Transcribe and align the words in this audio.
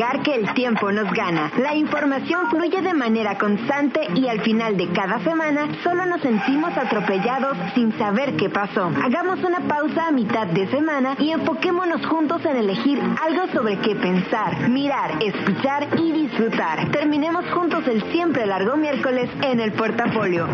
Que 0.00 0.34
el 0.34 0.54
tiempo 0.54 0.90
nos 0.90 1.12
gana. 1.12 1.52
La 1.58 1.74
información 1.74 2.48
fluye 2.48 2.80
de 2.80 2.94
manera 2.94 3.36
constante 3.36 4.00
y 4.14 4.28
al 4.28 4.40
final 4.40 4.78
de 4.78 4.88
cada 4.92 5.20
semana 5.20 5.68
solo 5.84 6.06
nos 6.06 6.22
sentimos 6.22 6.74
atropellados 6.74 7.56
sin 7.74 7.92
saber 7.98 8.34
qué 8.36 8.48
pasó. 8.48 8.90
Hagamos 9.04 9.40
una 9.44 9.60
pausa 9.68 10.08
a 10.08 10.10
mitad 10.10 10.46
de 10.46 10.66
semana 10.68 11.16
y 11.18 11.32
enfoquémonos 11.32 12.06
juntos 12.06 12.42
en 12.46 12.56
elegir 12.56 12.98
algo 13.22 13.46
sobre 13.52 13.76
qué 13.80 13.94
pensar, 13.94 14.70
mirar, 14.70 15.22
escuchar 15.22 15.86
y 15.98 16.12
disfrutar. 16.12 16.90
Terminemos 16.92 17.44
juntos 17.50 17.86
el 17.86 18.02
siempre 18.10 18.46
largo 18.46 18.78
miércoles 18.78 19.28
en 19.42 19.60
el 19.60 19.72
portafolio. 19.72 20.48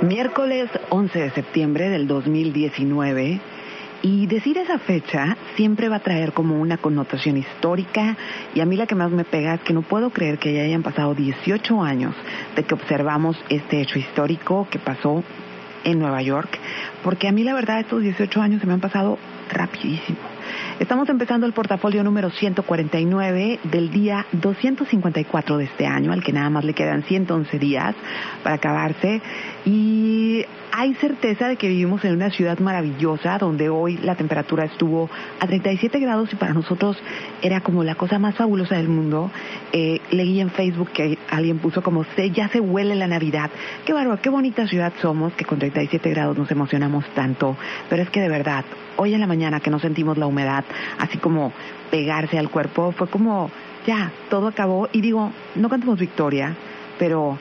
Miércoles 0.00 0.70
11 0.88 1.18
de 1.18 1.30
septiembre 1.32 1.90
del 1.90 2.08
2019 2.08 3.49
y 4.02 4.26
decir 4.26 4.58
esa 4.58 4.78
fecha 4.78 5.36
siempre 5.56 5.88
va 5.88 5.96
a 5.96 6.00
traer 6.00 6.32
como 6.32 6.60
una 6.60 6.78
connotación 6.78 7.36
histórica 7.36 8.16
y 8.54 8.60
a 8.60 8.66
mí 8.66 8.76
la 8.76 8.86
que 8.86 8.94
más 8.94 9.10
me 9.10 9.24
pega 9.24 9.54
es 9.54 9.60
que 9.60 9.72
no 9.72 9.82
puedo 9.82 10.10
creer 10.10 10.38
que 10.38 10.54
ya 10.54 10.62
hayan 10.62 10.82
pasado 10.82 11.14
18 11.14 11.82
años 11.82 12.14
de 12.56 12.62
que 12.62 12.74
observamos 12.74 13.36
este 13.48 13.80
hecho 13.80 13.98
histórico 13.98 14.66
que 14.70 14.78
pasó 14.78 15.22
en 15.84 15.98
Nueva 15.98 16.22
York, 16.22 16.58
porque 17.02 17.28
a 17.28 17.32
mí 17.32 17.42
la 17.42 17.54
verdad 17.54 17.80
estos 17.80 18.02
18 18.02 18.40
años 18.40 18.60
se 18.60 18.66
me 18.66 18.74
han 18.74 18.80
pasado 18.80 19.18
rapidísimo. 19.50 20.18
Estamos 20.78 21.08
empezando 21.08 21.46
el 21.46 21.52
portafolio 21.52 22.02
número 22.02 22.30
149 22.30 23.60
del 23.64 23.90
día 23.90 24.26
254 24.32 25.58
de 25.58 25.64
este 25.64 25.86
año, 25.86 26.12
al 26.12 26.22
que 26.22 26.32
nada 26.32 26.50
más 26.50 26.64
le 26.64 26.74
quedan 26.74 27.02
111 27.02 27.58
días 27.58 27.94
para 28.42 28.56
acabarse. 28.56 29.20
Y 29.64 30.44
hay 30.72 30.94
certeza 30.94 31.48
de 31.48 31.56
que 31.56 31.68
vivimos 31.68 32.04
en 32.04 32.14
una 32.14 32.30
ciudad 32.30 32.58
maravillosa 32.58 33.38
donde 33.38 33.68
hoy 33.68 33.98
la 33.98 34.14
temperatura 34.14 34.64
estuvo 34.64 35.10
a 35.38 35.46
37 35.46 35.98
grados 35.98 36.32
y 36.32 36.36
para 36.36 36.54
nosotros 36.54 36.96
era 37.42 37.60
como 37.60 37.84
la 37.84 37.94
cosa 37.94 38.18
más 38.18 38.36
fabulosa 38.36 38.76
del 38.76 38.88
mundo. 38.88 39.30
Eh, 39.72 40.00
leí 40.10 40.40
en 40.40 40.50
Facebook 40.50 40.90
que 40.92 41.18
alguien 41.28 41.58
puso 41.58 41.82
como 41.82 42.04
se, 42.16 42.30
ya 42.30 42.48
se 42.48 42.60
huele 42.60 42.94
la 42.94 43.06
Navidad. 43.06 43.50
Qué 43.84 43.92
bárbaro, 43.92 44.20
qué 44.22 44.30
bonita 44.30 44.66
ciudad 44.66 44.92
somos 45.00 45.32
que 45.34 45.44
con 45.44 45.58
37 45.58 46.08
grados 46.10 46.38
nos 46.38 46.50
emocionamos 46.50 47.04
tanto. 47.14 47.56
Pero 47.88 48.02
es 48.02 48.10
que 48.10 48.20
de 48.20 48.28
verdad, 48.28 48.64
hoy 49.00 49.14
en 49.14 49.20
la 49.20 49.26
mañana 49.26 49.60
que 49.60 49.70
no 49.70 49.78
sentimos 49.78 50.18
la 50.18 50.26
humedad, 50.26 50.62
así 50.98 51.16
como 51.16 51.54
pegarse 51.90 52.38
al 52.38 52.50
cuerpo, 52.50 52.92
fue 52.92 53.08
como 53.08 53.50
ya, 53.86 54.12
todo 54.28 54.48
acabó. 54.48 54.90
Y 54.92 55.00
digo, 55.00 55.32
no 55.54 55.70
cantamos 55.70 55.98
victoria, 55.98 56.54
pero 56.98 57.38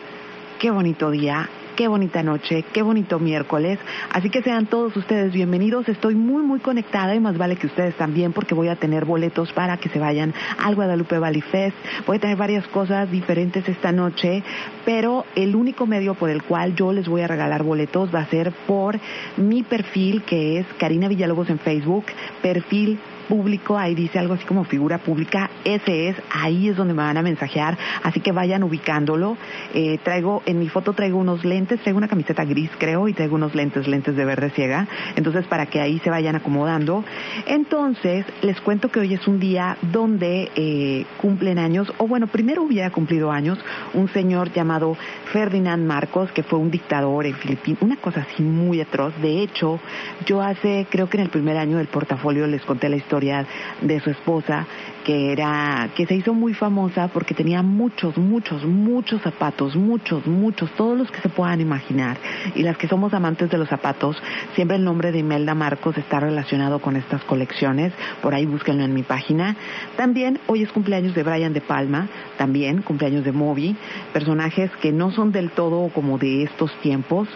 qué 0.58 0.72
bonito 0.72 1.12
día, 1.12 1.50
qué 1.80 1.88
bonita 1.88 2.22
noche, 2.24 2.66
qué 2.74 2.82
bonito 2.82 3.20
miércoles. 3.20 3.80
Así 4.12 4.30
que 4.30 4.44
sean 4.44 4.66
todos 4.66 4.94
ustedes 4.98 5.32
bienvenidos. 5.32 5.88
Estoy 5.88 6.14
muy, 6.14 6.44
muy 6.44 6.60
conectada 6.60 7.16
y 7.16 7.22
más 7.22 7.38
vale 7.38 7.56
que 7.56 7.68
ustedes 7.68 7.96
también 7.96 8.34
porque 8.34 8.54
voy 8.54 8.68
a 8.68 8.76
tener 8.76 9.06
boletos 9.06 9.54
para 9.54 9.78
que 9.78 9.88
se 9.88 9.98
vayan 9.98 10.34
al 10.62 10.76
Guadalupe 10.76 11.18
Valley 11.20 11.40
Fest. 11.40 11.78
Voy 12.06 12.18
a 12.18 12.20
tener 12.20 12.36
varias 12.36 12.68
cosas 12.68 13.10
diferentes 13.10 13.66
esta 13.70 13.94
noche, 13.94 14.44
pero 14.84 15.24
el 15.38 15.56
único 15.56 15.88
medio 15.88 16.16
por 16.16 16.30
el 16.30 16.44
cual 16.44 16.76
yo 16.76 16.92
les 16.92 17.08
voy 17.08 17.22
a 17.22 17.28
regalar 17.28 17.64
boletos 17.64 18.14
va 18.14 18.24
a 18.24 18.26
ser 18.26 18.52
por 18.68 19.00
mi 19.38 19.64
perfil 19.64 20.24
que 20.24 20.60
es 20.60 20.66
Karina 20.80 21.08
Villalobos 21.08 21.50
en 21.50 21.60
Facebook, 21.60 22.08
perfil 22.42 23.00
público, 23.30 23.78
ahí 23.78 23.94
dice 23.94 24.18
algo 24.18 24.34
así 24.34 24.44
como 24.44 24.64
figura 24.64 24.98
pública, 24.98 25.52
ese 25.64 26.10
es, 26.10 26.16
ahí 26.32 26.68
es 26.68 26.76
donde 26.76 26.96
me 26.96 27.04
van 27.04 27.16
a 27.16 27.22
mensajear, 27.22 27.78
así 28.02 28.20
que 28.20 28.32
vayan 28.32 28.64
ubicándolo. 28.64 29.38
Eh, 29.76 30.00
traigo, 30.04 30.42
en 30.48 30.58
mi 30.58 30.68
foto 30.68 30.94
traigo 30.94 31.20
unos 31.20 31.46
lentes, 31.46 31.80
traigo 31.82 32.00
una 32.00 32.08
camiseta 32.08 32.44
gris 32.44 32.72
creo 32.80 33.08
y 33.08 33.14
traigo 33.14 33.36
unos 33.36 33.54
lentes, 33.54 33.88
lentes 33.88 34.16
de 34.16 34.26
verde 34.26 34.50
ciega, 34.50 34.88
entonces 35.16 35.46
para 35.46 35.68
que 35.68 35.80
ahí 35.80 36.00
se 36.00 36.10
vayan 36.10 36.36
acomodando. 36.36 37.06
Entonces, 37.46 38.26
les 38.42 38.60
cuento 38.62 38.90
que 38.90 39.00
hoy 39.00 39.14
es 39.14 39.28
un 39.28 39.40
día 39.40 39.78
donde 39.84 40.50
eh, 40.56 41.06
cumplen 41.18 41.60
años, 41.60 41.94
o 42.00 42.08
bueno, 42.08 42.28
primero 42.28 42.64
hubiera 42.64 42.90
cumplido 42.90 43.32
años, 43.32 43.60
un 43.94 44.10
señor 44.10 44.52
llamado 44.52 44.98
Ferdinand 45.32 45.86
Marcos, 45.86 46.32
que 46.32 46.42
fue 46.42 46.58
un 46.58 46.72
dictador 46.72 47.28
en 47.28 47.36
Filipinas, 47.36 47.84
una 47.84 47.98
cosa 47.98 48.22
así 48.22 48.42
muy 48.42 48.82
atroz. 48.82 49.14
De 49.22 49.44
hecho, 49.44 49.80
yo 50.26 50.42
hace, 50.42 50.88
creo 50.90 51.10
que 51.10 51.18
en 51.18 51.24
el 51.24 51.30
primer 51.30 51.58
año 51.58 51.78
del 51.78 51.88
portafolio 51.88 52.48
les 52.48 52.64
conté 52.64 52.90
la 52.90 52.96
historia 52.96 53.19
de 53.20 54.00
su 54.00 54.10
esposa 54.10 54.66
que 55.04 55.32
era 55.32 55.90
que 55.96 56.06
se 56.06 56.16
hizo 56.16 56.34
muy 56.34 56.54
famosa 56.54 57.08
porque 57.08 57.34
tenía 57.34 57.62
muchos 57.62 58.18
muchos 58.18 58.64
muchos 58.64 59.22
zapatos 59.22 59.76
muchos 59.76 60.26
muchos 60.28 60.70
todos 60.72 60.98
los 60.98 61.12
que 61.12 61.22
se 61.22 61.30
puedan 61.30 61.62
imaginar. 61.62 62.18
Y 62.56 62.64
las 62.64 62.78
que 62.78 62.88
somos 62.88 63.14
amantes 63.14 63.50
de 63.50 63.58
los 63.58 63.70
zapatos 63.70 64.22
siempre 64.56 64.78
el 64.78 64.84
nombre 64.84 65.12
de 65.12 65.20
Imelda 65.20 65.56
Marcos 65.56 65.98
está 65.98 66.20
relacionado 66.20 66.80
con 66.80 66.96
estas 66.96 67.24
colecciones. 67.24 67.94
Por 68.22 68.34
ahí 68.34 68.46
búsquenlo 68.46 68.84
en 68.84 68.94
mi 68.94 69.04
página. 69.04 69.56
También 69.98 70.40
hoy 70.48 70.64
es 70.64 70.72
cumpleaños 70.72 71.16
de 71.16 71.24
Brian 71.24 71.54
de 71.54 71.62
Palma 71.62 72.08
también 72.38 72.82
cumpleaños 72.82 73.24
de 73.24 73.32
Moby 73.32 73.76
personajes 74.14 74.72
que 74.82 74.92
no 74.92 75.12
son 75.12 75.32
del 75.32 75.52
todo 75.52 75.90
como 75.90 76.18
de 76.18 76.44
estos 76.44 76.72
tiempos 76.82 77.28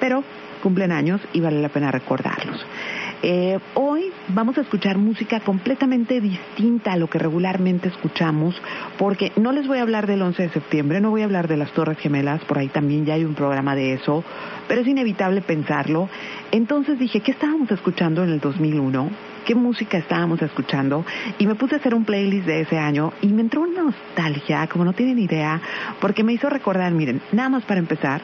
pero 0.00 0.24
cumplen 0.62 0.92
años 0.92 1.20
y 1.32 1.40
vale 1.40 1.60
la 1.60 1.68
pena 1.68 1.90
recordarlos. 1.90 2.64
Eh, 3.24 3.60
hoy 3.74 4.10
vamos 4.28 4.58
a 4.58 4.62
escuchar 4.62 4.98
música 4.98 5.38
completamente 5.38 6.20
distinta 6.20 6.94
a 6.94 6.96
lo 6.96 7.08
que 7.08 7.20
regularmente 7.20 7.86
escuchamos, 7.86 8.60
porque 8.98 9.30
no 9.36 9.52
les 9.52 9.68
voy 9.68 9.78
a 9.78 9.82
hablar 9.82 10.08
del 10.08 10.22
11 10.22 10.42
de 10.42 10.48
septiembre, 10.48 11.00
no 11.00 11.10
voy 11.10 11.22
a 11.22 11.26
hablar 11.26 11.46
de 11.46 11.56
las 11.56 11.70
Torres 11.70 11.98
Gemelas, 11.98 12.44
por 12.46 12.58
ahí 12.58 12.66
también 12.66 13.06
ya 13.06 13.14
hay 13.14 13.24
un 13.24 13.34
programa 13.34 13.76
de 13.76 13.92
eso, 13.92 14.24
pero 14.66 14.80
es 14.80 14.88
inevitable 14.88 15.40
pensarlo. 15.40 16.08
Entonces 16.50 16.98
dije, 16.98 17.20
¿qué 17.20 17.30
estábamos 17.30 17.70
escuchando 17.70 18.24
en 18.24 18.30
el 18.30 18.40
2001? 18.40 19.10
¿Qué 19.46 19.54
música 19.54 19.98
estábamos 19.98 20.42
escuchando? 20.42 21.04
Y 21.38 21.46
me 21.46 21.54
puse 21.54 21.76
a 21.76 21.78
hacer 21.78 21.94
un 21.94 22.04
playlist 22.04 22.46
de 22.46 22.62
ese 22.62 22.78
año 22.78 23.12
y 23.22 23.28
me 23.28 23.42
entró 23.42 23.60
una 23.60 23.82
nostalgia, 23.82 24.66
como 24.66 24.84
no 24.84 24.94
tienen 24.94 25.20
idea, 25.20 25.60
porque 26.00 26.24
me 26.24 26.32
hizo 26.32 26.50
recordar, 26.50 26.90
miren, 26.90 27.20
nada 27.30 27.50
más 27.50 27.62
para 27.64 27.78
empezar, 27.78 28.20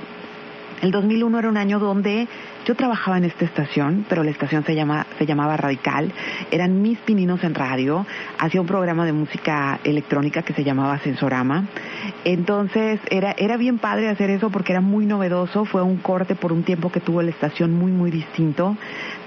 el 0.82 0.90
2001 0.90 1.38
era 1.38 1.48
un 1.48 1.56
año 1.56 1.78
donde 1.78 2.28
yo 2.64 2.74
trabajaba 2.74 3.18
en 3.18 3.24
esta 3.24 3.44
estación, 3.44 4.04
pero 4.08 4.22
la 4.22 4.30
estación 4.30 4.64
se, 4.64 4.74
llama, 4.74 5.06
se 5.18 5.26
llamaba 5.26 5.56
Radical. 5.56 6.12
Eran 6.50 6.82
mis 6.82 6.98
pininos 6.98 7.42
en 7.42 7.54
radio. 7.54 8.06
Hacía 8.38 8.60
un 8.60 8.66
programa 8.66 9.04
de 9.06 9.12
música 9.12 9.80
electrónica 9.84 10.42
que 10.42 10.52
se 10.52 10.64
llamaba 10.64 10.98
Sensorama. 10.98 11.64
Entonces 12.24 13.00
era, 13.10 13.34
era 13.38 13.56
bien 13.56 13.78
padre 13.78 14.08
hacer 14.08 14.30
eso 14.30 14.50
porque 14.50 14.72
era 14.72 14.80
muy 14.80 15.06
novedoso. 15.06 15.64
Fue 15.64 15.82
un 15.82 15.96
corte 15.96 16.34
por 16.34 16.52
un 16.52 16.62
tiempo 16.62 16.92
que 16.92 17.00
tuvo 17.00 17.22
la 17.22 17.30
estación 17.30 17.72
muy, 17.72 17.90
muy 17.90 18.10
distinto. 18.10 18.76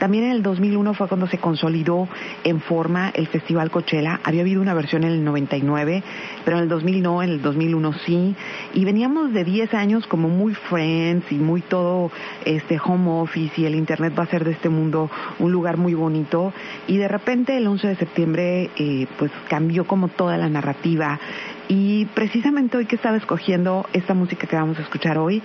También 0.01 0.23
en 0.23 0.31
el 0.31 0.41
2001 0.41 0.95
fue 0.95 1.07
cuando 1.07 1.27
se 1.27 1.37
consolidó 1.37 2.09
en 2.43 2.59
forma 2.59 3.11
el 3.13 3.27
Festival 3.27 3.69
Coachella. 3.69 4.19
Había 4.23 4.41
habido 4.41 4.59
una 4.59 4.73
versión 4.73 5.03
en 5.03 5.11
el 5.11 5.23
99, 5.23 6.01
pero 6.43 6.57
en 6.57 6.63
el 6.63 6.69
2000 6.69 7.03
no, 7.03 7.21
en 7.21 7.29
el 7.29 7.41
2001 7.43 7.93
sí. 8.03 8.35
Y 8.73 8.83
veníamos 8.83 9.31
de 9.31 9.43
10 9.43 9.75
años 9.75 10.07
como 10.07 10.27
muy 10.27 10.55
friends 10.55 11.31
y 11.31 11.35
muy 11.35 11.61
todo 11.61 12.11
este 12.45 12.79
home 12.83 13.11
office 13.21 13.61
y 13.61 13.65
el 13.65 13.75
internet 13.75 14.15
va 14.17 14.23
a 14.23 14.25
ser 14.25 14.43
de 14.43 14.53
este 14.53 14.69
mundo 14.69 15.07
un 15.37 15.51
lugar 15.51 15.77
muy 15.77 15.93
bonito. 15.93 16.51
Y 16.87 16.97
de 16.97 17.07
repente 17.07 17.55
el 17.55 17.67
11 17.67 17.89
de 17.89 17.95
septiembre 17.97 18.71
eh, 18.77 19.05
pues 19.19 19.31
cambió 19.49 19.85
como 19.85 20.07
toda 20.07 20.35
la 20.35 20.49
narrativa. 20.49 21.19
Y 21.67 22.05
precisamente 22.15 22.75
hoy 22.75 22.87
que 22.87 22.95
estaba 22.95 23.17
escogiendo 23.17 23.85
esta 23.93 24.15
música 24.15 24.47
que 24.47 24.55
vamos 24.55 24.79
a 24.79 24.81
escuchar 24.81 25.19
hoy, 25.19 25.43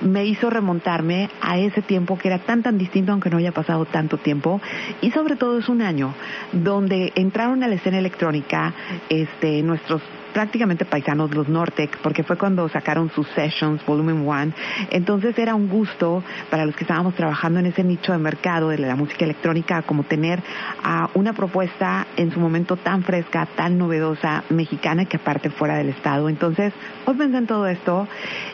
me 0.00 0.24
hizo 0.24 0.50
remontarme 0.50 1.30
a 1.40 1.58
ese 1.58 1.82
tiempo 1.82 2.18
que 2.18 2.28
era 2.28 2.38
tan 2.38 2.62
tan 2.62 2.78
distinto 2.78 3.12
aunque 3.12 3.30
no 3.30 3.38
haya 3.38 3.52
pasado 3.52 3.84
tanto 3.84 4.18
tiempo. 4.18 4.60
Y 5.00 5.10
sobre 5.10 5.36
todo 5.36 5.58
es 5.58 5.68
un 5.68 5.82
año 5.82 6.14
donde 6.52 7.12
entraron 7.16 7.62
a 7.62 7.68
la 7.68 7.74
escena 7.74 7.98
electrónica 7.98 8.74
este 9.08 9.62
nuestros 9.62 10.02
prácticamente 10.38 10.84
paisanos 10.84 11.34
los 11.34 11.48
Nortec, 11.48 11.98
porque 11.98 12.22
fue 12.22 12.36
cuando 12.36 12.68
sacaron 12.68 13.10
sus 13.10 13.26
Sessions 13.30 13.84
Volumen 13.84 14.24
1. 14.24 14.52
Entonces 14.90 15.36
era 15.36 15.56
un 15.56 15.68
gusto 15.68 16.22
para 16.48 16.64
los 16.64 16.76
que 16.76 16.84
estábamos 16.84 17.16
trabajando 17.16 17.58
en 17.58 17.66
ese 17.66 17.82
nicho 17.82 18.12
de 18.12 18.18
mercado 18.18 18.68
de 18.68 18.78
la 18.78 18.94
música 18.94 19.24
electrónica, 19.24 19.82
como 19.82 20.04
tener 20.04 20.40
a 20.84 21.10
una 21.14 21.32
propuesta 21.32 22.06
en 22.16 22.30
su 22.30 22.38
momento 22.38 22.76
tan 22.76 23.02
fresca, 23.02 23.48
tan 23.56 23.78
novedosa, 23.78 24.44
mexicana, 24.48 25.06
que 25.06 25.16
aparte 25.16 25.50
fuera 25.50 25.74
del 25.74 25.88
Estado. 25.88 26.28
Entonces, 26.28 26.72
hoy 27.04 27.16
pensé 27.16 27.38
en 27.38 27.48
todo 27.48 27.66
esto 27.66 28.06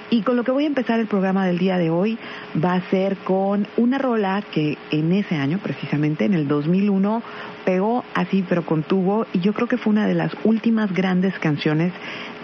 y 0.09 0.23
con 0.23 0.37
lo 0.37 0.45
que 0.45 0.53
voy 0.53 0.65
a 0.65 0.69
empezar 0.69 1.01
el 1.01 1.07
programa 1.07 1.45
del 1.45 1.59
día 1.59 1.77
de 1.77 1.91
hoy 1.91 2.17
va 2.65 2.77
a 2.77 2.89
ser 2.89 3.19
con 3.19 3.67
una 3.77 3.99
rola 3.99 4.43
que 4.53 4.79
en 4.91 5.13
ese 5.13 5.37
año, 5.37 5.59
precisamente 5.63 6.25
en 6.25 6.33
el 6.33 6.49
2001, 6.49 7.23
pegó 7.65 8.05
así, 8.15 8.45
pero 8.49 8.65
contuvo, 8.65 9.27
y 9.33 9.41
yo 9.41 9.53
creo 9.53 9.69
que 9.69 9.77
fue 9.77 9.93
una 9.93 10.07
de 10.07 10.15
las 10.15 10.33
últimas 10.45 10.93
grandes 10.93 11.39
canciones 11.39 11.93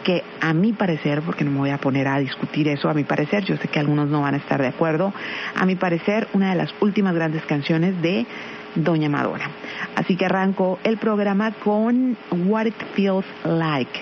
que 0.04 0.24
a 0.40 0.54
mi 0.54 0.72
parecer, 0.72 1.22
porque 1.22 1.44
no 1.44 1.50
me 1.50 1.58
voy 1.58 1.70
a 1.70 1.78
poner 1.78 2.08
a 2.08 2.18
discutir 2.18 2.68
eso, 2.68 2.88
a 2.88 2.94
mi 2.94 3.04
parecer, 3.04 3.44
yo 3.44 3.56
sé 3.56 3.68
que 3.68 3.78
algunos 3.78 4.08
no 4.08 4.22
van 4.22 4.34
a 4.34 4.38
estar 4.38 4.60
de 4.60 4.68
acuerdo, 4.68 5.12
a 5.54 5.66
mi 5.66 5.76
parecer, 5.76 6.28
una 6.32 6.50
de 6.50 6.56
las 6.56 6.74
últimas 6.80 7.14
grandes 7.14 7.44
canciones 7.44 8.00
de 8.00 8.26
Doña 8.74 9.08
Madonna. 9.08 9.50
Así 9.96 10.16
que 10.16 10.26
arranco 10.26 10.78
el 10.84 10.96
programa 10.96 11.52
con 11.52 12.16
What 12.46 12.66
It 12.66 12.82
Feels 12.94 13.26
Like 13.44 14.00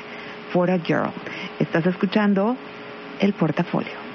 for 0.52 0.70
a 0.70 0.78
Girl. 0.78 1.10
Estás 1.58 1.86
escuchando 1.86 2.56
el 3.20 3.32
portafolio. 3.32 4.07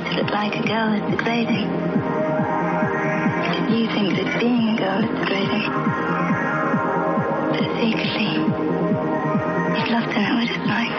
Look 0.00 0.30
like 0.30 0.54
a 0.56 0.62
girl 0.66 0.94
is 0.94 1.02
degrading. 1.10 1.68
You 3.76 3.86
think 3.88 4.16
that 4.16 4.40
being 4.40 4.70
a 4.70 4.76
girl 4.78 5.04
is 5.04 5.10
degrading. 5.20 5.68
But 7.52 7.66
secretly, 7.78 8.32
you'd 9.76 9.90
love 9.92 10.08
to 10.08 10.16
know 10.18 10.34
what 10.36 10.48
it's 10.48 10.66
like, 10.66 10.98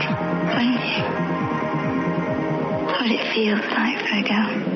wouldn't 0.54 0.86
you? 0.86 1.02
What 2.86 3.10
it 3.10 3.24
feels 3.34 3.66
like 3.72 3.98
for 4.08 4.16
a 4.16 4.22
girl. 4.22 4.73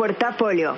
Portafolio. 0.00 0.76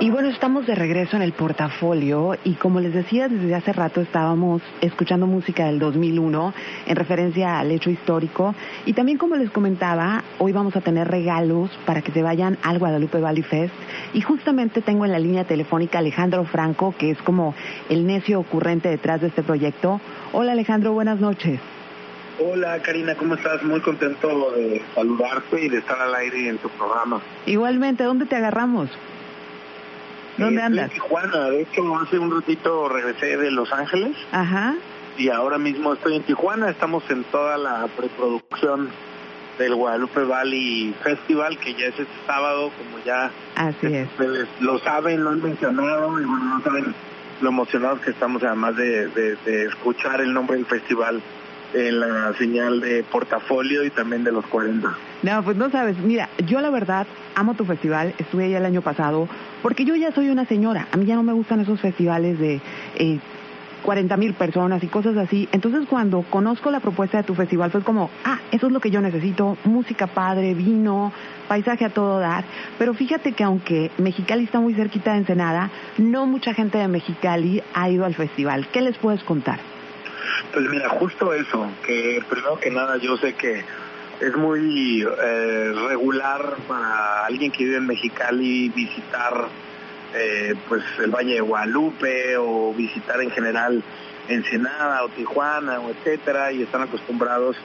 Y 0.00 0.08
bueno, 0.08 0.30
estamos 0.30 0.66
de 0.66 0.74
regreso 0.74 1.16
en 1.16 1.20
el 1.20 1.34
portafolio 1.34 2.38
y 2.42 2.54
como 2.54 2.80
les 2.80 2.94
decía 2.94 3.28
desde 3.28 3.54
hace 3.54 3.74
rato 3.74 4.00
estábamos 4.00 4.62
escuchando 4.80 5.26
música 5.26 5.66
del 5.66 5.78
2001 5.78 6.54
en 6.86 6.96
referencia 6.96 7.58
al 7.58 7.70
hecho 7.70 7.90
histórico 7.90 8.54
y 8.86 8.94
también 8.94 9.18
como 9.18 9.36
les 9.36 9.50
comentaba, 9.50 10.24
hoy 10.38 10.52
vamos 10.52 10.74
a 10.74 10.80
tener 10.80 11.06
regalos 11.06 11.68
para 11.84 12.00
que 12.00 12.12
se 12.12 12.22
vayan 12.22 12.56
al 12.62 12.78
Guadalupe 12.78 13.20
Valley 13.20 13.42
Fest 13.42 13.74
y 14.14 14.22
justamente 14.22 14.80
tengo 14.80 15.04
en 15.04 15.12
la 15.12 15.18
línea 15.18 15.44
telefónica 15.44 15.98
Alejandro 15.98 16.46
Franco, 16.46 16.94
que 16.96 17.10
es 17.10 17.18
como 17.20 17.54
el 17.90 18.06
necio 18.06 18.40
ocurrente 18.40 18.88
detrás 18.88 19.20
de 19.20 19.26
este 19.26 19.42
proyecto. 19.42 20.00
Hola 20.32 20.52
Alejandro, 20.52 20.94
buenas 20.94 21.20
noches. 21.20 21.60
Hola 22.38 22.80
Karina, 22.82 23.14
¿cómo 23.14 23.34
estás? 23.34 23.62
Muy 23.62 23.80
contento 23.80 24.50
de 24.52 24.82
saludarte 24.94 25.64
y 25.64 25.68
de 25.70 25.78
estar 25.78 25.98
al 26.00 26.14
aire 26.14 26.48
en 26.50 26.58
tu 26.58 26.68
programa. 26.70 27.20
Igualmente, 27.46 28.04
¿dónde 28.04 28.26
te 28.26 28.36
agarramos? 28.36 28.90
¿Dónde 30.36 30.60
Eh, 30.60 30.64
andas? 30.64 30.88
En 30.90 30.94
Tijuana, 30.94 31.48
de 31.48 31.62
hecho 31.62 31.96
hace 31.98 32.18
un 32.18 32.34
ratito 32.34 32.88
regresé 32.90 33.38
de 33.38 33.50
Los 33.50 33.72
Ángeles 33.72 34.14
Ajá. 34.32 34.74
y 35.16 35.30
ahora 35.30 35.56
mismo 35.56 35.94
estoy 35.94 36.16
en 36.16 36.24
Tijuana. 36.24 36.68
Estamos 36.68 37.02
en 37.10 37.24
toda 37.24 37.56
la 37.56 37.86
preproducción 37.96 38.90
del 39.58 39.74
Guadalupe 39.74 40.20
Valley 40.24 40.94
Festival, 41.02 41.58
que 41.58 41.72
ya 41.72 41.86
es 41.86 41.98
este 41.98 42.06
sábado, 42.26 42.70
como 42.76 43.02
ya 43.02 43.30
Así 43.54 43.86
es. 43.86 44.06
ustedes 44.08 44.46
lo 44.60 44.78
saben, 44.80 45.24
lo 45.24 45.30
han 45.30 45.42
mencionado 45.42 46.20
y 46.20 46.24
bueno, 46.26 46.44
no 46.44 46.60
saben 46.62 46.94
lo 47.40 47.48
emocionados 47.48 48.00
que 48.00 48.10
estamos 48.10 48.42
además 48.42 48.76
de, 48.76 49.08
de- 49.08 49.36
de 49.46 49.64
escuchar 49.66 50.20
el 50.20 50.34
nombre 50.34 50.56
del 50.56 50.66
festival 50.66 51.22
en 51.76 52.00
la 52.00 52.32
señal 52.38 52.80
de 52.80 53.04
portafolio 53.04 53.84
y 53.84 53.90
también 53.90 54.24
de 54.24 54.32
los 54.32 54.46
40. 54.46 54.96
No, 55.22 55.42
pues 55.42 55.56
no 55.56 55.70
sabes. 55.70 55.98
Mira, 55.98 56.28
yo 56.46 56.60
la 56.60 56.70
verdad 56.70 57.06
amo 57.34 57.54
tu 57.54 57.64
festival. 57.64 58.14
Estuve 58.18 58.46
allá 58.46 58.58
el 58.58 58.64
año 58.64 58.80
pasado 58.80 59.28
porque 59.62 59.84
yo 59.84 59.94
ya 59.94 60.12
soy 60.12 60.30
una 60.30 60.46
señora. 60.46 60.88
A 60.92 60.96
mí 60.96 61.04
ya 61.04 61.16
no 61.16 61.22
me 61.22 61.32
gustan 61.32 61.60
esos 61.60 61.80
festivales 61.80 62.38
de 62.38 62.60
eh, 62.96 63.18
40 63.82 64.16
mil 64.16 64.34
personas 64.34 64.82
y 64.82 64.86
cosas 64.86 65.16
así. 65.18 65.48
Entonces 65.52 65.86
cuando 65.88 66.22
conozco 66.22 66.70
la 66.70 66.80
propuesta 66.80 67.18
de 67.18 67.24
tu 67.24 67.34
festival 67.34 67.70
fue 67.70 67.82
como, 67.82 68.10
ah, 68.24 68.38
eso 68.50 68.66
es 68.68 68.72
lo 68.72 68.80
que 68.80 68.90
yo 68.90 69.02
necesito. 69.02 69.58
Música 69.64 70.06
padre, 70.06 70.54
vino, 70.54 71.12
paisaje 71.46 71.84
a 71.84 71.90
todo 71.90 72.18
dar. 72.18 72.44
Pero 72.78 72.94
fíjate 72.94 73.32
que 73.32 73.44
aunque 73.44 73.90
Mexicali 73.98 74.44
está 74.44 74.60
muy 74.60 74.74
cerquita 74.74 75.12
de 75.12 75.18
Ensenada, 75.18 75.70
no 75.98 76.26
mucha 76.26 76.54
gente 76.54 76.78
de 76.78 76.88
Mexicali 76.88 77.62
ha 77.74 77.90
ido 77.90 78.06
al 78.06 78.14
festival. 78.14 78.66
¿Qué 78.72 78.80
les 78.80 78.96
puedes 78.96 79.22
contar? 79.24 79.75
Pues 80.52 80.68
mira, 80.68 80.88
justo 80.88 81.32
eso, 81.32 81.68
que 81.84 82.22
primero 82.28 82.58
que 82.58 82.70
nada 82.70 82.96
yo 82.98 83.16
sé 83.16 83.34
que 83.34 83.64
es 84.20 84.36
muy 84.36 85.02
eh, 85.02 85.72
regular 85.88 86.56
para 86.66 87.26
alguien 87.26 87.52
que 87.52 87.64
vive 87.64 87.76
en 87.76 87.86
Mexicali 87.86 88.70
visitar 88.70 89.48
eh, 90.14 90.54
pues 90.68 90.82
el 91.02 91.10
Valle 91.10 91.34
de 91.34 91.40
Guadalupe 91.40 92.36
o 92.38 92.72
visitar 92.72 93.20
en 93.20 93.30
general 93.30 93.82
Ensenada 94.28 95.04
o 95.04 95.08
Tijuana 95.10 95.80
o 95.80 95.90
etcétera 95.90 96.52
y 96.52 96.62
están 96.62 96.82
acostumbrados 96.82 97.56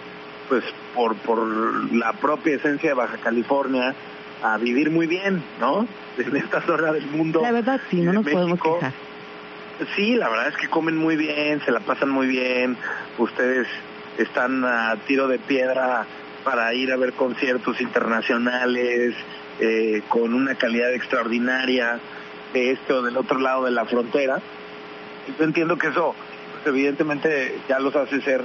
pues 0.49 0.63
por 0.93 1.15
por 1.15 1.93
la 1.93 2.13
propia 2.13 2.55
esencia 2.55 2.89
de 2.89 2.95
Baja 2.95 3.17
California 3.17 3.95
a 4.43 4.57
vivir 4.57 4.89
muy 4.89 5.07
bien, 5.07 5.43
¿no? 5.59 5.87
En 6.17 6.35
esta 6.35 6.61
zona 6.61 6.91
del 6.91 7.05
mundo. 7.07 7.41
La 7.41 7.51
verdad, 7.51 7.79
sí, 7.89 8.01
no 8.01 8.13
nos 8.13 8.23
podemos 8.25 8.51
México. 8.51 8.79
quejar. 8.79 8.93
Sí, 9.95 10.15
la 10.15 10.29
verdad 10.29 10.49
es 10.49 10.57
que 10.57 10.67
comen 10.67 10.97
muy 10.97 11.15
bien, 11.15 11.61
se 11.65 11.71
la 11.71 11.79
pasan 11.79 12.09
muy 12.09 12.27
bien. 12.27 12.77
Ustedes 13.17 13.67
están 14.17 14.63
a 14.63 14.95
tiro 15.07 15.27
de 15.27 15.39
piedra 15.39 16.05
para 16.43 16.73
ir 16.73 16.91
a 16.91 16.97
ver 16.97 17.13
conciertos 17.13 17.79
internacionales 17.81 19.15
eh, 19.59 20.01
con 20.09 20.33
una 20.33 20.55
calidad 20.55 20.93
extraordinaria 20.93 21.99
de 22.53 22.71
este 22.71 22.93
o 22.93 23.01
del 23.01 23.17
otro 23.17 23.39
lado 23.39 23.65
de 23.65 23.71
la 23.71 23.85
frontera. 23.85 24.39
Yo 25.37 25.43
entiendo 25.43 25.77
que 25.77 25.87
eso, 25.87 26.15
pues, 26.51 26.67
evidentemente, 26.67 27.59
ya 27.67 27.79
los 27.79 27.95
hace 27.95 28.21
ser 28.21 28.43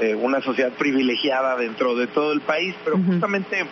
eh, 0.00 0.14
una 0.14 0.40
sociedad 0.40 0.72
privilegiada 0.72 1.56
dentro 1.56 1.96
de 1.96 2.06
todo 2.06 2.32
el 2.32 2.40
país, 2.40 2.74
pero 2.84 2.98
justamente 2.98 3.66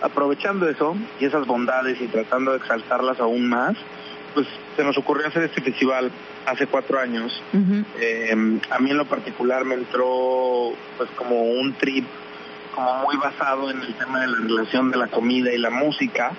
aprovechando 0.00 0.68
eso 0.68 0.96
y 1.20 1.24
esas 1.24 1.46
bondades 1.46 2.00
y 2.00 2.06
tratando 2.06 2.52
de 2.52 2.58
exaltarlas 2.58 3.20
aún 3.20 3.48
más, 3.48 3.76
pues 4.34 4.46
se 4.76 4.84
nos 4.84 4.96
ocurrió 4.98 5.26
hacer 5.26 5.44
este 5.44 5.60
festival 5.60 6.10
hace 6.46 6.66
cuatro 6.66 6.98
años. 6.98 7.42
Eh, 8.00 8.60
a 8.70 8.78
mí 8.78 8.90
en 8.90 8.96
lo 8.96 9.04
particular 9.06 9.64
me 9.64 9.74
entró 9.74 10.72
pues 10.96 11.10
como 11.16 11.42
un 11.42 11.74
trip 11.74 12.04
como 12.74 12.94
muy 13.04 13.16
basado 13.16 13.70
en 13.70 13.80
el 13.80 13.94
tema 13.94 14.20
de 14.20 14.28
la 14.28 14.36
relación 14.36 14.90
de 14.90 14.98
la 14.98 15.08
comida 15.08 15.52
y 15.52 15.58
la 15.58 15.70
música. 15.70 16.32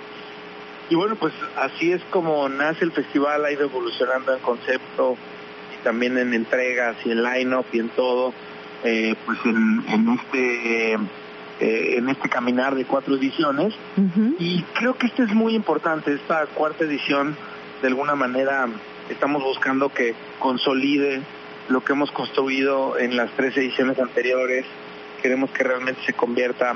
Y 0.89 0.95
bueno, 0.95 1.15
pues 1.15 1.33
así 1.57 1.91
es 1.91 2.01
como 2.09 2.49
nace 2.49 2.85
el 2.85 2.91
festival, 2.91 3.45
ha 3.45 3.51
ido 3.51 3.63
evolucionando 3.63 4.33
en 4.33 4.39
concepto 4.39 5.17
y 5.75 5.83
también 5.83 6.17
en 6.17 6.33
entregas 6.33 6.95
y 7.05 7.11
en 7.11 7.23
line-up 7.23 7.65
y 7.71 7.79
en 7.79 7.89
todo, 7.89 8.33
eh, 8.83 9.15
pues 9.25 9.37
en, 9.45 9.83
en 9.87 10.09
este 10.09 10.97
eh, 11.61 11.97
en 11.97 12.07
este 12.07 12.29
caminar 12.29 12.73
de 12.73 12.85
cuatro 12.85 13.17
ediciones. 13.17 13.73
Y 14.39 14.61
creo 14.75 14.95
que 14.95 15.07
esto 15.07 15.23
es 15.23 15.33
muy 15.33 15.55
importante, 15.55 16.13
esta 16.13 16.45
cuarta 16.45 16.85
edición, 16.85 17.35
de 17.81 17.87
alguna 17.87 18.15
manera 18.15 18.67
estamos 19.09 19.43
buscando 19.43 19.89
que 19.89 20.13
consolide 20.39 21.21
lo 21.69 21.83
que 21.83 21.93
hemos 21.93 22.11
construido 22.11 22.97
en 22.97 23.15
las 23.15 23.31
tres 23.31 23.55
ediciones 23.57 23.99
anteriores. 23.99 24.65
Queremos 25.21 25.51
que 25.51 25.63
realmente 25.63 26.01
se 26.05 26.13
convierta 26.13 26.73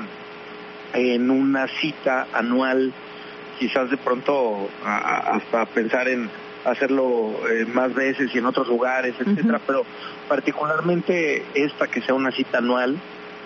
en 0.92 1.30
una 1.30 1.66
cita 1.66 2.28
anual, 2.32 2.92
quizás 3.58 3.90
de 3.90 3.96
pronto 3.96 4.68
hasta 4.84 5.66
pensar 5.66 6.08
en 6.08 6.30
hacerlo 6.64 7.34
eh, 7.50 7.66
más 7.66 7.92
veces 7.94 8.34
y 8.34 8.38
en 8.38 8.46
otros 8.46 8.68
lugares, 8.68 9.14
etcétera, 9.18 9.60
pero 9.66 9.84
particularmente 10.28 11.44
esta 11.54 11.88
que 11.88 12.00
sea 12.00 12.14
una 12.14 12.30
cita 12.30 12.58
anual 12.58 12.96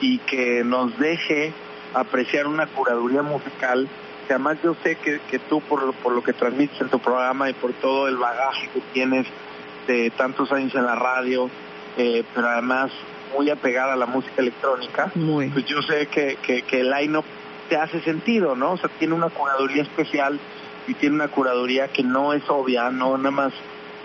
y 0.01 0.19
que 0.19 0.63
nos 0.65 0.97
deje 0.99 1.53
apreciar 1.95 2.47
una 2.47 2.67
curaduría 2.67 3.23
musical 3.23 3.89
que 4.29 4.35
además 4.35 4.59
yo 4.63 4.77
sé 4.83 4.97
que, 4.97 5.21
que 5.31 5.39
tú 5.39 5.63
por 5.63 5.83
lo, 5.83 5.93
por 5.95 6.13
lo 6.13 6.23
que 6.23 6.35
transmites 6.35 6.79
en 6.83 6.91
tu 6.91 7.01
programa 7.01 7.49
y 7.49 7.55
por 7.55 7.73
todo 7.73 8.07
el 8.09 8.19
bagaje 8.19 8.69
que 8.69 8.81
tienes 8.93 9.27
de 9.87 10.11
tantos 10.11 10.53
años 10.53 10.75
en 10.75 10.85
la 10.85 10.95
radio, 10.95 11.49
eh, 11.97 12.23
pero 12.35 12.47
además 12.47 12.93
muy 13.35 13.49
apegada 13.49 13.95
a 13.95 13.97
la 13.97 14.05
música 14.05 14.35
electrónica, 14.43 15.11
Muy. 15.15 15.49
pues 15.49 15.65
yo 15.65 15.81
sé 15.81 16.07
que, 16.09 16.37
que, 16.43 16.63
que 16.63 16.81
el 16.81 16.91
line-up 16.91 17.25
te 17.71 17.77
hace 17.77 18.03
sentido, 18.03 18.55
¿no? 18.55 18.73
O 18.73 18.77
sea, 18.77 18.91
tiene 18.99 19.15
una 19.15 19.31
curaduría 19.31 19.83
especial 19.83 20.39
y 20.87 20.95
tiene 20.95 21.15
una 21.15 21.29
curaduría 21.29 21.89
que 21.89 22.03
no 22.03 22.35
es 22.35 22.43
obvia, 22.49 22.91
no 22.91 23.17
nada 23.17 23.31
más 23.31 23.53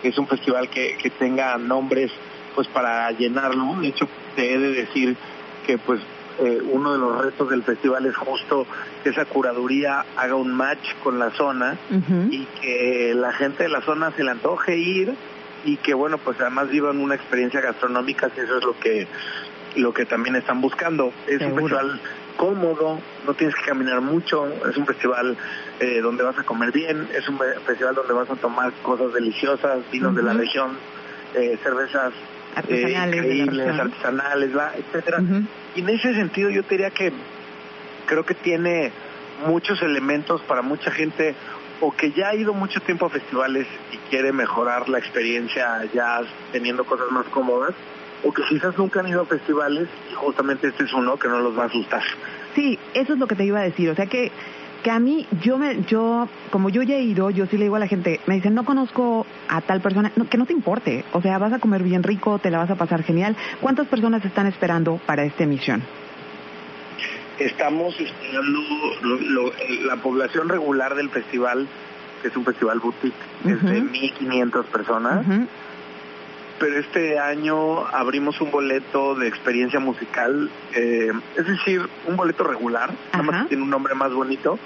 es 0.04 0.18
un 0.18 0.28
festival 0.28 0.70
que, 0.70 0.98
que 1.02 1.10
tenga 1.10 1.58
nombres 1.58 2.12
pues 2.56 2.68
para 2.70 3.12
llenarlo. 3.12 3.76
De 3.82 3.90
hecho, 3.90 4.08
te 4.38 4.54
he 4.54 4.58
de 4.58 4.72
decir 4.72 5.18
que 5.66 5.78
pues 5.78 6.00
eh, 6.40 6.60
uno 6.72 6.94
de 6.94 7.00
los 7.00 7.22
retos 7.24 7.50
del 7.50 7.64
festival 7.64 8.06
es 8.06 8.16
justo 8.16 8.66
que 9.04 9.10
esa 9.10 9.26
curaduría 9.26 10.04
haga 10.18 10.36
un 10.36 10.54
match 10.54 10.96
con 11.04 11.20
la 11.20 11.30
zona 11.32 11.78
y 12.32 12.46
que 12.62 13.14
la 13.16 13.32
gente 13.34 13.64
de 13.64 13.70
la 13.70 13.82
zona 13.82 14.12
se 14.12 14.24
le 14.24 14.32
antoje 14.32 14.78
ir 14.78 15.14
y 15.66 15.78
que 15.78 15.94
bueno 15.94 16.18
pues 16.18 16.40
además 16.42 16.70
vivan 16.70 17.00
una 17.00 17.16
experiencia 17.16 17.62
gastronómica 17.62 18.30
que 18.30 18.42
eso 18.42 18.58
es 18.58 18.64
lo 18.64 18.78
que 18.80 19.08
lo 19.76 19.92
que 19.94 20.06
también 20.06 20.36
están 20.36 20.62
buscando. 20.62 21.12
Es 21.28 21.42
un 21.42 21.56
festival 21.56 22.00
cómodo 22.38 23.00
no 23.28 23.34
tienes 23.36 23.56
que 23.56 23.62
caminar 23.66 24.02
mucho 24.02 24.48
es 24.70 24.76
un 24.76 24.86
festival 24.88 25.38
eh, 25.80 26.00
donde 26.02 26.24
vas 26.24 26.38
a 26.40 26.44
comer 26.44 26.72
bien 26.72 27.08
es 27.16 27.28
un 27.30 27.38
fe- 27.38 27.60
festival 27.66 27.94
donde 27.94 28.14
vas 28.14 28.30
a 28.30 28.36
tomar 28.36 28.72
cosas 28.82 29.14
deliciosas 29.14 29.80
vinos 29.92 30.16
de 30.16 30.24
la 30.24 30.34
región 30.34 30.72
eh, 31.36 31.58
cervezas 31.64 32.12
eh, 32.12 32.56
Artesanales 32.56 32.96
la 32.96 33.06
increíbles 33.18 33.80
artesanales 33.80 34.58
va, 34.58 34.72
etcétera. 34.78 35.18
Y 35.76 35.82
en 35.82 35.90
ese 35.90 36.14
sentido 36.14 36.50
yo 36.50 36.64
te 36.64 36.70
diría 36.72 36.92
que 36.92 37.12
creo 38.06 38.26
que 38.26 38.34
tiene 38.34 38.92
muchos 39.48 39.82
elementos 39.82 40.42
para 40.42 40.62
mucha 40.62 40.92
gente 40.92 41.36
o 41.82 41.92
que 41.92 42.12
ya 42.12 42.30
ha 42.30 42.36
ido 42.36 42.54
mucho 42.54 42.80
tiempo 42.82 43.08
a 43.08 43.10
festivales 43.10 43.68
y 43.92 43.98
quiere 44.10 44.32
mejorar 44.32 44.88
la 44.90 45.00
experiencia 45.00 45.84
ya 45.94 46.22
teniendo 46.52 46.86
cosas 46.86 47.12
más 47.12 47.26
cómodas, 47.28 47.74
o 48.24 48.32
que 48.32 48.42
quizás 48.44 48.78
nunca 48.78 49.02
han 49.02 49.08
ido 49.08 49.22
a 49.22 49.26
festivales 49.26 49.90
y 50.10 50.14
justamente 50.14 50.68
este 50.68 50.86
es 50.86 50.94
uno 50.94 51.18
que 51.18 51.28
no 51.28 51.40
los 51.40 51.58
va 51.58 51.64
a 51.64 51.66
asustar. 51.66 52.04
Sí, 52.56 52.80
eso 52.94 53.14
es 53.14 53.20
lo 53.20 53.28
que 53.28 53.36
te 53.36 53.44
iba 53.44 53.60
a 53.60 53.64
decir. 53.64 53.90
O 53.90 53.96
sea 53.96 54.06
que, 54.06 54.32
que 54.82 54.92
a 54.92 55.00
mí, 55.00 55.28
yo 55.42 55.58
me, 55.58 55.84
yo, 55.84 56.30
como 56.52 56.70
yo 56.70 56.84
ya 56.84 56.96
he 56.96 57.02
ido, 57.02 57.30
yo 57.32 57.48
sí 57.48 57.58
le 57.58 57.66
digo 57.66 57.76
a 57.76 57.80
la 57.80 57.88
gente, 57.88 58.22
me 58.28 58.36
dicen, 58.36 58.54
no 58.54 58.64
conozco 58.64 59.26
a 59.56 59.62
tal 59.62 59.82
persona, 59.82 60.12
no, 60.16 60.28
que 60.28 60.38
no 60.38 60.46
te 60.48 60.54
importe. 60.54 61.06
O 61.14 61.22
sea, 61.22 61.38
vas 61.38 61.54
a 61.54 61.60
comer 61.60 61.84
bien 61.84 62.02
rico, 62.02 62.40
te 62.40 62.50
la 62.50 62.58
vas 62.58 62.72
a 62.72 62.76
pasar 62.76 63.04
genial. 63.04 63.36
¿Cuántas 63.62 63.88
personas 63.88 64.26
están 64.26 64.48
esperando 64.48 65.00
para 65.06 65.24
esta 65.24 65.44
emisión? 65.44 65.84
Estamos 67.40 68.00
esperando 68.00 68.60
lo- 69.02 69.20
lo- 69.20 69.54
la 69.86 69.96
población 69.98 70.50
regular 70.50 70.96
del 70.96 71.10
festival, 71.10 71.68
que 72.22 72.30
es 72.30 72.36
un 72.38 72.46
festival 72.46 72.80
boutique, 72.80 73.14
es 73.46 73.62
de 73.64 73.82
Ujú. 73.82 73.90
1.500 73.92 74.66
personas. 74.68 75.26
Pero 76.60 76.80
este 76.80 77.20
año 77.20 77.86
abrimos 77.88 78.40
un 78.42 78.52
boleto 78.52 79.16
de 79.16 79.28
experiencia 79.28 79.80
musical, 79.80 80.50
eh, 80.76 81.12
es 81.38 81.46
decir, 81.48 81.82
un 82.08 82.16
boleto 82.16 82.44
regular, 82.44 82.92
nada 83.12 83.24
más 83.24 83.42
que 83.44 83.50
tiene 83.50 83.64
un 83.64 83.70
nombre 83.70 83.96
más 83.96 84.14
bonito, 84.14 84.58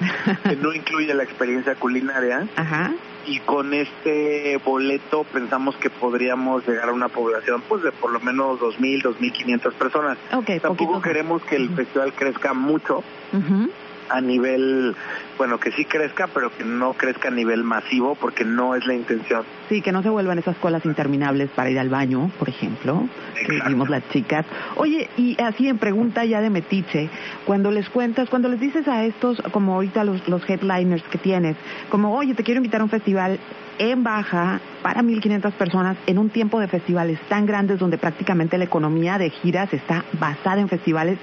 que 0.44 0.56
no 0.58 0.74
incluye 0.74 1.14
la 1.14 1.24
experiencia 1.24 1.76
culinaria. 1.76 2.48
Ajá. 2.56 2.94
Y 3.26 3.40
con 3.42 3.74
este 3.74 4.58
boleto 4.64 5.26
pensamos 5.26 5.76
que 5.76 5.90
podríamos 5.90 6.66
llegar 6.66 6.88
a 6.88 6.94
una 6.94 7.10
población 7.10 7.62
pues 7.68 7.84
de 7.84 7.92
por 7.92 8.12
lo 8.12 8.22
menos 8.22 8.58
2.000, 8.62 9.04
2.500 9.04 9.74
personas. 9.74 10.18
Ok, 10.34 10.46
Tampoco 10.62 10.94
poquito. 10.94 11.02
queremos 11.02 11.44
que 11.44 11.58
el 11.58 11.70
festival 11.72 12.14
crezca 12.14 12.54
mucho 12.54 13.04
Ujú. 13.34 13.70
A 14.10 14.22
nivel, 14.22 14.96
bueno, 15.38 15.60
que 15.60 15.72
sí 15.72 15.86
crezca, 15.86 16.28
pero 16.28 16.50
que 16.56 16.64
no 16.64 16.94
crezca 16.94 17.28
a 17.28 17.32
nivel 17.32 17.64
masivo 17.64 18.16
porque 18.16 18.46
no 18.46 18.76
es 18.76 18.86
la 18.86 18.94
intención. 18.94 19.44
Sí, 19.70 19.82
que 19.82 19.92
no 19.92 20.02
se 20.04 20.10
vuelvan 20.10 20.40
esas 20.40 20.58
colas 20.58 20.86
interminables 20.86 21.50
para 21.50 21.70
ir 21.70 21.80
al 21.80 21.90
baño, 21.90 22.32
por 22.40 22.50
ejemplo, 22.50 23.08
que 23.36 23.62
vimos 23.68 23.90
las 23.90 24.08
chicas. 24.10 24.46
Oye, 24.76 25.10
y 25.18 25.42
así 25.42 25.68
en 25.68 25.78
pregunta 25.78 26.26
ya 26.26 26.42
de 26.42 26.50
metiche, 26.50 27.10
cuando 27.46 27.72
les 27.72 27.90
cuentas, 27.90 28.30
cuando 28.30 28.50
les 28.50 28.60
dices 28.60 28.88
a 28.88 29.04
estos, 29.04 29.42
como 29.52 29.74
ahorita 29.76 30.04
los, 30.04 30.28
los 30.28 30.48
headliners 30.50 31.04
que 31.04 31.18
tienes, 31.18 31.56
como, 31.90 32.16
oye, 32.16 32.34
te 32.34 32.44
quiero 32.44 32.60
invitar 32.60 32.82
a 32.82 32.84
un 32.86 32.90
festival 32.90 33.40
en 33.80 34.04
baja 34.04 34.60
para 34.82 35.02
1.500 35.02 35.52
personas 35.54 35.98
en 36.08 36.18
un 36.18 36.30
tiempo 36.30 36.60
de 36.60 36.68
festivales 36.68 37.20
tan 37.30 37.46
grandes 37.46 37.80
donde 37.80 37.98
prácticamente 37.98 38.58
la 38.58 38.64
economía 38.64 39.18
de 39.18 39.30
giras 39.30 39.74
está 39.74 40.04
basada 40.14 40.62
en 40.62 40.68
festivales, 40.68 41.20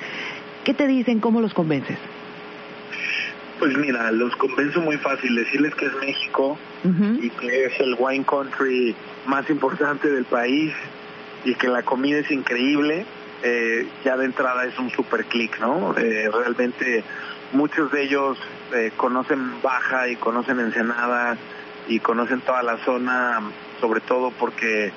¿qué 0.64 0.74
te 0.74 0.86
dicen? 0.86 1.20
¿Cómo 1.20 1.40
los 1.40 1.54
convences? 1.54 1.98
Pues 3.58 3.76
mira, 3.76 4.10
los 4.10 4.34
convenzo 4.36 4.80
muy 4.80 4.96
fácil, 4.98 5.36
decirles 5.36 5.74
que 5.74 5.86
es 5.86 5.94
México 5.94 6.58
y 7.20 7.30
que 7.30 7.64
es 7.64 7.80
el 7.80 7.96
wine 7.98 8.24
country 8.24 8.94
más 9.26 9.48
importante 9.48 10.10
del 10.10 10.24
país 10.24 10.72
y 11.44 11.54
que 11.54 11.68
la 11.68 11.82
comida 11.82 12.18
es 12.18 12.30
increíble, 12.30 13.06
eh, 13.42 13.86
ya 14.04 14.16
de 14.16 14.24
entrada 14.26 14.64
es 14.64 14.78
un 14.78 14.90
super 14.90 15.24
click, 15.26 15.60
¿no? 15.60 15.94
Eh, 15.96 16.30
realmente 16.32 17.04
muchos 17.52 17.90
de 17.92 18.02
ellos 18.02 18.38
eh, 18.74 18.90
conocen 18.96 19.62
Baja 19.62 20.08
y 20.08 20.16
conocen 20.16 20.60
Ensenada 20.60 21.36
y 21.86 22.00
conocen 22.00 22.40
toda 22.40 22.62
la 22.62 22.78
zona, 22.78 23.40
sobre 23.80 24.00
todo 24.00 24.30
porque 24.32 24.92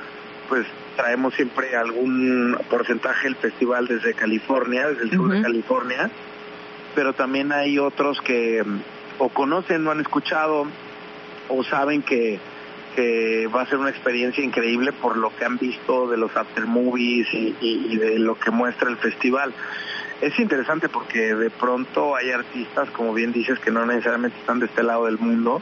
pues 0.49 0.65
traemos 0.95 1.33
siempre 1.35 1.75
algún 1.75 2.57
porcentaje 2.69 3.27
del 3.27 3.35
festival 3.35 3.87
desde 3.87 4.13
California, 4.13 4.87
desde 4.87 5.03
el 5.03 5.11
sur 5.11 5.29
de. 5.29 5.41
California, 5.41 6.09
pero 6.97 7.13
también 7.13 7.51
hay 7.51 7.77
otros 7.77 8.19
que 8.21 8.63
mm, 8.65 8.79
o 9.19 9.29
conocen, 9.29 9.83
no 9.83 9.91
han 9.91 9.99
escuchado, 10.01 10.65
o 11.47 11.63
saben 11.63 12.01
que, 12.01 12.39
que 12.95 13.47
va 13.55 13.61
a 13.61 13.67
ser 13.67 13.77
una 13.77 13.91
experiencia 13.91 14.43
increíble 14.43 14.91
por 14.93 15.15
lo 15.15 15.29
que 15.35 15.45
han 15.45 15.59
visto 15.59 16.09
de 16.09 16.17
los 16.17 16.35
after 16.35 16.65
movies 16.65 17.27
y, 17.33 17.55
y- 17.61 17.85
y 17.93 17.97
de 17.97 18.17
lo 18.17 18.33
que 18.39 18.49
muestra 18.49 18.89
el 18.89 18.97
festival. 18.97 19.53
Es 20.21 20.39
interesante 20.39 20.89
porque 20.89 21.35
de 21.35 21.51
pronto 21.51 22.15
hay 22.15 22.31
artistas, 22.31 22.89
como 22.89 23.13
bien 23.13 23.31
dices, 23.31 23.59
que 23.59 23.69
no 23.69 23.85
necesariamente 23.85 24.39
están 24.39 24.57
de 24.59 24.65
este 24.65 24.81
lado 24.81 25.05
del 25.05 25.19
mundo. 25.19 25.61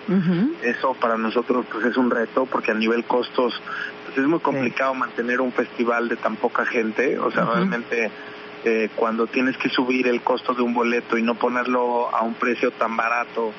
Eso 0.63 0.93
para 0.93 1.17
nosotros 1.17 1.65
pues 1.69 1.83
es 1.85 1.97
un 1.97 2.09
reto 2.09 2.45
porque 2.45 2.71
a 2.71 2.75
nivel 2.75 3.03
costos 3.03 3.61
pues 4.05 4.17
es 4.17 4.23
muy 4.25 4.39
complicado 4.39 4.93
mantener 4.93 5.41
un 5.41 5.51
festival 5.51 6.07
de 6.07 6.15
tan 6.15 6.37
poca 6.37 6.65
gente. 6.65 7.19
O 7.19 7.29
sea, 7.31 7.43
realmente 7.55 8.09
eh, 8.65 8.89
cuando 8.95 9.27
tienes 9.27 9.55
que 9.57 9.69
subir 9.69 10.07
el 10.07 10.21
costo 10.21 10.53
de 10.53 10.61
un 10.63 10.73
boleto 10.73 11.17
y 11.17 11.21
no 11.21 11.35
ponerlo 11.35 12.09
a 12.13 12.23
un 12.23 12.33
precio 12.33 12.71
tan 12.71 12.97
barato 12.97 13.51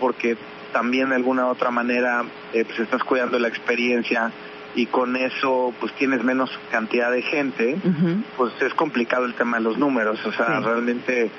porque 0.00 0.36
también 0.72 1.10
de 1.10 1.16
alguna 1.16 1.46
otra 1.48 1.70
manera 1.70 2.24
eh, 2.52 2.64
pues 2.64 2.80
estás 2.80 3.04
cuidando 3.04 3.38
la 3.38 3.48
experiencia 3.48 4.32
y 4.74 4.86
con 4.86 5.16
eso 5.16 5.72
pues 5.80 5.92
tienes 5.94 6.22
menos 6.24 6.50
cantidad 6.70 7.10
de 7.10 7.22
gente, 7.22 7.78
pues 8.36 8.52
es 8.60 8.72
complicado 8.74 9.24
el 9.24 9.34
tema 9.34 9.56
de 9.58 9.64
los 9.64 9.76
números. 9.78 10.24
O 10.24 10.32
sea, 10.32 10.58
Sí. 10.58 10.64
realmente 10.64 11.30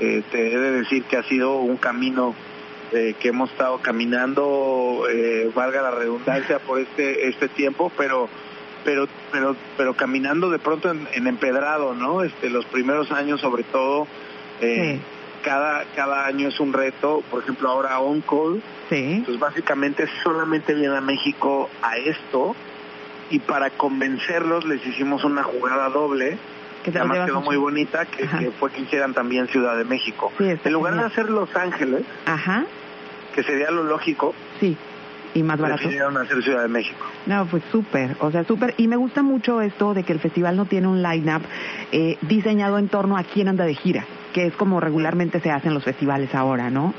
eh, 0.00 0.22
te 0.30 0.52
he 0.52 0.58
de 0.58 0.70
decir 0.72 1.04
que 1.04 1.16
ha 1.18 1.22
sido 1.24 1.58
un 1.58 1.76
camino 1.76 2.34
eh, 2.92 3.14
que 3.20 3.28
hemos 3.28 3.50
estado 3.52 3.78
caminando, 3.78 5.04
eh, 5.10 5.50
valga 5.54 5.82
la 5.82 5.90
redundancia, 5.92 6.58
por 6.58 6.78
este 6.80 7.28
este 7.28 7.48
tiempo, 7.48 7.92
pero 7.96 8.28
pero 8.84 9.06
pero 9.32 9.56
pero 9.76 9.94
caminando 9.94 10.50
de 10.50 10.58
pronto 10.58 10.90
en, 10.90 11.06
en 11.12 11.26
empedrado, 11.26 11.94
¿no? 11.94 12.22
Este 12.22 12.50
los 12.50 12.64
primeros 12.66 13.10
años 13.12 13.40
sobre 13.40 13.62
todo 13.64 14.06
eh, 14.60 14.96
Sí. 14.98 15.02
cada 15.44 15.84
cada 15.96 16.26
año 16.26 16.48
es 16.48 16.60
un 16.60 16.72
reto, 16.72 17.22
por 17.30 17.42
ejemplo 17.42 17.68
ahora 17.70 18.00
On 18.00 18.20
Call, 18.20 18.62
Sí. 18.88 19.22
pues 19.24 19.38
básicamente 19.38 20.06
solamente 20.22 20.74
viene 20.74 20.96
a 20.96 21.00
México 21.00 21.68
a 21.82 21.96
esto 21.96 22.54
y 23.30 23.38
para 23.38 23.70
convencerlos 23.70 24.64
les 24.64 24.84
hicimos 24.86 25.22
una 25.24 25.42
jugada 25.44 25.88
doble 25.88 26.36
Que 26.82 26.90
además 26.90 27.26
quedó 27.26 27.40
muy 27.42 27.56
bonita, 27.56 28.06
que, 28.06 28.26
fue 28.58 28.70
que 28.72 28.80
hicieran 28.80 29.14
también 29.14 29.46
Ciudad 29.48 29.76
de 29.76 29.84
México. 29.84 30.32
Sí, 30.38 30.44
en 30.64 30.72
lugar 30.72 30.94
de 30.96 31.04
hacer 31.04 31.28
Los 31.30 31.54
Ángeles, 31.54 32.02
Ajá. 32.26 32.64
que 33.34 33.42
sería 33.44 33.70
lo 33.70 33.84
lógico, 33.84 34.34
Sí. 34.58 34.76
Y 35.34 35.42
más 35.42 35.60
barato. 35.60 35.82
decidieron 35.82 36.16
hacer 36.16 36.42
Ciudad 36.42 36.62
de 36.62 36.68
México. 36.68 37.06
No, 37.26 37.46
pues 37.46 37.62
súper, 37.70 38.16
o 38.20 38.30
sea, 38.30 38.44
súper. 38.44 38.74
Y 38.78 38.88
me 38.88 38.96
gusta 38.96 39.22
mucho 39.22 39.60
esto 39.60 39.94
de 39.94 40.02
que 40.02 40.12
el 40.12 40.18
festival 40.18 40.56
no 40.56 40.64
tiene 40.64 40.88
un 40.88 41.02
line-up 41.02 41.42
eh, 41.92 42.18
diseñado 42.22 42.78
en 42.78 42.88
torno 42.88 43.16
a 43.16 43.22
quién 43.22 43.48
anda 43.48 43.64
de 43.64 43.74
gira, 43.74 44.04
que 44.32 44.46
es 44.46 44.54
como 44.54 44.80
regularmente 44.80 45.40
se 45.40 45.50
hacen 45.50 45.72
los 45.72 45.84
festivales 45.84 46.34
ahora, 46.34 46.68
¿no? 46.70 46.94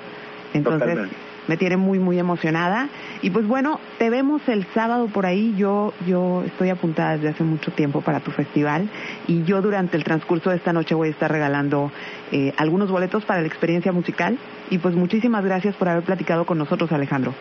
Entonces, 0.54 0.88
Totalmente. 0.88 1.15
me 1.48 1.58
tiene 1.58 1.78
muy, 1.78 2.00
muy 2.00 2.20
emocionada. 2.20 2.88
Y 3.22 3.30
pues 3.32 3.46
bueno, 3.48 3.80
te 3.98 4.10
vemos 4.10 4.41
el 4.48 4.65
sábado 4.74 5.08
por 5.08 5.26
ahí. 5.26 5.54
Yo, 5.58 5.94
yo 6.08 6.44
estoy 6.46 6.70
apuntada 6.70 7.17
desde 7.17 7.30
hace 7.30 7.44
mucho 7.44 7.72
tiempo 7.72 8.02
para 8.02 8.22
tu 8.22 8.32
festival 8.32 8.89
y 9.28 9.44
yo 9.44 9.62
durante 9.62 9.98
el 9.98 10.04
transcurso 10.04 10.50
de 10.50 10.56
esta 10.56 10.72
noche 10.74 10.96
voy 10.96 11.10
a 11.10 11.12
estar 11.12 11.32
regalando 11.32 11.91
eh, 12.32 12.54
algunos 12.58 12.89
boletos 12.89 13.26
para 13.26 13.41
la 13.41 13.48
experiencia 13.48 13.91
musical. 13.91 14.38
Y 14.70 14.78
pues 14.78 14.96
muchísimas 14.96 15.44
gracias 15.44 15.76
por 15.76 15.89
haber 15.89 16.04
platicado 16.04 16.46
con 16.46 16.58
nosotros, 16.58 16.91
Alejandro. 16.94 17.34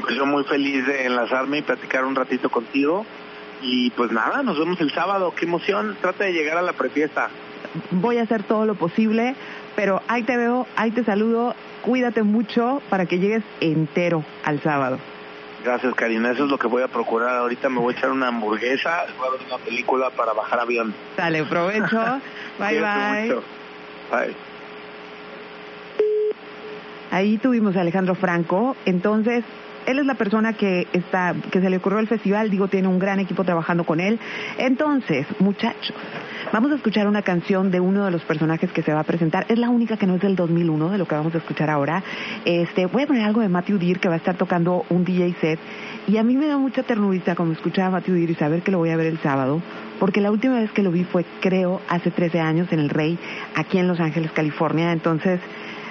Pues 0.00 0.14
yo 0.14 0.26
muy 0.26 0.44
feliz 0.44 0.86
de 0.86 1.06
enlazarme 1.06 1.58
y 1.58 1.62
platicar 1.62 2.04
un 2.04 2.14
ratito 2.14 2.48
contigo. 2.50 3.04
Y 3.62 3.90
pues 3.90 4.10
nada, 4.12 4.42
nos 4.42 4.58
vemos 4.58 4.80
el 4.80 4.90
sábado. 4.92 5.34
Qué 5.36 5.44
emoción. 5.46 5.96
Trata 6.00 6.24
de 6.24 6.32
llegar 6.32 6.56
a 6.56 6.62
la 6.62 6.72
prefiesta. 6.72 7.28
voy 7.90 8.18
a 8.18 8.22
hacer 8.22 8.42
todo 8.44 8.66
lo 8.66 8.74
posible, 8.74 9.34
pero 9.76 10.02
ahí 10.08 10.22
te 10.22 10.36
veo, 10.36 10.66
ahí 10.76 10.90
te 10.90 11.04
saludo, 11.04 11.54
cuídate 11.82 12.22
mucho 12.22 12.80
para 12.88 13.06
que 13.06 13.18
llegues 13.18 13.42
entero 13.60 14.24
al 14.44 14.60
sábado. 14.62 14.98
Gracias, 15.64 15.94
Karina. 15.94 16.30
Eso 16.30 16.44
es 16.44 16.50
lo 16.50 16.58
que 16.58 16.66
voy 16.66 16.82
a 16.82 16.88
procurar. 16.88 17.36
Ahorita 17.36 17.68
me 17.68 17.80
voy 17.80 17.94
a 17.94 17.98
echar 17.98 18.10
una 18.10 18.28
hamburguesa, 18.28 19.04
voy 19.18 19.28
a 19.28 19.30
ver 19.32 19.40
una 19.46 19.58
película 19.58 20.10
para 20.10 20.32
bajar 20.32 20.60
avión. 20.60 20.94
Dale, 21.16 21.44
provecho, 21.44 22.20
bye 22.58 22.80
bye. 22.80 23.22
mucho. 23.26 23.42
Bye. 24.10 24.34
Ahí 27.10 27.38
tuvimos 27.38 27.76
a 27.76 27.80
Alejandro 27.80 28.14
Franco, 28.14 28.76
entonces 28.86 29.44
él 29.86 29.98
es 29.98 30.06
la 30.06 30.14
persona 30.14 30.52
que 30.52 30.86
está, 30.92 31.34
que 31.50 31.60
se 31.60 31.70
le 31.70 31.76
ocurrió 31.78 31.98
el 31.98 32.08
festival, 32.08 32.50
digo, 32.50 32.68
tiene 32.68 32.88
un 32.88 32.98
gran 32.98 33.20
equipo 33.20 33.44
trabajando 33.44 33.84
con 33.84 34.00
él. 34.00 34.18
Entonces, 34.58 35.26
muchachos, 35.38 35.94
vamos 36.52 36.72
a 36.72 36.76
escuchar 36.76 37.06
una 37.06 37.22
canción 37.22 37.70
de 37.70 37.80
uno 37.80 38.04
de 38.04 38.10
los 38.10 38.22
personajes 38.22 38.70
que 38.72 38.82
se 38.82 38.92
va 38.92 39.00
a 39.00 39.04
presentar. 39.04 39.46
Es 39.48 39.58
la 39.58 39.68
única 39.68 39.96
que 39.96 40.06
no 40.06 40.16
es 40.16 40.20
del 40.20 40.36
2001, 40.36 40.90
de 40.90 40.98
lo 40.98 41.06
que 41.06 41.14
vamos 41.14 41.34
a 41.34 41.38
escuchar 41.38 41.70
ahora. 41.70 42.02
Este, 42.44 42.86
voy 42.86 43.02
a 43.02 43.06
poner 43.06 43.24
algo 43.24 43.40
de 43.40 43.48
Matthew 43.48 43.78
Deer 43.78 44.00
que 44.00 44.08
va 44.08 44.14
a 44.14 44.18
estar 44.18 44.36
tocando 44.36 44.84
un 44.88 45.04
DJ 45.04 45.34
set. 45.40 45.58
Y 46.06 46.16
a 46.16 46.22
mí 46.22 46.36
me 46.36 46.46
da 46.46 46.56
mucha 46.56 46.82
ternurita 46.82 47.34
como 47.34 47.52
escuchar 47.52 47.86
a 47.86 47.90
Matthew 47.90 48.14
Deer 48.14 48.30
y 48.30 48.34
saber 48.34 48.62
que 48.62 48.70
lo 48.70 48.78
voy 48.78 48.90
a 48.90 48.96
ver 48.96 49.06
el 49.06 49.18
sábado, 49.18 49.60
porque 49.98 50.20
la 50.20 50.30
última 50.30 50.58
vez 50.58 50.70
que 50.72 50.82
lo 50.82 50.90
vi 50.90 51.04
fue, 51.04 51.24
creo, 51.40 51.80
hace 51.88 52.10
13 52.10 52.40
años 52.40 52.72
en 52.72 52.80
el 52.80 52.88
Rey, 52.88 53.18
aquí 53.54 53.78
en 53.78 53.86
Los 53.86 54.00
Ángeles, 54.00 54.32
California. 54.32 54.92
Entonces, 54.92 55.40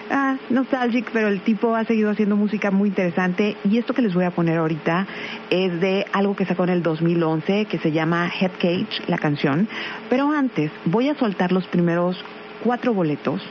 ah, 0.10 0.38
nostalgic, 0.50 1.10
pero 1.12 1.28
el 1.28 1.42
tipo 1.42 1.76
ha 1.76 1.84
seguido 1.86 2.10
haciendo 2.10 2.36
música 2.36 2.72
muy 2.72 2.90
interesante 2.90 3.56
y 3.64 3.78
esto 3.78 3.94
que 3.94 4.02
les 4.02 4.14
voy 4.14 4.26
a 4.26 4.32
poner 4.32 4.58
ahorita 4.58 5.08
es 5.50 5.80
de 5.80 6.06
algo 6.12 6.36
que 6.36 6.46
sacó 6.46 6.64
en 6.64 6.70
el 6.70 6.84
2011 6.84 7.66
que 7.66 7.80
se 7.80 7.92
llama 7.92 8.30
Head 8.30 8.52
Cage, 8.60 9.04
la 9.08 9.18
canción. 9.18 9.68
Pero 10.10 10.32
antes 10.32 10.72
voy 10.86 11.10
a 11.10 11.16
soltar 11.16 11.52
los 11.52 11.68
primeros 11.68 12.24
cuatro 12.64 12.94
boletos 12.94 13.42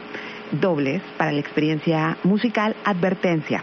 dobles 0.53 1.03
para 1.17 1.33
la 1.33 1.41
experiencia 1.41 2.17
musical 2.25 2.75
Advertencia. 2.85 3.63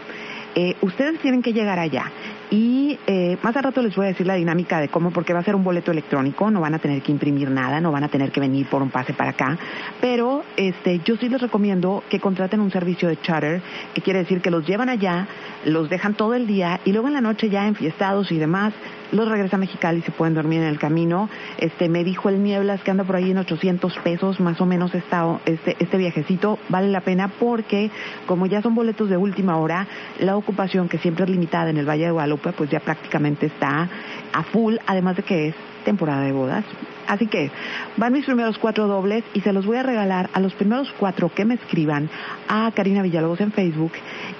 Eh, 0.54 0.74
ustedes 0.80 1.20
tienen 1.20 1.42
que 1.42 1.52
llegar 1.52 1.78
allá 1.78 2.10
y 2.50 2.98
eh, 3.06 3.36
más 3.42 3.56
al 3.56 3.64
rato 3.64 3.82
les 3.82 3.94
voy 3.94 4.06
a 4.06 4.08
decir 4.08 4.26
la 4.26 4.34
dinámica 4.34 4.80
de 4.80 4.88
cómo, 4.88 5.10
porque 5.10 5.32
va 5.32 5.40
a 5.40 5.44
ser 5.44 5.54
un 5.54 5.64
boleto 5.64 5.90
electrónico, 5.90 6.50
no 6.50 6.60
van 6.60 6.74
a 6.74 6.78
tener 6.78 7.02
que 7.02 7.12
imprimir 7.12 7.50
nada, 7.50 7.80
no 7.80 7.92
van 7.92 8.04
a 8.04 8.08
tener 8.08 8.30
que 8.30 8.40
venir 8.40 8.66
por 8.66 8.82
un 8.82 8.90
pase 8.90 9.12
para 9.12 9.30
acá, 9.30 9.58
pero 10.00 10.44
este, 10.56 11.00
yo 11.04 11.16
sí 11.16 11.28
les 11.28 11.40
recomiendo 11.40 12.04
que 12.08 12.20
contraten 12.20 12.60
un 12.60 12.70
servicio 12.70 13.08
de 13.08 13.20
charter, 13.20 13.60
que 13.94 14.02
quiere 14.02 14.20
decir 14.20 14.40
que 14.40 14.50
los 14.50 14.66
llevan 14.66 14.88
allá, 14.88 15.26
los 15.64 15.88
dejan 15.90 16.14
todo 16.14 16.34
el 16.34 16.46
día 16.46 16.80
y 16.84 16.92
luego 16.92 17.08
en 17.08 17.14
la 17.14 17.20
noche 17.20 17.50
ya 17.50 17.66
enfiestados 17.66 18.30
y 18.30 18.38
demás, 18.38 18.72
los 19.12 19.28
regresa 19.28 19.56
a 19.56 19.58
Mexicali 19.58 20.02
se 20.02 20.10
pueden 20.10 20.34
dormir 20.34 20.60
en 20.62 20.68
el 20.68 20.78
camino. 20.78 21.28
Este, 21.58 21.88
me 21.88 22.04
dijo 22.04 22.28
el 22.28 22.42
Nieblas 22.42 22.82
que 22.82 22.90
anda 22.90 23.04
por 23.04 23.16
ahí 23.16 23.30
en 23.30 23.38
800 23.38 23.98
pesos, 23.98 24.40
más 24.40 24.60
o 24.60 24.66
menos 24.66 24.94
está, 24.94 25.38
este, 25.46 25.76
este 25.78 25.96
viajecito. 25.96 26.58
Vale 26.68 26.88
la 26.88 27.00
pena 27.00 27.28
porque, 27.28 27.90
como 28.26 28.46
ya 28.46 28.62
son 28.62 28.74
boletos 28.74 29.08
de 29.08 29.16
última 29.16 29.56
hora, 29.56 29.86
la 30.18 30.36
ocupación 30.36 30.88
que 30.88 30.98
siempre 30.98 31.24
es 31.24 31.30
limitada 31.30 31.70
en 31.70 31.76
el 31.76 31.88
Valle 31.88 32.06
de 32.06 32.10
Guadalupe, 32.10 32.52
pues 32.52 32.70
ya 32.70 32.80
prácticamente 32.80 33.46
está 33.46 33.88
a 34.32 34.42
full, 34.42 34.76
además 34.86 35.16
de 35.16 35.22
que 35.22 35.48
es 35.48 35.54
temporada 35.84 36.22
de 36.22 36.32
bodas. 36.32 36.64
Así 37.06 37.28
que 37.28 37.50
van 37.96 38.12
mis 38.12 38.24
primeros 38.24 38.58
cuatro 38.58 38.88
dobles 38.88 39.24
y 39.32 39.40
se 39.40 39.52
los 39.52 39.64
voy 39.64 39.76
a 39.76 39.82
regalar 39.82 40.28
a 40.32 40.40
los 40.40 40.52
primeros 40.54 40.92
cuatro 40.98 41.30
que 41.32 41.44
me 41.44 41.54
escriban 41.54 42.10
a 42.48 42.70
Karina 42.74 43.02
Villalobos 43.02 43.40
en 43.40 43.52
Facebook 43.52 43.92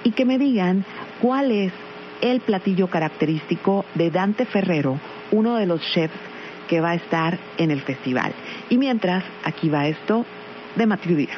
y 0.03 0.11
que 0.11 0.25
me 0.25 0.37
digan 0.37 0.83
cuál 1.21 1.51
es 1.51 1.71
el 2.21 2.41
platillo 2.41 2.87
característico 2.87 3.85
de 3.95 4.11
Dante 4.11 4.45
Ferrero, 4.45 4.99
uno 5.31 5.55
de 5.55 5.65
los 5.65 5.81
chefs 5.93 6.15
que 6.67 6.81
va 6.81 6.91
a 6.91 6.95
estar 6.95 7.37
en 7.57 7.71
el 7.71 7.81
festival. 7.81 8.33
Y 8.69 8.77
mientras, 8.77 9.23
aquí 9.43 9.69
va 9.69 9.87
esto 9.87 10.25
de 10.75 10.85
Matilde. 10.85 11.29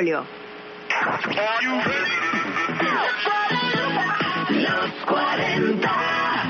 Portafolio. 0.00 0.24
Los 4.50 4.90
40. 5.06 5.90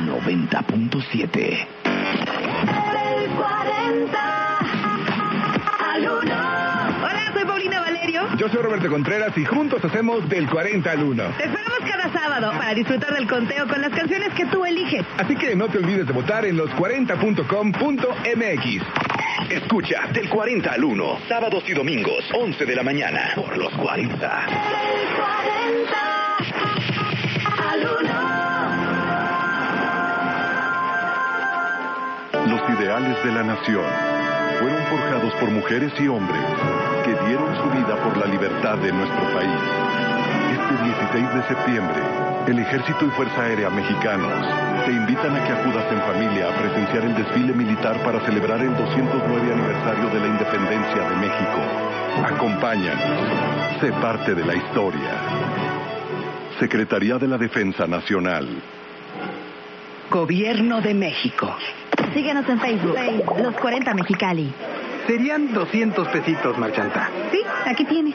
90.7. 0.06 1.66
El 1.84 3.30
40 3.30 4.58
al 5.80 6.02
1. 6.02 6.20
Hola, 7.02 7.32
soy 7.32 7.44
Paulina 7.44 7.80
Valerio. 7.80 8.22
Yo 8.36 8.48
soy 8.48 8.62
Roberto 8.62 8.88
Contreras 8.88 9.36
y 9.36 9.44
juntos 9.44 9.84
hacemos 9.84 10.28
del 10.28 10.48
40 10.48 10.88
al 10.90 11.02
1. 11.02 11.24
Te 11.36 11.44
esperamos 11.44 11.78
cada 11.80 12.12
sábado 12.12 12.52
para 12.52 12.72
disfrutar 12.74 13.12
del 13.14 13.26
conteo 13.28 13.66
con 13.66 13.80
las 13.80 13.90
canciones 13.90 14.32
que 14.34 14.46
tú 14.46 14.64
eliges. 14.64 15.04
Así 15.18 15.34
que 15.34 15.56
no 15.56 15.66
te 15.68 15.78
olvides 15.78 16.06
de 16.06 16.12
votar 16.12 16.44
en 16.44 16.56
los40.com.mx. 16.56 19.09
Escucha 19.48 20.08
del 20.12 20.28
40 20.28 20.72
al 20.72 20.84
1, 20.84 21.18
sábados 21.28 21.64
y 21.66 21.72
domingos, 21.72 22.24
11 22.34 22.66
de 22.66 22.76
la 22.76 22.82
mañana, 22.82 23.32
por 23.34 23.56
los 23.56 23.72
40. 23.74 24.46
Los 32.46 32.78
ideales 32.78 33.24
de 33.24 33.32
la 33.32 33.42
nación 33.44 33.84
fueron 34.60 34.82
forjados 34.86 35.32
por 35.34 35.50
mujeres 35.50 35.92
y 35.98 36.08
hombres 36.08 36.42
que 37.04 37.14
dieron 37.26 37.56
su 37.56 37.70
vida 37.70 37.96
por 38.02 38.16
la 38.16 38.26
libertad 38.26 38.78
de 38.78 38.92
nuestro 38.92 39.22
país. 39.32 39.60
Este 40.52 40.84
16 40.84 41.34
de 41.34 41.42
septiembre, 41.48 42.00
el 42.46 42.58
Ejército 42.58 43.04
y 43.06 43.10
Fuerza 43.10 43.42
Aérea 43.42 43.70
Mexicanos 43.70 44.46
te 44.84 44.92
invitan 44.92 45.36
a 45.36 45.44
que 45.44 45.52
acudas 45.52 45.92
en 45.92 46.00
familia 46.00 46.48
a 46.48 46.56
presenciar 46.56 47.04
el 47.04 47.14
desfile 47.14 47.52
militar 47.52 48.02
para 48.02 48.20
celebrar 48.24 48.60
el 48.60 48.74
209 48.76 49.52
aniversario 49.52 50.08
de 50.08 50.20
la 50.20 50.26
independencia 50.26 51.08
de 51.08 51.16
México. 51.16 51.60
Acompáñanos. 52.24 53.80
Sé 53.80 53.92
parte 53.92 54.34
de 54.34 54.44
la 54.44 54.54
historia. 54.54 55.10
Secretaría 56.58 57.18
de 57.18 57.28
la 57.28 57.38
Defensa 57.38 57.86
Nacional. 57.86 58.48
Gobierno 60.10 60.80
de 60.80 60.94
México. 60.94 61.54
Síguenos 62.14 62.48
en 62.48 62.58
Facebook, 62.58 62.96
Los 63.40 63.54
40 63.56 63.94
Mexicali. 63.94 64.52
Serían 65.06 65.52
200 65.52 66.08
pesitos, 66.08 66.58
Marchanta. 66.58 67.08
Sí, 67.30 67.42
aquí 67.66 67.84
tiene. 67.84 68.14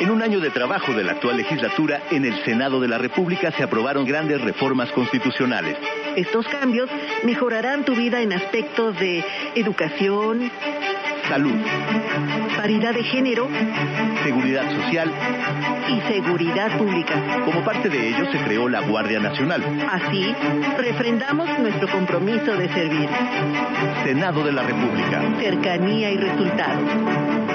En 0.00 0.10
un 0.10 0.22
año 0.22 0.40
de 0.40 0.50
trabajo 0.50 0.92
de 0.92 1.02
la 1.02 1.12
actual 1.12 1.36
legislatura, 1.36 2.02
en 2.10 2.24
el 2.24 2.44
Senado 2.44 2.80
de 2.80 2.88
la 2.88 2.98
República 2.98 3.50
se 3.50 3.62
aprobaron 3.64 4.04
grandes 4.04 4.40
reformas 4.40 4.90
constitucionales. 4.92 5.76
Estos 6.16 6.46
cambios 6.48 6.88
mejorarán 7.24 7.84
tu 7.84 7.94
vida 7.94 8.20
en 8.20 8.32
aspectos 8.32 8.98
de 8.98 9.24
educación, 9.54 10.50
Salud, 11.28 11.56
paridad 12.56 12.94
de 12.94 13.02
género 13.02 13.48
seguridad 14.24 14.64
social. 14.70 15.12
y 15.88 16.00
seguridad 16.12 16.78
pública. 16.78 17.42
Como 17.44 17.62
parte 17.64 17.90
de 17.90 18.08
ello 18.08 18.30
se 18.32 18.38
creó 18.38 18.68
la 18.68 18.80
Guardia 18.80 19.20
Nacional. 19.20 19.62
Así, 19.90 20.34
refrendamos 20.78 21.48
nuestro 21.58 21.88
compromiso 21.88 22.56
de 22.56 22.68
servir. 22.70 23.08
Senado 24.04 24.42
de 24.42 24.52
la 24.52 24.62
República. 24.62 25.22
Cercanía 25.38 26.10
y 26.10 26.16
resultados. 26.16 27.47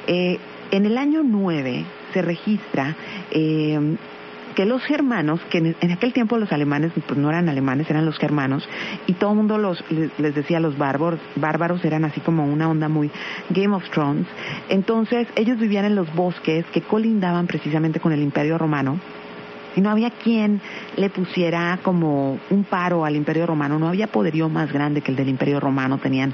Eh, 0.06 0.38
en 0.70 0.86
el 0.86 0.98
año 0.98 1.22
9 1.22 1.84
se 2.12 2.22
registra 2.22 2.96
eh, 3.30 3.96
que 4.54 4.64
los 4.64 4.82
germanos, 4.82 5.40
que 5.50 5.74
en, 5.80 5.90
aquel 5.90 6.12
tiempo 6.12 6.38
los 6.38 6.52
alemanes 6.52 6.92
pues 7.06 7.18
no 7.18 7.28
eran 7.28 7.48
alemanes, 7.48 7.88
eran 7.90 8.06
los 8.06 8.18
germanos, 8.18 8.68
y 9.06 9.14
todo 9.14 9.30
el 9.30 9.36
mundo 9.36 9.58
los, 9.58 9.84
les, 9.90 10.16
les 10.18 10.34
decía 10.34 10.60
los 10.60 10.78
bárbaros, 10.78 11.20
bárbaros 11.36 11.84
eran 11.84 12.04
así 12.04 12.20
como 12.20 12.44
una 12.46 12.68
onda 12.68 12.88
muy 12.88 13.10
Game 13.50 13.74
of 13.74 13.88
Thrones. 13.90 14.26
Entonces 14.68 15.28
ellos 15.36 15.58
vivían 15.58 15.84
en 15.84 15.94
los 15.94 16.12
bosques 16.14 16.64
que 16.72 16.82
colindaban 16.82 17.46
precisamente 17.46 18.00
con 18.00 18.12
el 18.12 18.22
Imperio 18.22 18.58
Romano. 18.58 18.98
Y 19.76 19.80
no 19.80 19.90
había 19.90 20.10
quien 20.10 20.60
le 20.96 21.10
pusiera 21.10 21.80
como 21.82 22.38
un 22.50 22.64
paro 22.64 23.04
al 23.04 23.16
Imperio 23.16 23.44
Romano, 23.44 23.78
no 23.78 23.88
había 23.88 24.06
poderío 24.06 24.48
más 24.48 24.72
grande 24.72 25.00
que 25.00 25.10
el 25.10 25.16
del 25.16 25.28
Imperio 25.28 25.58
Romano, 25.58 25.98
tenían 25.98 26.32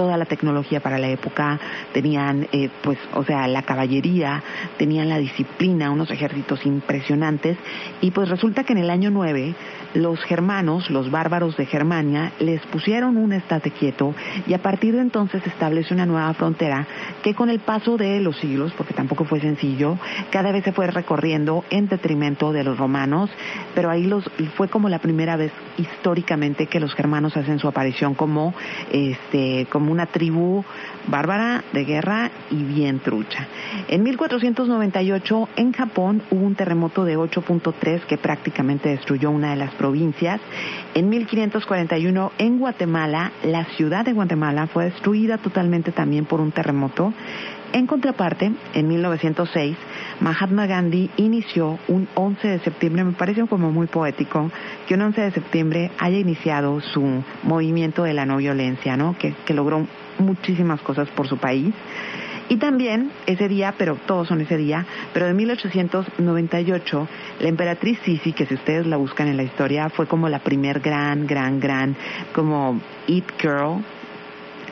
toda 0.00 0.16
la 0.16 0.24
tecnología 0.24 0.80
para 0.80 0.96
la 0.96 1.08
época, 1.08 1.60
tenían 1.92 2.48
eh, 2.52 2.70
pues, 2.82 2.98
o 3.12 3.22
sea, 3.22 3.46
la 3.46 3.64
caballería, 3.64 4.42
tenían 4.78 5.10
la 5.10 5.18
disciplina, 5.18 5.90
unos 5.90 6.10
ejércitos 6.10 6.64
impresionantes, 6.64 7.58
y 8.00 8.10
pues 8.10 8.30
resulta 8.30 8.64
que 8.64 8.72
en 8.72 8.78
el 8.78 8.88
año 8.88 9.10
9 9.10 9.54
los 9.92 10.18
germanos, 10.20 10.88
los 10.88 11.10
bárbaros 11.10 11.54
de 11.58 11.66
Germania, 11.66 12.32
les 12.38 12.62
pusieron 12.68 13.18
un 13.18 13.34
estate 13.34 13.72
quieto 13.72 14.14
y 14.46 14.54
a 14.54 14.62
partir 14.62 14.94
de 14.94 15.02
entonces 15.02 15.42
se 15.42 15.50
establece 15.50 15.92
una 15.92 16.06
nueva 16.06 16.32
frontera 16.32 16.86
que 17.22 17.34
con 17.34 17.50
el 17.50 17.60
paso 17.60 17.96
de 17.96 18.20
los 18.20 18.36
siglos, 18.38 18.72
porque 18.76 18.94
tampoco 18.94 19.24
fue 19.24 19.40
sencillo, 19.40 19.98
cada 20.30 20.52
vez 20.52 20.64
se 20.64 20.72
fue 20.72 20.86
recorriendo 20.86 21.64
en 21.70 21.88
detrimento 21.88 22.52
de 22.52 22.64
los 22.64 22.78
romanos, 22.78 23.30
pero 23.74 23.90
ahí 23.90 24.04
los 24.04 24.30
fue 24.56 24.68
como 24.68 24.88
la 24.88 24.98
primera 24.98 25.36
vez 25.36 25.52
históricamente 25.76 26.66
que 26.66 26.80
los 26.80 26.94
germanos 26.94 27.36
hacen 27.36 27.58
su 27.58 27.68
aparición 27.68 28.14
como 28.14 28.54
este 28.90 29.66
como 29.70 29.92
una 29.92 30.06
tribu 30.06 30.64
bárbara 31.08 31.64
de 31.72 31.84
guerra 31.84 32.30
y 32.50 32.62
bien 32.62 33.00
trucha. 33.00 33.46
En 33.88 34.02
1498 34.02 35.48
en 35.56 35.72
Japón 35.72 36.22
hubo 36.30 36.44
un 36.44 36.54
terremoto 36.54 37.04
de 37.04 37.18
8.3 37.18 38.02
que 38.02 38.18
prácticamente 38.18 38.90
destruyó 38.90 39.30
una 39.30 39.50
de 39.50 39.56
las 39.56 39.74
provincias. 39.74 40.40
En 40.94 41.08
1541 41.08 42.32
en 42.38 42.58
Guatemala, 42.58 43.32
la 43.44 43.64
ciudad 43.76 44.04
de 44.04 44.12
Guatemala 44.12 44.66
fue 44.66 44.86
destruida 44.86 45.38
totalmente 45.38 45.92
también 45.92 46.24
por 46.24 46.40
un 46.40 46.52
terremoto. 46.52 47.09
En 47.72 47.86
contraparte, 47.86 48.50
en 48.74 48.88
1906, 48.88 49.76
Mahatma 50.20 50.66
Gandhi 50.66 51.08
inició 51.16 51.78
un 51.86 52.08
11 52.14 52.48
de 52.48 52.58
septiembre, 52.60 53.04
me 53.04 53.12
parece 53.12 53.46
como 53.46 53.70
muy 53.70 53.86
poético, 53.86 54.50
que 54.88 54.94
un 54.94 55.02
11 55.02 55.20
de 55.20 55.30
septiembre 55.30 55.90
haya 55.98 56.18
iniciado 56.18 56.80
su 56.80 57.22
movimiento 57.44 58.02
de 58.02 58.14
la 58.14 58.26
no 58.26 58.38
violencia, 58.38 58.96
¿no? 58.96 59.16
Que, 59.16 59.34
que 59.44 59.54
logró 59.54 59.86
muchísimas 60.18 60.80
cosas 60.80 61.08
por 61.10 61.28
su 61.28 61.38
país. 61.38 61.72
Y 62.48 62.56
también 62.56 63.12
ese 63.26 63.46
día, 63.46 63.74
pero 63.78 63.94
todos 63.94 64.26
son 64.26 64.40
ese 64.40 64.56
día, 64.56 64.84
pero 65.12 65.26
de 65.26 65.34
1898, 65.34 67.08
la 67.38 67.48
emperatriz 67.48 68.00
Sisi, 68.04 68.32
que 68.32 68.46
si 68.46 68.54
ustedes 68.54 68.88
la 68.88 68.96
buscan 68.96 69.28
en 69.28 69.36
la 69.36 69.44
historia, 69.44 69.88
fue 69.88 70.06
como 70.06 70.28
la 70.28 70.40
primer 70.40 70.80
gran, 70.80 71.28
gran, 71.28 71.60
gran, 71.60 71.94
como 72.34 72.80
Eat 73.06 73.40
Girl, 73.40 73.84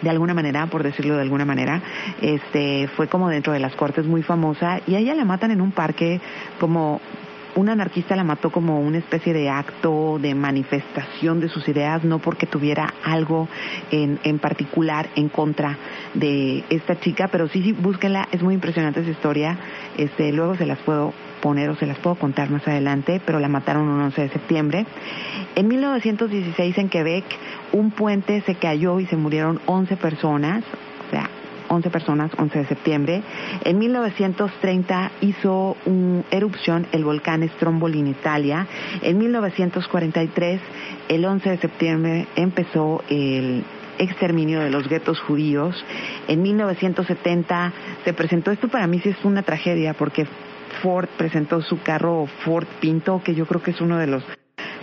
de 0.03 0.11
alguna 0.11 0.35
manera, 0.35 0.67
por 0.67 0.83
decirlo 0.83 1.17
de 1.17 1.23
alguna 1.23 1.45
manera, 1.45 1.83
este, 2.21 2.89
fue 2.97 3.09
como 3.09 3.29
dentro 3.29 3.53
de 3.53 3.61
las 3.61 3.75
cortes 3.75 4.07
muy 4.07 4.23
famosa 4.23 4.81
y 4.87 4.97
ella 4.97 5.15
la 5.15 5.25
matan 5.25 5.51
en 5.51 5.61
un 5.61 5.73
parque 5.73 6.21
como 6.59 7.01
un 7.55 7.69
anarquista 7.69 8.15
la 8.15 8.25
mató 8.25 8.51
como 8.51 8.81
una 8.81 8.99
especie 8.99 9.33
de 9.33 9.49
acto 9.49 10.19
de 10.21 10.35
manifestación 10.35 11.41
de 11.41 11.49
sus 11.49 11.67
ideas, 11.69 12.05
no 12.05 12.21
porque 12.21 12.47
tuviera 12.47 12.95
algo 13.03 13.49
en, 13.91 14.21
en 14.23 14.39
particular 14.39 15.09
en 15.17 15.29
contra 15.29 15.77
de 16.15 16.63
esta 16.71 17.01
chica, 17.01 17.29
pero 17.29 17.49
sí, 17.49 17.63
sí, 17.63 17.73
búsquenla, 17.73 18.29
es 18.31 18.43
muy 18.43 18.55
impresionante 18.55 19.01
esa 19.01 19.11
historia, 19.11 19.59
este, 19.97 20.33
luego 20.33 20.55
se 20.55 20.67
las 20.67 20.79
puedo 20.79 21.13
poner 21.41 21.71
o 21.71 21.77
se 21.77 21.87
las 21.87 21.99
puedo 21.99 22.17
contar 22.17 22.51
más 22.51 22.67
adelante, 22.67 23.21
pero 23.25 23.41
la 23.41 23.49
mataron 23.49 23.89
un 23.89 24.01
11 24.01 24.23
de 24.23 24.29
septiembre. 24.29 24.87
En 25.55 25.69
1916 25.69 26.79
en 26.79 26.89
Quebec 26.89 27.25
un 27.73 27.91
puente 27.91 28.43
se 28.43 28.55
cayó 28.55 29.01
y 29.01 29.07
se 29.07 29.17
murieron 29.17 29.61
11 29.67 29.97
personas, 29.97 30.65
o 31.07 31.11
sea, 31.11 31.29
11 31.69 31.91
personas, 31.91 32.31
11 32.37 32.59
de 32.59 32.67
septiembre. 32.67 33.23
En 33.65 33.79
1930 33.79 35.11
hizo 35.21 35.77
una 35.85 36.23
erupción 36.31 36.87
el 36.93 37.05
volcán 37.05 37.49
Stromboli 37.57 38.01
en 38.01 38.09
Italia. 38.09 38.67
En 39.03 39.19
1943, 39.19 40.61
el 41.09 41.25
11 41.25 41.51
de 41.51 41.59
septiembre, 41.59 42.27
empezó 42.37 43.03
el 43.09 43.65
exterminio 43.99 44.61
de 44.61 44.71
los 44.71 44.89
guetos 44.89 45.21
judíos. 45.21 45.85
En 46.29 46.43
1970 46.43 47.73
se 48.05 48.13
presentó, 48.13 48.51
esto 48.51 48.69
para 48.69 48.87
mí 48.87 49.01
sí 49.01 49.11
es 49.11 49.25
una 49.25 49.43
tragedia 49.43 49.95
porque 49.95 50.27
Ford 50.83 51.09
presentó 51.17 51.61
su 51.63 51.83
carro 51.83 52.27
Ford 52.45 52.67
Pinto, 52.81 53.23
que 53.25 53.35
yo 53.35 53.47
creo 53.47 53.63
que 53.63 53.73
es 53.73 53.81
uno 53.81 53.99
de 53.99 54.07
los 54.07 54.25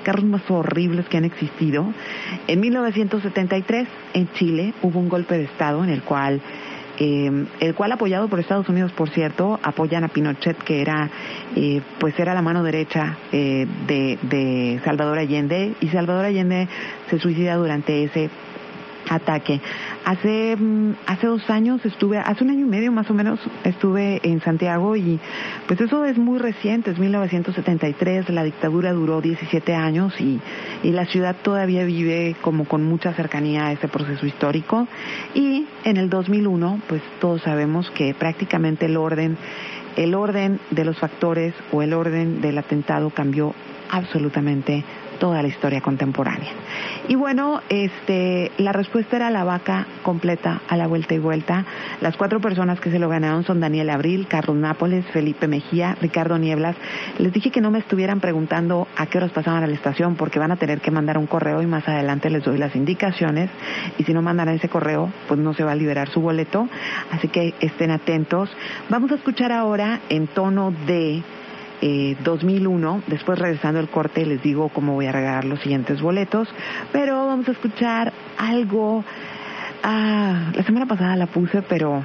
carros 0.04 0.24
más 0.24 0.50
horribles 0.50 1.08
que 1.08 1.18
han 1.18 1.26
existido. 1.26 1.86
En 2.48 2.60
1973, 2.60 3.88
en 4.14 4.32
Chile, 4.34 4.74
hubo 4.82 5.00
un 5.00 5.10
golpe 5.10 5.38
de 5.38 5.46
Estado 5.46 5.84
en 5.84 5.90
el 5.90 6.04
cual 6.04 6.42
eh, 6.98 7.46
el 7.60 7.76
cual 7.76 7.92
apoyado 7.92 8.30
por 8.30 8.40
Estados 8.40 8.70
Unidos, 8.70 8.92
por 8.94 9.10
cierto, 9.10 9.60
apoyan 9.64 10.04
a 10.04 10.08
Pinochet, 10.08 10.58
que 10.64 10.82
era, 10.82 11.10
eh, 11.56 11.82
pues 12.00 12.18
era 12.20 12.34
la 12.34 12.42
mano 12.42 12.64
derecha 12.64 13.18
eh, 13.32 13.68
de, 13.86 14.18
de 14.22 14.80
Salvador 14.86 15.18
Allende, 15.18 15.74
y 15.82 15.90
Salvador 15.90 16.26
Allende 16.26 16.70
se 17.10 17.20
suicida 17.20 17.56
durante 17.56 18.04
ese 18.04 18.30
ataque. 19.10 19.60
Hace, 20.06 20.56
mm, 20.56 20.94
hace 21.08 21.26
dos 21.26 21.50
años 21.50 21.84
estuve, 21.84 22.20
hace 22.20 22.44
un 22.44 22.52
año 22.52 22.68
y 22.68 22.70
medio 22.70 22.92
más 22.92 23.10
o 23.10 23.14
menos, 23.16 23.40
estuve 23.64 24.22
en 24.24 24.40
Santiago 24.42 24.96
y 24.96 25.20
pues 25.68 25.82
eso 25.82 26.06
es 26.06 26.18
muy 26.18 26.38
reciente, 26.38 26.92
es 26.92 27.00
1973, 27.00 28.30
la 28.30 28.44
dictadura 28.44 28.94
duró 28.94 29.20
17 29.20 29.74
años 29.74 30.14
y, 30.22 30.40
y 30.84 30.92
la 30.92 31.08
ciudad 31.08 31.36
todavía 31.42 31.84
vive 31.86 32.36
como 32.42 32.66
con 32.66 32.84
mucha 32.84 33.14
cercanía 33.14 33.66
a 33.66 33.72
ese 33.72 33.88
proceso 33.88 34.28
histórico. 34.28 34.88
Y 35.34 35.66
en 35.84 35.98
el 35.98 36.10
2001 36.12 36.82
pues 36.88 37.02
todos 37.20 37.42
sabemos 37.42 37.90
que 37.90 38.14
prácticamente 38.14 38.86
el 38.86 38.98
orden 38.98 39.38
el 39.96 40.14
orden 40.14 40.60
de 40.72 40.86
los 40.86 40.98
factores 40.98 41.54
o 41.72 41.82
el 41.82 41.94
orden 41.94 42.42
del 42.42 42.58
atentado 42.58 43.10
cambió 43.10 43.56
absolutamente 43.90 44.84
toda 45.20 45.42
la 45.42 45.48
historia 45.48 45.82
contemporánea. 45.82 46.52
Y 47.08 47.16
bueno, 47.16 47.62
este, 47.70 48.52
la 48.58 48.72
respuesta 48.72 49.16
era 49.16 49.30
la 49.30 49.44
vaca 49.44 49.86
completa 50.04 50.62
a 50.68 50.78
la 50.78 50.88
vuelta 50.88 51.14
y 51.14 51.20
vuelta. 51.20 51.66
Las 52.02 52.18
cuatro 52.18 52.40
personas 52.40 52.80
que 52.80 52.92
se 52.92 53.00
lo 53.00 53.10
ganaron 53.10 53.44
son 53.44 53.60
Daniel 53.60 53.90
Abril, 53.90 54.28
Carlos 54.28 54.58
Nápoles, 54.58 55.06
Felipe 55.08 55.48
Mejía, 55.48 55.98
Ricardo 56.02 56.38
Nieblas. 56.38 56.76
Les 57.20 57.32
dije 57.32 57.52
que 57.52 57.62
no 57.62 57.72
me 57.72 57.80
estuvieran 57.80 58.20
preguntando 58.20 58.88
a 58.96 59.06
qué 59.06 59.18
horas 59.20 59.32
pasaban 59.32 59.64
a 59.64 59.68
la 59.68 59.74
estación 59.74 60.16
porque 60.16 60.40
van 60.40 60.52
a 60.52 60.56
tener 60.56 60.82
que 60.82 60.92
mandar 60.92 61.18
un 61.18 61.28
correo 61.28 61.62
y 61.62 61.68
más 61.68 61.88
adelante 61.88 62.30
les 62.30 62.44
doy 62.44 62.58
las 62.58 62.76
indicaciones. 62.76 63.50
Y 63.98 64.04
si 64.04 64.14
no 64.14 64.22
mandan 64.22 64.50
ese 64.50 64.70
correo, 64.70 65.12
pues 65.28 65.40
no 65.40 65.54
se 65.54 65.64
va 65.64 65.74
a 65.74 65.76
liberar 65.76 66.10
su 66.10 66.22
boleto. 66.22 66.68
Así 67.12 67.28
que 67.28 67.54
estén 67.60 67.92
atentos. 67.92 68.50
Vamos 68.90 69.12
a 69.12 69.16
escuchar 69.16 69.52
ahora 69.52 70.00
en 70.10 70.28
tono 70.28 70.74
de 70.86 71.24
2001. 71.82 72.98
Eh, 72.98 73.02
Después, 73.08 73.40
regresando 73.40 73.80
al 73.80 73.90
corte, 73.90 74.26
les 74.26 74.42
digo 74.42 74.70
cómo 74.70 74.94
voy 74.94 75.06
a 75.08 75.12
regalar 75.12 75.46
los 75.46 75.60
siguientes 75.62 76.02
boletos. 76.02 76.48
Pero 76.92 77.28
vamos 77.28 77.48
a 77.48 77.52
escuchar 77.52 78.14
algo. 78.38 79.04
Ah, 79.84 80.52
la 80.54 80.64
semana 80.64 80.86
pasada 80.86 81.16
la 81.16 81.28
puse, 81.28 81.62
pero 81.62 82.04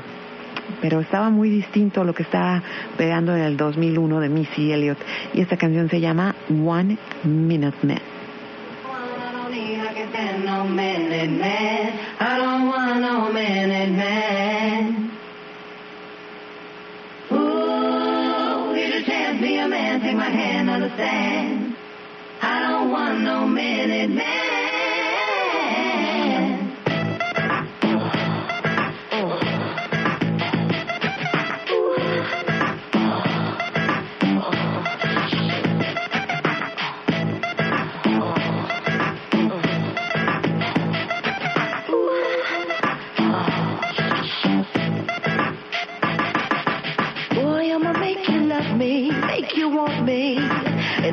pero 0.81 1.01
estaba 1.01 1.31
muy 1.31 1.51
distinto 1.51 2.01
a 2.01 2.05
lo 2.05 2.15
que 2.15 2.23
estaba 2.23 2.63
pegando 2.97 3.35
en 3.35 3.43
el 3.43 3.57
2001 3.57 4.21
de 4.21 4.29
Missy 4.29 4.73
Elliott. 4.73 4.99
Y 5.35 5.41
esta 5.41 5.57
canción 5.57 5.89
se 5.89 6.01
llama 6.01 6.35
One 6.49 6.97
minute 7.25 7.77
man. 7.83 7.99
Be 19.41 19.59
a 19.59 19.67
man, 19.67 20.01
take 20.01 20.17
my 20.17 20.29
hand, 20.29 20.69
understand. 20.69 21.77
I 22.43 22.61
don't 22.69 22.91
want 22.91 23.21
no 23.21 23.47
minute 23.47 24.11
man. 24.11 24.50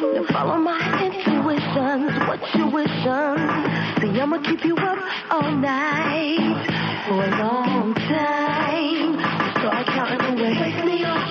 Now 0.00 0.24
follow 0.30 0.58
my 0.58 0.78
intuitions, 1.02 2.12
what 2.28 2.40
you 2.54 2.66
wishing. 2.68 3.38
See, 4.00 4.20
I'ma 4.20 4.38
keep 4.42 4.64
you 4.64 4.76
up 4.76 4.98
all 5.30 5.50
night 5.50 6.66
for 7.08 7.24
a 7.24 7.30
long 7.30 7.94
time. 7.94 9.18
Start 9.58 9.86
counting 9.86 10.38
away. 10.38 10.52
Wake 10.60 10.84
me 10.84 11.04
up, 11.04 11.25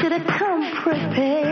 I 0.00 0.04
want 0.04 0.14
you 0.14 0.18
to 0.18 0.32
come 0.32 0.76
prepared. 0.76 1.49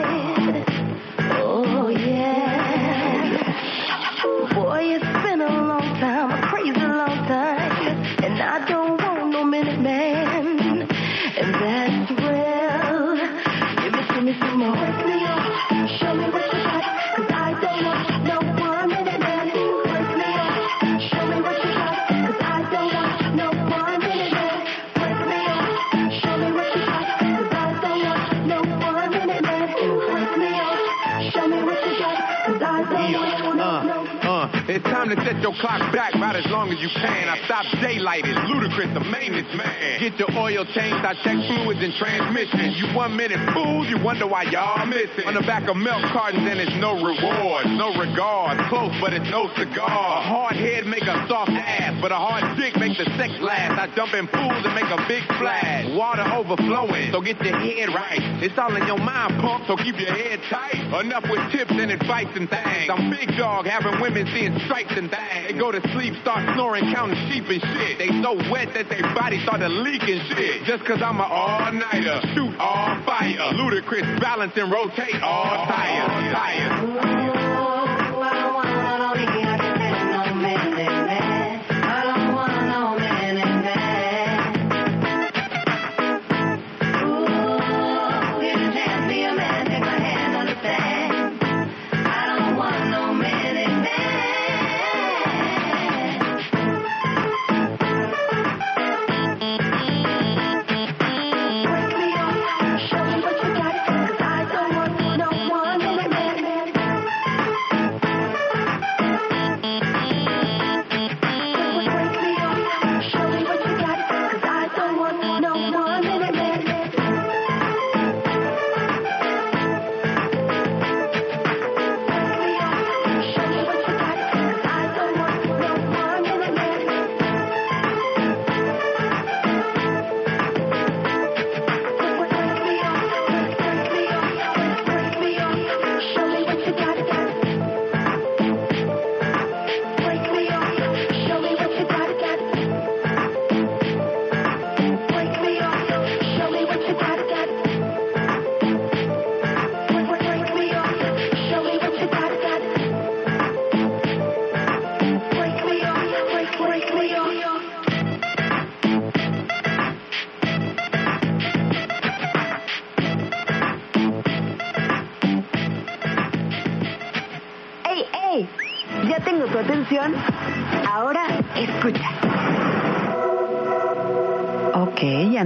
Time 35.08 35.16
to 35.16 35.32
set 35.32 35.42
your 35.42 35.54
clock 35.60 35.80
back 35.92 36.14
about 36.14 36.36
as 36.36 36.46
long 36.46 36.72
as 36.72 36.80
you 36.80 36.88
can. 36.88 37.28
I 37.28 37.40
stop 37.44 37.64
daylight, 37.80 38.24
it's 38.26 38.38
ludicrous, 38.48 38.92
the 38.94 39.00
maintenance 39.00 39.48
man. 39.54 40.00
Get 40.00 40.18
your 40.18 40.30
oil 40.36 40.64
changed, 40.64 41.04
I 41.04 41.14
check 41.24 41.36
fluids 41.46 41.80
and 41.80 41.94
transmission. 41.94 42.72
You 42.76 42.94
one 42.94 43.16
minute 43.16 43.40
fools, 43.54 43.88
you 43.88 43.98
wonder 44.02 44.26
why 44.26 44.44
y'all 44.44 44.84
missing. 44.86 45.26
On 45.26 45.34
the 45.34 45.46
back 45.46 45.68
of 45.68 45.76
milk 45.76 46.02
cartons 46.12 46.44
and 46.48 46.60
it's 46.60 46.76
no 46.76 46.94
reward, 47.00 47.66
no 47.66 47.94
regard. 47.96 48.58
Close, 48.68 48.92
but 49.00 49.12
it's 49.12 49.28
no 49.30 49.48
cigar. 49.56 49.88
A 49.88 50.20
hard 50.20 50.56
head 50.56 50.86
make 50.86 51.04
a 51.04 51.26
soft 51.28 51.52
ass, 51.52 51.96
but 52.00 52.12
a 52.12 52.18
hard 52.18 52.56
dick 52.58 52.76
make 52.76 52.96
the 52.98 53.04
sex 53.16 53.32
last. 53.40 53.78
I 53.78 53.88
jump 53.94 54.12
in 54.14 54.28
pools 54.28 54.64
and 54.64 54.74
make 54.74 54.90
a 54.90 55.00
big 55.08 55.24
splash. 55.24 55.88
Water 55.96 56.26
overflowing, 56.34 57.12
so 57.12 57.20
get 57.20 57.40
your 57.40 57.56
head 57.56 57.88
right. 57.94 58.20
It's 58.42 58.58
all 58.58 58.74
in 58.74 58.86
your 58.86 58.98
mind, 58.98 59.40
punk, 59.40 59.66
so 59.66 59.76
keep 59.76 59.98
your 59.98 60.12
head 60.12 60.40
tight. 60.50 60.76
Enough 61.00 61.24
with 61.30 61.40
tips 61.52 61.72
and 61.72 61.90
advice 61.90 62.28
and 62.34 62.48
things. 62.48 62.90
I'm 62.90 63.10
big 63.10 63.36
dog, 63.36 63.66
having 63.66 64.00
women 64.00 64.26
seeing 64.34 64.58
stripes 64.66 64.97
and. 64.98 65.10
They 65.10 65.54
go 65.54 65.72
to 65.72 65.80
sleep, 65.92 66.14
start 66.20 66.44
snoring, 66.54 66.92
counting 66.92 67.16
sheep 67.30 67.44
and 67.48 67.62
shit. 67.62 67.98
They 67.98 68.08
so 68.22 68.34
wet 68.50 68.74
that 68.74 68.88
their 68.90 69.02
body 69.14 69.40
started 69.42 69.70
leaking 69.70 70.20
shit. 70.28 70.64
Just 70.64 70.84
cause 70.84 71.00
I'm 71.00 71.16
an 71.16 71.26
all-nighter, 71.30 72.20
shoot 72.34 72.54
all 72.58 73.00
fire. 73.04 73.52
Ludicrous, 73.54 74.20
balance 74.20 74.52
and 74.56 74.70
rotate 74.70 75.22
all 75.22 75.66
tires. 75.66 76.34
Tires. 76.34 77.17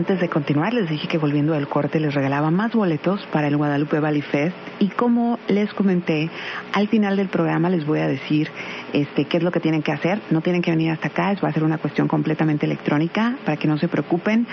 Antes 0.03 0.19
de 0.19 0.29
continuar 0.29 0.75
les 0.75 0.91
dije 0.91 1.07
que 1.07 1.17
volviendo 1.17 1.53
del 1.53 1.69
corte 1.69 2.01
les 2.01 2.13
regalaba 2.13 2.51
más 2.51 2.73
boletos 2.73 3.25
para 3.31 3.47
el 3.47 3.57
Guadalupe 3.57 4.01
Valley 4.01 4.21
Fest. 4.21 4.57
Y 4.81 4.89
como 4.89 5.39
les 5.47 5.73
comenté, 5.75 6.29
al 6.73 6.89
final 6.89 7.17
del 7.17 7.29
programa 7.29 7.71
les 7.71 7.87
voy 7.87 8.01
a 8.01 8.09
decir 8.09 8.49
este 8.93 9.27
qué 9.27 9.37
es 9.37 9.45
lo 9.45 9.53
que 9.53 9.61
tienen 9.61 9.81
que 9.81 9.93
hacer. 9.93 10.21
No 10.33 10.41
tienen 10.41 10.61
que 10.61 10.73
venir 10.73 10.91
hasta 10.91 11.07
acá, 11.07 11.37
va 11.45 11.51
a 11.51 11.53
ser 11.53 11.63
una 11.63 11.79
cuestión 11.79 12.09
completamente 12.09 12.67
electrónica 12.67 13.37
para 13.45 13.57
que 13.57 13.69
no 13.69 13.79
se 13.79 13.87
preocupen, 13.87 14.45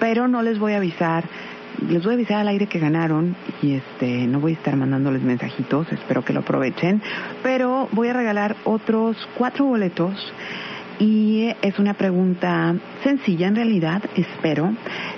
pero 0.00 0.26
no 0.26 0.40
les 0.40 0.58
voy 0.58 0.72
a 0.72 0.78
avisar 0.78 1.24
les 1.86 2.02
voy 2.02 2.12
a 2.12 2.14
avisar 2.14 2.38
al 2.38 2.48
aire 2.48 2.66
que 2.66 2.78
ganaron 2.78 3.36
y 3.60 3.74
este 3.74 4.26
no 4.26 4.40
voy 4.40 4.52
a 4.52 4.54
estar 4.54 4.74
mandándoles 4.74 5.20
mensajitos, 5.20 5.92
espero 5.92 6.24
que 6.24 6.32
lo 6.32 6.40
aprovechen, 6.40 7.02
pero 7.42 7.88
voy 7.92 8.08
a 8.08 8.14
regalar 8.14 8.56
otros 8.64 9.18
cuatro 9.36 9.66
boletos 9.66 10.32
y 10.98 11.54
es 11.62 11.78
una 11.78 11.94
pregunta 11.94 12.74
sencilla 13.02 13.48
en 13.48 13.56
realidad, 13.56 14.02
espero. 14.16 14.74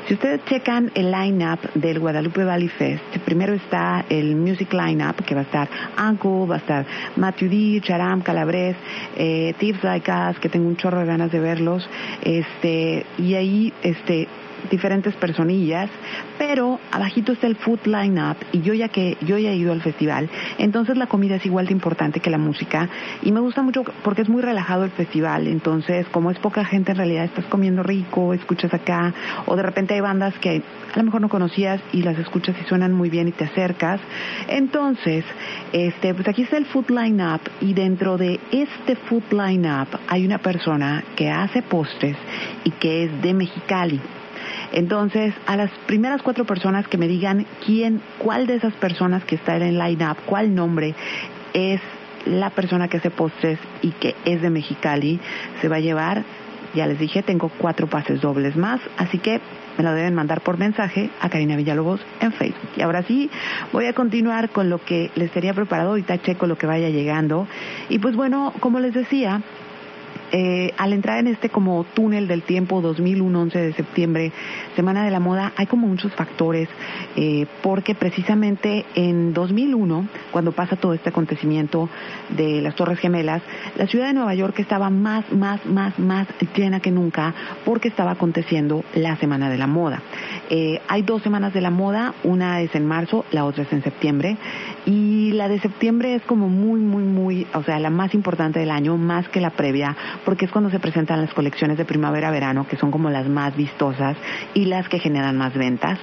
Si 0.07 0.15
ustedes 0.15 0.45
checan 0.47 0.91
el 0.95 1.11
line-up 1.11 1.59
del 1.75 1.99
Guadalupe 1.99 2.45
Valley 2.45 2.69
Fest, 2.69 3.05
primero 3.25 3.55
está 3.55 4.05
el 4.09 4.37
music 4.37 4.73
line-up 4.73 5.25
que 5.25 5.35
va 5.35 5.43
a 5.43 5.45
estar 5.45 5.69
Uncle, 5.99 6.47
va 6.47 6.57
a 6.57 6.59
estar 6.59 6.87
Matthew 7.17 7.49
D, 7.49 7.81
Charam, 7.83 8.21
Calabres, 8.23 8.77
eh, 9.17 9.55
Tips 9.59 9.83
Like 9.83 10.11
Us, 10.11 10.39
que 10.39 10.49
tengo 10.49 10.69
un 10.69 10.77
chorro 10.77 11.01
de 11.01 11.07
ganas 11.07 11.33
de 11.33 11.41
verlos, 11.41 11.89
este, 12.23 13.05
y 13.19 13.35
ahí 13.35 13.73
este 13.83 14.29
diferentes 14.71 15.15
personillas, 15.15 15.91
pero 16.39 16.79
abajito 16.93 17.33
está 17.33 17.47
el 17.47 17.57
food 17.57 17.81
line-up 17.87 18.37
y 18.53 18.61
yo 18.63 18.75
ya 18.75 18.89
que 18.89 19.17
yo 19.23 19.39
ya 19.39 19.51
he 19.51 19.57
ido 19.57 19.73
al 19.73 19.83
festival, 19.83 20.29
entonces 20.59 20.97
la 20.97 21.07
comida 21.07 21.37
es 21.37 21.47
igual 21.47 21.67
de 21.67 21.73
importante 21.73 22.21
que 22.21 22.31
la 22.31 22.39
música 22.39 22.89
y 23.23 23.33
me 23.33 23.41
gusta 23.41 23.63
mucho 23.63 23.85
porque 24.03 24.23
es 24.23 24.29
muy 24.29 24.43
relajado 24.43 24.85
el 24.85 24.91
festival, 24.91 25.47
entonces 25.47 26.07
como 26.09 26.31
es 26.31 26.39
poca 26.39 26.65
gente 26.65 26.93
en 26.93 26.99
realidad 26.99 27.25
estás 27.25 27.45
comiendo 27.47 27.83
rico, 27.83 28.35
escuchas 28.35 28.73
acá 28.75 29.15
o 29.47 29.57
de 29.57 29.63
repente 29.63 29.95
hay 29.95 30.01
bandas 30.01 30.35
que 30.39 30.63
a 30.95 30.99
lo 30.99 31.05
mejor 31.05 31.21
no 31.21 31.29
conocías 31.29 31.81
y 31.93 32.03
las 32.03 32.19
escuchas 32.19 32.57
y 32.61 32.65
suenan 32.69 32.93
muy 32.93 33.11
bien 33.11 33.29
y 33.29 33.33
te 33.33 33.45
acercas. 33.45 34.01
Entonces, 34.49 35.25
este 35.73 36.15
pues 36.15 36.27
aquí 36.29 36.43
está 36.43 36.57
el 36.57 36.67
food 36.67 36.91
line-up 36.91 37.41
y 37.61 37.75
dentro 37.75 38.17
de 38.17 38.41
este 38.51 38.97
food 38.97 39.25
line-up 39.31 39.89
hay 40.09 40.25
una 40.25 40.39
persona 40.39 41.05
que 41.17 41.31
hace 41.31 41.63
postres 41.63 42.17
y 42.65 42.71
que 42.71 43.05
es 43.05 43.23
de 43.23 43.35
Mexicali. 43.35 44.01
Entonces, 44.73 45.35
a 45.47 45.57
las 45.57 45.71
primeras 45.87 46.23
cuatro 46.23 46.45
personas 46.45 46.87
que 46.89 46.99
me 46.99 47.09
digan 47.09 47.47
quién, 47.65 48.01
cuál 48.19 48.47
de 48.47 48.57
esas 48.57 48.75
personas 48.75 49.25
que 49.25 49.37
está 49.37 49.57
en 49.57 49.63
el 49.63 49.79
line-up, 49.79 50.17
cuál 50.27 50.55
nombre 50.55 50.95
es 51.55 51.81
la 52.27 52.51
persona 52.51 52.89
que 52.89 52.99
hace 52.99 53.11
postres 53.11 53.59
y 53.83 53.93
que 53.93 54.15
es 54.25 54.43
de 54.43 54.51
Mexicali, 54.51 55.21
se 55.61 55.69
va 55.69 55.77
a 55.77 55.81
llevar, 55.81 56.25
ya 56.75 56.87
les 56.87 56.99
dije, 56.99 57.23
tengo 57.23 57.49
cuatro 57.49 57.87
pases 57.87 58.21
dobles 58.21 58.57
más, 58.57 58.81
así 58.99 59.19
que 59.19 59.41
me 59.79 59.85
lo 59.85 59.93
deben 59.93 60.15
mandar 60.15 60.41
por 60.41 60.59
mensaje 60.59 61.11
a 61.21 61.29
Karina 61.29 61.57
Villalobos 61.57 62.01
en 62.21 62.33
Facebook. 62.33 62.71
Y 62.77 62.83
ahora 62.83 63.03
sí, 63.03 63.31
voy 63.73 63.87
a 63.87 63.93
continuar 63.93 64.51
con 64.51 64.71
lo 64.71 64.83
que 64.83 65.11
les 65.15 65.31
tenía 65.31 65.55
preparado, 65.55 65.91
ahorita 65.91 66.21
checo 66.21 66.47
lo 66.47 66.57
que 66.57 66.67
vaya 66.67 66.89
llegando. 66.89 67.47
Y 67.89 67.99
pues 67.99 68.17
bueno, 68.17 68.53
como 68.61 68.81
les 68.81 68.95
decía, 68.95 69.43
eh, 70.33 70.73
al 70.77 70.93
entrar 70.93 71.19
en 71.19 71.29
este 71.29 71.49
como 71.49 71.85
túnel 71.85 72.29
del 72.29 72.43
tiempo 72.43 72.81
2001, 72.81 73.41
11 73.41 73.59
de 73.59 73.73
septiembre, 73.75 74.33
Semana 74.75 75.05
de 75.05 75.11
la 75.11 75.21
Moda, 75.21 75.53
hay 75.57 75.67
como 75.67 75.87
muchos 75.87 76.13
factores, 76.15 76.69
eh, 77.17 77.47
porque 77.63 77.95
precisamente 77.95 78.85
en 78.95 79.33
2001, 79.33 80.09
cuando 80.31 80.53
pasa 80.53 80.77
todo 80.77 80.95
este 80.95 81.11
acontecimiento 81.11 81.89
de 82.31 82.61
las 82.63 82.75
Torres 82.75 82.99
Gemelas, 82.99 83.43
la 83.77 83.87
ciudad 83.87 84.09
de 84.09 84.15
Nueva 84.15 84.35
York 84.35 84.59
estaba 84.59 84.91
más, 84.91 85.31
más, 85.33 85.65
más, 85.67 85.99
más 85.99 86.27
llena 86.57 86.81
que 86.81 86.91
nunca 86.91 87.35
porque 87.65 87.89
estaba 87.89 88.13
aconteciendo 88.13 88.85
la 88.95 89.17
Semana 89.17 89.51
de 89.51 89.59
la 89.59 89.67
Moda. 89.67 90.03
Eh, 90.51 90.81
hay 90.89 91.03
dos 91.03 91.23
semanas 91.23 91.53
de 91.53 91.61
la 91.61 91.71
moda, 91.71 92.15
una 92.23 92.61
es 92.61 92.75
en 92.75 92.87
marzo, 92.87 93.25
la 93.33 93.45
otra 93.45 93.65
es 93.65 93.73
en 93.73 93.83
septiembre, 93.83 94.37
y 94.85 95.33
la 95.33 95.49
de 95.49 95.59
septiembre 95.61 96.15
es 96.15 96.23
como 96.23 96.49
muy, 96.49 96.81
muy, 96.81 97.03
muy, 97.03 97.47
o 97.55 97.63
sea, 97.63 97.79
la 97.79 97.91
más 97.91 98.15
importante 98.15 98.61
del 98.61 98.71
año, 98.71 98.97
más 98.97 99.29
que 99.29 99.41
la 99.41 99.51
previa, 99.51 99.97
porque 100.25 100.47
es 100.47 100.51
cuando 100.51 100.71
se 100.71 100.81
presentan 100.81 101.21
las 101.21 101.35
colecciones 101.35 101.79
de 101.79 101.85
primavera-verano, 101.85 102.67
que 102.67 102.77
son 102.77 102.91
como 102.91 103.11
las 103.11 103.29
más 103.29 103.57
vistosas 103.57 104.17
y 104.55 104.67
las 104.67 104.89
que 104.89 104.99
generan 104.99 105.37
más 105.37 105.55
ventas. 105.55 105.99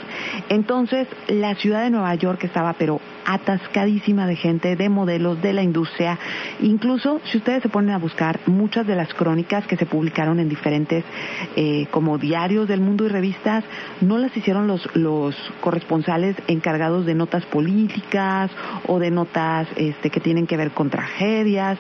Entonces, 0.49 1.07
la 1.27 1.55
ciudad 1.55 1.83
de 1.83 1.89
Nueva 1.89 2.13
York 2.15 2.43
estaba, 2.43 2.73
pero 2.73 2.99
atascadísima 3.25 4.27
de 4.27 4.35
gente, 4.35 4.75
de 4.75 4.89
modelos, 4.89 5.41
de 5.41 5.53
la 5.53 5.63
industria. 5.63 6.17
Incluso, 6.61 7.21
si 7.25 7.37
ustedes 7.37 7.63
se 7.63 7.69
ponen 7.69 7.91
a 7.91 7.97
buscar 7.97 8.39
muchas 8.47 8.85
de 8.87 8.95
las 8.95 9.13
crónicas 9.13 9.65
que 9.65 9.77
se 9.77 9.85
publicaron 9.85 10.39
en 10.39 10.49
diferentes, 10.49 11.03
eh, 11.55 11.87
como 11.91 12.17
diarios 12.17 12.67
del 12.67 12.81
mundo 12.81 13.05
y 13.05 13.09
revistas, 13.09 13.63
no 14.01 14.17
las 14.17 14.35
hicieron 14.35 14.67
los, 14.67 14.87
los 14.95 15.35
corresponsales 15.61 16.35
encargados 16.47 17.05
de 17.05 17.15
notas 17.15 17.45
políticas 17.45 18.51
o 18.87 18.99
de 18.99 19.11
notas 19.11 19.67
este, 19.75 20.09
que 20.09 20.19
tienen 20.19 20.47
que 20.47 20.57
ver 20.57 20.71
con 20.71 20.89
tragedias. 20.89 21.77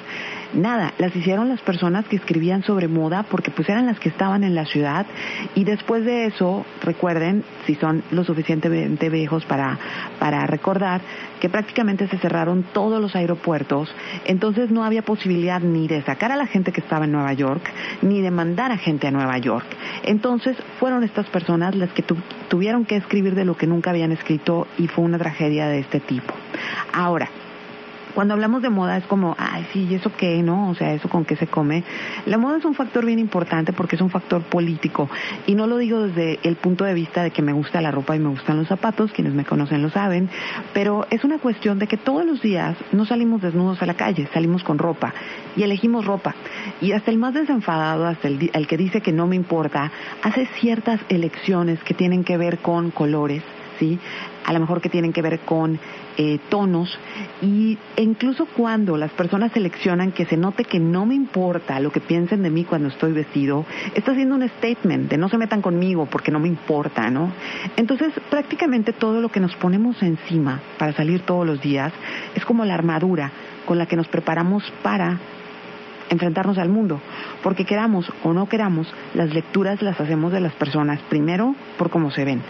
Nada, 0.53 0.93
las 0.99 1.15
hicieron 1.15 1.49
las 1.49 1.61
personas 1.61 2.05
que 2.05 2.15
escribían 2.15 2.63
sobre 2.63 2.87
moda 2.87 3.23
porque 3.23 3.49
pues 3.49 3.67
eran 3.69 3.87
las 3.87 3.99
que 3.99 4.09
estaban 4.09 4.43
en 4.43 4.53
la 4.53 4.65
ciudad 4.65 5.07
y 5.55 5.63
después 5.63 6.05
de 6.05 6.25
eso, 6.25 6.63
recuerden, 6.83 7.43
si 7.65 7.73
son 7.75 8.03
lo 8.11 8.23
suficientemente 8.23 9.09
viejos 9.09 9.45
para, 9.45 9.79
para 10.19 10.45
recordar, 10.45 11.01
que 11.39 11.49
prácticamente 11.49 12.07
se 12.07 12.19
cerraron 12.19 12.63
todos 12.71 13.01
los 13.01 13.15
aeropuertos, 13.15 13.93
entonces 14.25 14.69
no 14.69 14.83
había 14.83 15.01
posibilidad 15.01 15.59
ni 15.59 15.87
de 15.87 16.03
sacar 16.03 16.31
a 16.31 16.37
la 16.37 16.45
gente 16.45 16.71
que 16.71 16.81
estaba 16.81 17.05
en 17.05 17.13
Nueva 17.13 17.33
York, 17.33 17.63
ni 18.03 18.21
de 18.21 18.29
mandar 18.29 18.71
a 18.71 18.77
gente 18.77 19.07
a 19.07 19.11
Nueva 19.11 19.39
York. 19.39 19.65
Entonces 20.03 20.55
fueron 20.79 21.03
estas 21.03 21.25
personas 21.27 21.73
las 21.75 21.91
que 21.93 22.03
tuvieron 22.47 22.85
que 22.85 22.95
escribir 22.95 23.33
de 23.33 23.45
lo 23.45 23.57
que 23.57 23.65
nunca 23.65 23.89
habían 23.89 24.11
escrito 24.11 24.67
y 24.77 24.87
fue 24.87 25.03
una 25.03 25.17
tragedia 25.17 25.67
de 25.67 25.79
este 25.79 25.99
tipo. 25.99 26.33
Ahora, 26.93 27.27
cuando 28.13 28.33
hablamos 28.33 28.61
de 28.61 28.69
moda 28.69 28.97
es 28.97 29.05
como, 29.05 29.35
ay, 29.37 29.65
sí, 29.73 29.87
¿y 29.89 29.95
eso 29.95 30.11
qué, 30.15 30.41
no? 30.43 30.69
O 30.69 30.75
sea, 30.75 30.93
¿eso 30.93 31.09
con 31.09 31.25
qué 31.25 31.35
se 31.35 31.47
come? 31.47 31.83
La 32.25 32.37
moda 32.37 32.57
es 32.57 32.65
un 32.65 32.75
factor 32.75 33.05
bien 33.05 33.19
importante 33.19 33.73
porque 33.73 33.95
es 33.95 34.01
un 34.01 34.09
factor 34.09 34.43
político. 34.43 35.09
Y 35.47 35.55
no 35.55 35.67
lo 35.67 35.77
digo 35.77 36.03
desde 36.03 36.39
el 36.43 36.55
punto 36.55 36.83
de 36.83 36.93
vista 36.93 37.23
de 37.23 37.31
que 37.31 37.41
me 37.41 37.53
gusta 37.53 37.81
la 37.81 37.91
ropa 37.91 38.15
y 38.15 38.19
me 38.19 38.29
gustan 38.29 38.57
los 38.57 38.67
zapatos, 38.67 39.11
quienes 39.11 39.33
me 39.33 39.45
conocen 39.45 39.81
lo 39.81 39.89
saben, 39.89 40.29
pero 40.73 41.07
es 41.09 41.23
una 41.23 41.39
cuestión 41.39 41.79
de 41.79 41.87
que 41.87 41.97
todos 41.97 42.25
los 42.25 42.41
días 42.41 42.77
no 42.91 43.05
salimos 43.05 43.41
desnudos 43.41 43.81
a 43.81 43.85
la 43.85 43.95
calle, 43.95 44.27
salimos 44.33 44.63
con 44.63 44.77
ropa 44.77 45.13
y 45.55 45.63
elegimos 45.63 46.05
ropa. 46.05 46.35
Y 46.81 46.91
hasta 46.91 47.11
el 47.11 47.17
más 47.17 47.33
desenfadado, 47.33 48.05
hasta 48.05 48.27
el, 48.27 48.49
el 48.53 48.67
que 48.67 48.77
dice 48.77 49.01
que 49.01 49.11
no 49.11 49.27
me 49.27 49.35
importa, 49.35 49.91
hace 50.21 50.47
ciertas 50.59 50.99
elecciones 51.09 51.83
que 51.83 51.93
tienen 51.93 52.23
que 52.23 52.37
ver 52.37 52.59
con 52.59 52.91
colores, 52.91 53.43
¿sí? 53.79 53.99
A 54.45 54.53
lo 54.53 54.59
mejor 54.59 54.81
que 54.81 54.89
tienen 54.89 55.13
que 55.13 55.21
ver 55.21 55.39
con 55.39 55.79
eh, 56.17 56.39
tonos 56.49 56.97
y 57.41 57.77
incluso 57.97 58.45
cuando 58.45 58.97
las 58.97 59.11
personas 59.11 59.51
seleccionan 59.51 60.11
que 60.11 60.25
se 60.25 60.37
note 60.37 60.65
que 60.65 60.79
no 60.79 61.05
me 61.05 61.15
importa 61.15 61.79
lo 61.79 61.91
que 61.91 61.99
piensen 61.99 62.43
de 62.43 62.49
mí 62.49 62.63
cuando 62.63 62.89
estoy 62.89 63.13
vestido, 63.13 63.65
está 63.95 64.11
haciendo 64.11 64.35
un 64.35 64.47
statement 64.47 65.09
de 65.09 65.17
no 65.17 65.29
se 65.29 65.37
metan 65.37 65.61
conmigo 65.61 66.05
porque 66.05 66.31
no 66.31 66.39
me 66.39 66.47
importa, 66.47 67.09
¿no? 67.09 67.31
Entonces 67.77 68.13
prácticamente 68.29 68.93
todo 68.93 69.21
lo 69.21 69.29
que 69.29 69.39
nos 69.39 69.55
ponemos 69.55 70.01
encima 70.03 70.61
para 70.77 70.93
salir 70.93 71.21
todos 71.21 71.45
los 71.45 71.61
días 71.61 71.93
es 72.35 72.45
como 72.45 72.65
la 72.65 72.73
armadura 72.73 73.31
con 73.65 73.77
la 73.77 73.85
que 73.85 73.95
nos 73.95 74.07
preparamos 74.07 74.63
para 74.81 75.19
enfrentarnos 76.09 76.57
al 76.57 76.69
mundo, 76.69 77.01
porque 77.41 77.65
queramos 77.65 78.11
o 78.23 78.33
no 78.33 78.47
queramos, 78.47 78.87
las 79.13 79.33
lecturas 79.33 79.81
las 79.81 79.99
hacemos 79.99 80.31
de 80.31 80.39
las 80.39 80.53
personas 80.53 80.99
primero 81.09 81.55
por 81.77 81.89
cómo 81.89 82.11
se 82.11 82.25
ven. 82.25 82.41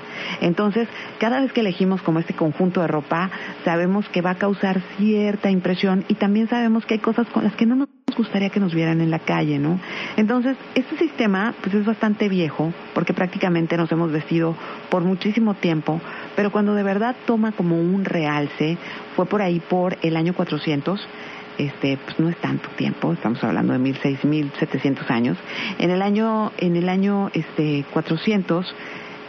Entonces, 0.41 0.87
cada 1.19 1.39
vez 1.41 1.51
que 1.53 1.61
elegimos 1.61 2.01
como 2.01 2.19
este 2.19 2.33
conjunto 2.33 2.81
de 2.81 2.87
ropa, 2.87 3.29
sabemos 3.63 4.07
que 4.09 4.21
va 4.21 4.31
a 4.31 4.35
causar 4.35 4.81
cierta 4.97 5.49
impresión 5.49 6.05
y 6.07 6.15
también 6.15 6.47
sabemos 6.47 6.85
que 6.85 6.95
hay 6.95 6.99
cosas 6.99 7.27
con 7.27 7.43
las 7.43 7.53
que 7.53 7.65
no 7.65 7.75
nos 7.75 7.89
gustaría 8.15 8.49
que 8.49 8.59
nos 8.59 8.73
vieran 8.73 9.01
en 9.01 9.09
la 9.09 9.19
calle, 9.19 9.57
¿no? 9.59 9.79
Entonces, 10.17 10.55
este 10.75 10.97
sistema 10.97 11.53
pues 11.61 11.73
es 11.73 11.85
bastante 11.85 12.29
viejo 12.29 12.71
porque 12.93 13.13
prácticamente 13.13 13.77
nos 13.77 13.91
hemos 13.91 14.11
vestido 14.11 14.55
por 14.89 15.03
muchísimo 15.03 15.55
tiempo, 15.55 15.99
pero 16.35 16.51
cuando 16.51 16.75
de 16.75 16.83
verdad 16.83 17.15
toma 17.25 17.51
como 17.51 17.79
un 17.79 18.05
realce 18.05 18.77
fue 19.15 19.25
por 19.25 19.41
ahí 19.41 19.59
por 19.59 19.97
el 20.01 20.15
año 20.15 20.33
400 20.33 21.07
este, 21.57 21.97
pues 21.97 22.19
no 22.19 22.29
es 22.29 22.37
tanto 22.37 22.69
tiempo, 22.77 23.13
estamos 23.13 23.43
hablando 23.43 23.73
de 23.73 23.79
mil 23.79 23.97
seis 24.01 24.23
mil 24.23 24.51
setecientos 24.59 25.09
años. 25.09 25.37
En 25.79 25.91
el 25.91 26.01
año, 26.01 26.51
en 26.57 26.75
el 26.75 26.89
año 26.89 27.29
este, 27.33 27.85
400 27.91 28.75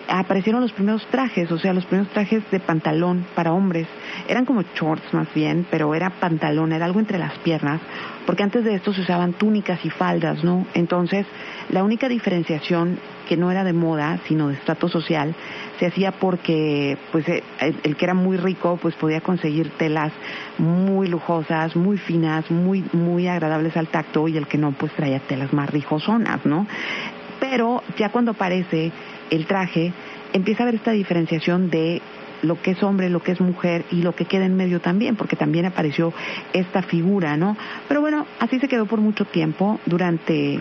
aparecieron 0.08 0.60
los 0.60 0.72
primeros 0.72 1.06
trajes, 1.06 1.50
o 1.50 1.58
sea, 1.58 1.72
los 1.72 1.84
primeros 1.86 2.12
trajes 2.12 2.42
de 2.50 2.60
pantalón 2.60 3.26
para 3.34 3.52
hombres. 3.52 3.86
Eran 4.28 4.44
como 4.44 4.62
shorts 4.62 5.12
más 5.12 5.32
bien, 5.34 5.66
pero 5.70 5.94
era 5.94 6.10
pantalón, 6.10 6.72
era 6.72 6.84
algo 6.84 7.00
entre 7.00 7.18
las 7.18 7.36
piernas, 7.38 7.80
porque 8.26 8.42
antes 8.42 8.64
de 8.64 8.74
esto 8.74 8.92
se 8.92 9.02
usaban 9.02 9.32
túnicas 9.32 9.84
y 9.84 9.90
faldas, 9.90 10.44
¿no? 10.44 10.66
Entonces, 10.74 11.26
la 11.70 11.82
única 11.82 12.08
diferenciación 12.08 12.98
que 13.28 13.36
no 13.36 13.50
era 13.50 13.64
de 13.64 13.72
moda, 13.72 14.18
sino 14.28 14.48
de 14.48 14.54
estrato 14.54 14.88
social, 14.88 15.34
se 15.78 15.86
hacía 15.86 16.12
porque 16.12 16.98
pues 17.10 17.28
eh, 17.28 17.42
el, 17.60 17.96
que 17.96 18.04
era 18.04 18.14
muy 18.14 18.36
rico 18.36 18.78
pues 18.80 18.94
podía 18.94 19.20
conseguir 19.20 19.70
telas 19.70 20.12
muy 20.58 21.08
lujosas, 21.08 21.74
muy 21.74 21.96
finas, 21.98 22.50
muy 22.50 22.84
muy 22.92 23.26
agradables 23.26 23.76
al 23.76 23.88
tacto 23.88 24.28
y 24.28 24.36
el 24.36 24.46
que 24.46 24.58
no 24.58 24.72
pues 24.72 24.92
traía 24.92 25.20
telas 25.20 25.52
más 25.52 25.70
rijosonas, 25.70 26.44
¿no? 26.44 26.66
Pero 27.40 27.82
ya 27.98 28.10
cuando 28.10 28.32
aparece 28.32 28.92
el 29.34 29.46
traje, 29.46 29.92
empieza 30.32 30.62
a 30.62 30.64
haber 30.64 30.76
esta 30.76 30.92
diferenciación 30.92 31.70
de 31.70 32.02
lo 32.42 32.60
que 32.60 32.72
es 32.72 32.82
hombre, 32.82 33.08
lo 33.08 33.22
que 33.22 33.32
es 33.32 33.40
mujer 33.40 33.84
y 33.90 34.02
lo 34.02 34.14
que 34.14 34.26
queda 34.26 34.44
en 34.44 34.56
medio 34.56 34.80
también, 34.80 35.16
porque 35.16 35.36
también 35.36 35.64
apareció 35.64 36.12
esta 36.52 36.82
figura, 36.82 37.36
¿no? 37.36 37.56
Pero 37.88 38.00
bueno, 38.00 38.26
así 38.38 38.58
se 38.60 38.68
quedó 38.68 38.86
por 38.86 39.00
mucho 39.00 39.24
tiempo 39.24 39.80
durante 39.86 40.60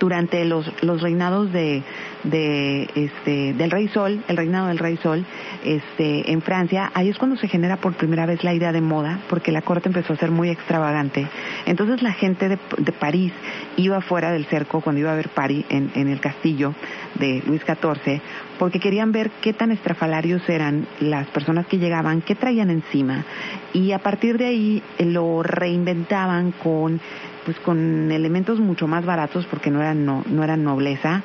durante 0.00 0.44
los, 0.44 0.68
los 0.82 1.00
reinados 1.00 1.52
de, 1.52 1.84
de 2.24 2.88
este 2.94 3.52
del 3.52 3.70
rey 3.70 3.86
sol 3.88 4.24
el 4.26 4.36
reinado 4.36 4.66
del 4.68 4.78
rey 4.78 4.96
sol 4.96 5.24
este 5.64 6.32
en 6.32 6.42
Francia 6.42 6.90
ahí 6.94 7.08
es 7.08 7.18
cuando 7.18 7.36
se 7.36 7.46
genera 7.46 7.76
por 7.76 7.94
primera 7.94 8.26
vez 8.26 8.42
la 8.42 8.52
idea 8.52 8.72
de 8.72 8.80
moda 8.80 9.20
porque 9.28 9.52
la 9.52 9.62
corte 9.62 9.88
empezó 9.88 10.14
a 10.14 10.16
ser 10.16 10.30
muy 10.32 10.48
extravagante. 10.48 11.28
Entonces 11.66 12.02
la 12.02 12.12
gente 12.12 12.48
de, 12.48 12.58
de 12.78 12.92
París 12.92 13.32
iba 13.76 14.00
fuera 14.00 14.32
del 14.32 14.46
cerco 14.46 14.80
cuando 14.80 15.00
iba 15.00 15.12
a 15.12 15.16
ver 15.16 15.28
París 15.28 15.64
en, 15.68 15.92
en 15.94 16.08
el 16.08 16.18
castillo 16.18 16.74
de 17.14 17.42
Luis 17.46 17.62
XIV 17.62 18.20
porque 18.58 18.80
querían 18.80 19.12
ver 19.12 19.30
qué 19.40 19.52
tan 19.52 19.70
estrafalarios 19.70 20.46
eran 20.48 20.86
las 21.00 21.26
personas 21.28 21.66
que 21.66 21.78
llegaban 21.78 22.22
qué 22.22 22.34
traían 22.34 22.70
encima. 22.70 23.24
Y 23.72 23.92
a 23.92 23.98
partir 23.98 24.38
de 24.38 24.46
ahí 24.46 24.82
lo 24.98 25.42
reinventaban 25.42 26.52
con 26.52 27.00
pues 27.44 27.58
con 27.60 28.10
elementos 28.12 28.60
mucho 28.60 28.86
más 28.86 29.04
baratos 29.04 29.46
porque 29.46 29.70
no 29.70 29.80
eran 29.80 30.04
no, 30.04 30.22
no 30.28 30.44
eran 30.44 30.64
nobleza. 30.64 31.22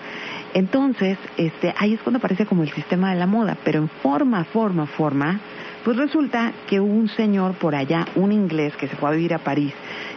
Entonces, 0.54 1.18
este, 1.38 1.74
ahí 1.78 1.94
es 1.94 2.02
cuando 2.02 2.20
aparece 2.20 2.46
como 2.46 2.64
el 2.64 2.72
sistema 2.72 3.12
de 3.12 3.20
la 3.20 3.28
moda, 3.28 3.58
pero 3.64 3.80
en 3.80 3.90
forma, 3.90 4.44
forma, 4.46 4.86
forma, 4.86 5.40
pues 5.84 5.98
resulta 5.98 6.54
que 6.68 6.80
un 6.80 7.10
señor 7.10 7.56
por 7.56 7.76
allá, 7.76 8.06
un 8.16 8.32
inglés 8.32 8.76
que 8.78 8.88
se 8.88 8.96
fue 8.96 9.10
a 9.10 9.12
vivir 9.12 9.34
a 9.34 9.40
París 9.40 9.74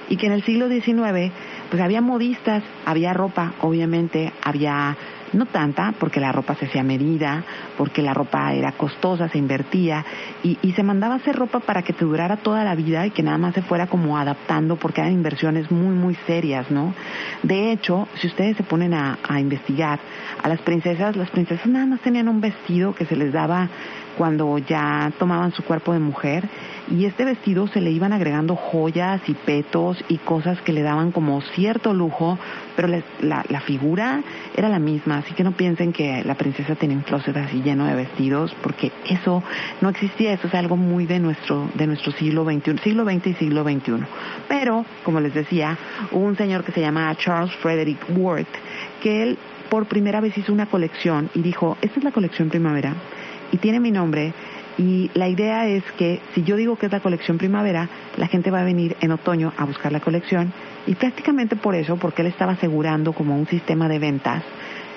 y 0.09 0.17
que 0.17 0.27
en 0.27 0.33
el 0.33 0.45
siglo 0.45 0.69
XIX, 0.69 1.33
pues 1.71 1.83
había 1.83 2.01
modistas, 2.01 2.63
había 2.87 3.13
ropa, 3.13 3.55
obviamente, 3.61 4.33
había 4.43 4.97
no 5.33 5.47
tanta, 5.47 5.95
porque 5.99 6.21
la 6.21 6.33
ropa 6.33 6.55
se 6.55 6.67
hacía 6.67 6.83
medida, 6.83 7.45
porque 7.77 8.03
la 8.03 8.15
ropa 8.15 8.53
era 8.53 8.73
costosa, 8.73 9.29
se 9.29 9.39
invertía, 9.39 10.05
y, 10.43 10.59
y, 10.63 10.73
se 10.73 10.83
mandaba 10.83 11.15
a 11.15 11.17
hacer 11.19 11.37
ropa 11.37 11.61
para 11.61 11.83
que 11.83 11.93
te 11.93 12.05
durara 12.05 12.37
toda 12.37 12.65
la 12.65 12.75
vida 12.75 13.07
y 13.07 13.11
que 13.11 13.23
nada 13.23 13.39
más 13.39 13.55
se 13.55 13.63
fuera 13.63 13.87
como 13.87 14.19
adaptando, 14.19 14.77
porque 14.77 15.01
eran 15.01 15.13
inversiones 15.13 15.71
muy, 15.71 15.95
muy 15.95 16.15
serias, 16.27 16.71
¿no? 16.71 16.95
De 17.43 17.73
hecho, 17.73 18.09
si 18.15 18.27
ustedes 18.27 18.57
se 18.57 18.63
ponen 18.63 18.95
a, 18.95 19.19
a 19.29 19.41
investigar, 19.41 19.99
a 20.43 20.49
las 20.49 20.61
princesas, 20.61 21.17
las 21.17 21.31
princesas 21.31 21.67
nada 21.67 21.87
más 21.87 22.01
tenían 22.01 22.29
un 22.29 22.41
vestido 22.41 22.95
que 22.95 23.07
se 23.07 23.17
les 23.17 23.33
daba 23.33 23.69
cuando 24.17 24.59
ya 24.59 25.13
tomaban 25.19 25.53
su 25.53 25.63
cuerpo 25.63 25.93
de 25.93 26.01
mujer 26.01 26.49
y 26.91 27.05
este 27.05 27.25
vestido 27.25 27.69
se 27.69 27.81
le 27.81 27.91
iban 27.91 28.13
agregando 28.13 28.57
joyas 28.57 29.21
y 29.29 29.35
petos 29.35 30.03
y 30.09 30.19
cosas 30.19 30.61
que 30.63 30.73
le 30.73 30.83
daban 30.83 31.13
como 31.13 31.41
cierto 31.41 31.93
lujo, 31.93 32.39
pero 32.77 32.89
la, 32.89 33.45
la, 33.49 33.61
figura 33.61 34.23
era 34.57 34.69
la 34.69 34.79
misma, 34.79 35.19
así 35.19 35.35
que 35.35 35.45
no 35.45 35.53
piensen 35.53 35.93
que 35.93 36.23
la 36.25 36.35
princesa 36.35 36.75
tenía 36.75 36.97
un 36.97 37.03
closet 37.03 37.37
así 37.37 37.63
lleno 37.63 37.87
de 37.87 37.95
vestidos, 37.95 38.55
porque 38.63 38.93
eso 39.09 39.43
no 39.81 39.89
existía, 39.91 40.33
eso 40.33 40.47
es 40.47 40.55
algo 40.55 40.77
muy 40.77 41.07
de 41.07 41.19
nuestro, 41.19 41.69
de 41.75 41.87
nuestro 41.87 42.13
siglo 42.13 42.45
XXI, 42.45 42.79
siglo 42.79 43.05
XX 43.05 43.27
y 43.27 43.35
siglo 43.35 43.65
XXI. 43.65 44.05
Pero, 44.49 44.85
como 45.05 45.21
les 45.21 45.35
decía, 45.35 45.77
hubo 46.13 46.25
un 46.25 46.37
señor 46.37 46.65
que 46.65 46.73
se 46.73 46.81
llama 46.81 47.15
Charles 47.17 47.55
Frederick 47.57 47.99
Worth, 48.17 48.49
que 49.03 49.23
él 49.23 49.39
por 49.69 49.87
primera 49.87 50.21
vez 50.21 50.37
hizo 50.39 50.53
una 50.53 50.67
colección 50.67 51.29
y 51.35 51.43
dijo, 51.43 51.77
esta 51.83 51.99
es 51.99 52.05
la 52.05 52.13
colección 52.13 52.49
primavera 52.49 52.95
y 53.53 53.59
tiene 53.59 53.81
mi 53.81 53.91
nombre 53.91 54.33
y 54.79 55.11
la 55.15 55.29
idea 55.29 55.67
es 55.67 55.83
que 55.99 56.21
si 56.35 56.45
yo 56.45 56.57
digo 56.57 56.77
que 56.77 56.87
es 56.87 56.93
la 56.93 57.01
colección 57.01 57.37
primavera, 57.37 57.89
la 58.17 58.29
gente 58.29 58.51
va 58.53 58.61
a 58.61 58.65
venir 58.65 58.97
en 59.01 59.11
otoño 59.11 59.53
a 59.57 59.65
buscar 59.65 59.91
la 59.91 60.01
colección 60.01 60.53
y 60.87 60.95
prácticamente 60.95 61.57
por 61.57 61.75
eso, 61.75 61.97
porque 61.97 62.23
él 62.23 62.29
estaba 62.29 62.53
asegurando 62.53 63.13
como 63.13 63.37
un 63.37 63.49
sistema 63.49 63.89
de 63.89 63.99
ventas, 63.99 64.45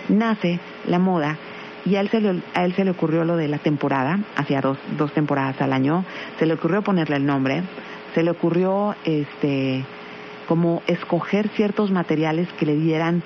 nace 0.07 0.59
la 0.87 0.99
moda 0.99 1.37
y 1.83 1.95
a 1.95 2.01
él, 2.01 2.09
se 2.09 2.21
le, 2.21 2.41
a 2.53 2.63
él 2.63 2.73
se 2.73 2.85
le 2.85 2.91
ocurrió 2.91 3.25
lo 3.25 3.35
de 3.37 3.47
la 3.47 3.57
temporada, 3.57 4.19
hacía 4.35 4.61
dos, 4.61 4.77
dos 4.97 5.11
temporadas 5.13 5.59
al 5.61 5.73
año, 5.73 6.05
se 6.37 6.45
le 6.45 6.53
ocurrió 6.53 6.83
ponerle 6.83 7.15
el 7.15 7.25
nombre, 7.25 7.63
se 8.13 8.21
le 8.21 8.29
ocurrió 8.29 8.95
este 9.03 9.83
como 10.47 10.83
escoger 10.85 11.47
ciertos 11.49 11.91
materiales 11.91 12.47
que 12.59 12.65
le 12.65 12.75
dieran 12.75 13.23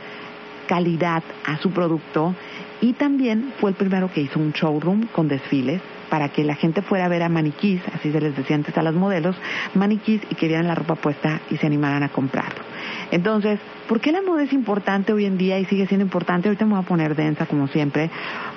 calidad 0.67 1.23
a 1.43 1.57
su 1.57 1.71
producto 1.71 2.33
y 2.81 2.93
también 2.93 3.51
fue 3.59 3.71
el 3.71 3.75
primero 3.75 4.11
que 4.11 4.21
hizo 4.21 4.39
un 4.39 4.51
showroom 4.51 5.07
con 5.07 5.27
desfiles 5.27 5.81
para 6.09 6.29
que 6.29 6.43
la 6.43 6.55
gente 6.55 6.81
fuera 6.81 7.05
a 7.05 7.09
ver 7.09 7.23
a 7.23 7.29
maniquís, 7.29 7.81
así 7.93 8.11
se 8.11 8.21
les 8.21 8.35
decía 8.35 8.55
antes 8.55 8.77
a 8.77 8.83
los 8.83 8.95
modelos, 8.95 9.35
maniquís 9.73 10.21
y 10.29 10.35
que 10.35 10.47
vieran 10.47 10.67
la 10.67 10.75
ropa 10.75 10.95
puesta 10.95 11.41
y 11.49 11.57
se 11.57 11.65
animaran 11.65 12.03
a 12.03 12.09
comprarlo. 12.09 12.63
Entonces, 13.11 13.59
¿por 13.87 14.01
qué 14.01 14.11
la 14.11 14.21
moda 14.21 14.43
es 14.43 14.53
importante 14.53 15.13
hoy 15.13 15.25
en 15.25 15.37
día 15.37 15.59
y 15.59 15.65
sigue 15.65 15.87
siendo 15.87 16.05
importante? 16.05 16.47
Ahorita 16.47 16.65
me 16.65 16.71
voy 16.71 16.81
a 16.81 16.87
poner 16.87 17.15
densa 17.15 17.45
como 17.45 17.67
siempre, 17.67 18.09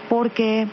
porque 0.09 0.67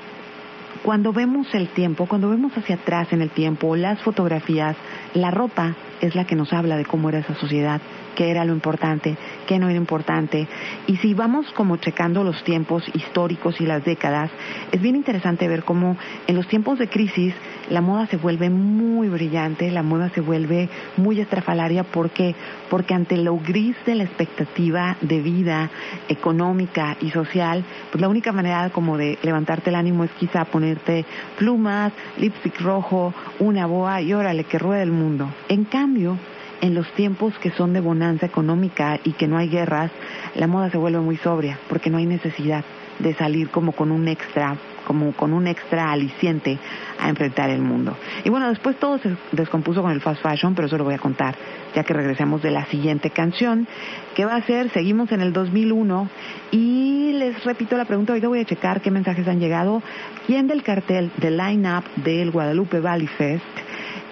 cuando 0.85 1.11
vemos 1.11 1.47
el 1.55 1.69
tiempo, 1.69 2.05
cuando 2.05 2.29
vemos 2.29 2.55
hacia 2.55 2.75
atrás 2.75 3.11
en 3.11 3.23
el 3.23 3.31
tiempo, 3.31 3.75
las 3.75 3.99
fotografías, 4.03 4.77
la 5.15 5.31
ropa 5.31 5.73
es 5.99 6.13
la 6.13 6.25
que 6.25 6.35
nos 6.35 6.53
habla 6.53 6.77
de 6.77 6.85
cómo 6.85 7.09
era 7.09 7.17
esa 7.17 7.33
sociedad, 7.33 7.81
qué 8.15 8.29
era 8.29 8.45
lo 8.45 8.53
importante, 8.53 9.17
qué 9.47 9.57
no 9.57 9.67
era 9.67 9.77
importante. 9.77 10.47
Y 10.85 10.97
si 10.97 11.15
vamos 11.15 11.51
como 11.53 11.77
checando 11.77 12.23
los 12.23 12.43
tiempos 12.43 12.83
históricos 12.93 13.59
y 13.59 13.65
las 13.65 13.83
décadas, 13.83 14.29
es 14.71 14.79
bien 14.79 14.95
interesante 14.95 15.47
ver 15.47 15.63
cómo 15.63 15.97
en 16.27 16.35
los 16.35 16.47
tiempos 16.47 16.77
de 16.77 16.87
crisis 16.87 17.33
la 17.69 17.81
moda 17.81 18.05
se 18.07 18.17
vuelve 18.17 18.49
muy 18.49 19.09
brillante, 19.09 19.71
la 19.71 19.83
moda 19.83 20.09
se 20.09 20.21
vuelve 20.21 20.69
muy 20.97 21.19
estrafalaria. 21.19 21.83
¿Por 21.83 22.11
qué? 22.11 22.35
Porque 22.69 22.93
ante 22.93 23.17
lo 23.17 23.37
gris 23.37 23.75
de 23.85 23.95
la 23.95 24.03
expectativa 24.03 24.97
de 25.01 25.21
vida 25.21 25.69
económica 26.07 26.97
y 27.01 27.11
social, 27.11 27.63
pues 27.91 28.01
la 28.01 28.09
única 28.09 28.31
manera 28.31 28.69
como 28.69 28.97
de 28.97 29.17
levantarte 29.23 29.69
el 29.69 29.75
ánimo 29.75 30.03
es 30.03 30.11
quizá 30.11 30.45
ponerte 30.45 31.05
plumas, 31.37 31.91
lipstick 32.17 32.59
rojo, 32.61 33.13
una 33.39 33.65
boa 33.65 34.01
y 34.01 34.13
órale, 34.13 34.43
que 34.43 34.59
ruede 34.59 34.83
el 34.83 34.91
mundo. 34.91 35.29
En 35.49 35.63
cambio, 35.63 36.17
en 36.61 36.73
los 36.73 36.91
tiempos 36.93 37.37
que 37.39 37.51
son 37.51 37.73
de 37.73 37.79
bonanza 37.79 38.25
económica 38.25 38.99
y 39.03 39.13
que 39.13 39.27
no 39.27 39.37
hay 39.37 39.49
guerras, 39.49 39.91
la 40.35 40.47
moda 40.47 40.69
se 40.69 40.77
vuelve 40.77 40.99
muy 40.99 41.17
sobria 41.17 41.59
porque 41.69 41.89
no 41.89 41.97
hay 41.97 42.05
necesidad 42.05 42.63
de 42.99 43.13
salir 43.13 43.49
como 43.49 43.73
con 43.73 43.91
un 43.91 44.07
extra, 44.07 44.55
como 44.85 45.11
con 45.13 45.33
un 45.33 45.47
extra 45.47 45.91
aliciente 45.91 46.57
a 46.99 47.09
enfrentar 47.09 47.49
el 47.49 47.61
mundo. 47.61 47.97
Y 48.23 48.29
bueno, 48.29 48.49
después 48.49 48.77
todo 48.77 48.97
se 48.99 49.15
descompuso 49.31 49.81
con 49.81 49.91
el 49.91 50.01
fast 50.01 50.21
fashion, 50.21 50.55
pero 50.55 50.67
eso 50.67 50.77
lo 50.77 50.83
voy 50.83 50.93
a 50.93 50.99
contar 50.99 51.35
ya 51.75 51.83
que 51.83 51.93
regresemos 51.93 52.41
de 52.41 52.51
la 52.51 52.65
siguiente 52.67 53.09
canción, 53.09 53.67
que 54.15 54.25
va 54.25 54.35
a 54.35 54.41
ser, 54.43 54.69
seguimos 54.71 55.11
en 55.11 55.21
el 55.21 55.33
2001 55.33 56.09
y 56.51 57.11
les 57.13 57.43
repito 57.43 57.75
la 57.75 57.85
pregunta, 57.85 58.13
ahorita 58.13 58.29
voy 58.29 58.39
a 58.39 58.45
checar 58.45 58.81
qué 58.81 58.91
mensajes 58.91 59.27
han 59.27 59.39
llegado. 59.39 59.83
¿Quién 60.25 60.47
del 60.47 60.63
cartel 60.63 61.11
del 61.17 61.37
line-up 61.37 61.83
del 61.97 62.31
Guadalupe 62.31 62.79
Valley 62.79 63.07
Fest 63.07 63.43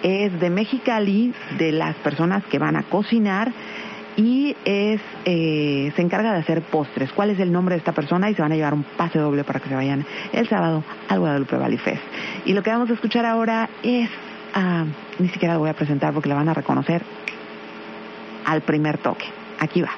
es 0.03 0.37
de 0.39 0.49
Mexicali, 0.49 1.33
de 1.57 1.71
las 1.71 1.95
personas 1.97 2.43
que 2.45 2.59
van 2.59 2.75
a 2.75 2.83
cocinar 2.83 3.51
y 4.15 4.55
es 4.65 5.01
eh, 5.25 5.91
se 5.95 6.01
encarga 6.01 6.33
de 6.33 6.39
hacer 6.39 6.61
postres. 6.61 7.11
¿Cuál 7.11 7.31
es 7.31 7.39
el 7.39 7.51
nombre 7.51 7.75
de 7.75 7.79
esta 7.79 7.91
persona? 7.91 8.29
Y 8.29 8.35
se 8.35 8.41
van 8.41 8.51
a 8.51 8.55
llevar 8.55 8.73
un 8.73 8.83
pase 8.83 9.19
doble 9.19 9.43
para 9.43 9.59
que 9.59 9.69
se 9.69 9.75
vayan 9.75 10.05
el 10.31 10.47
sábado 10.47 10.83
al 11.09 11.19
Guadalupe 11.19 11.55
Valley 11.55 11.77
Fest. 11.77 12.03
Y 12.45 12.53
lo 12.53 12.63
que 12.63 12.69
vamos 12.69 12.89
a 12.89 12.93
escuchar 12.93 13.25
ahora 13.25 13.69
es, 13.81 14.09
ah, 14.53 14.85
ni 15.19 15.29
siquiera 15.29 15.55
lo 15.55 15.61
voy 15.61 15.69
a 15.69 15.73
presentar 15.73 16.13
porque 16.13 16.29
la 16.29 16.35
van 16.35 16.49
a 16.49 16.53
reconocer 16.53 17.03
al 18.45 18.61
primer 18.61 18.97
toque. 18.97 19.25
Aquí 19.59 19.81
va. 19.81 19.91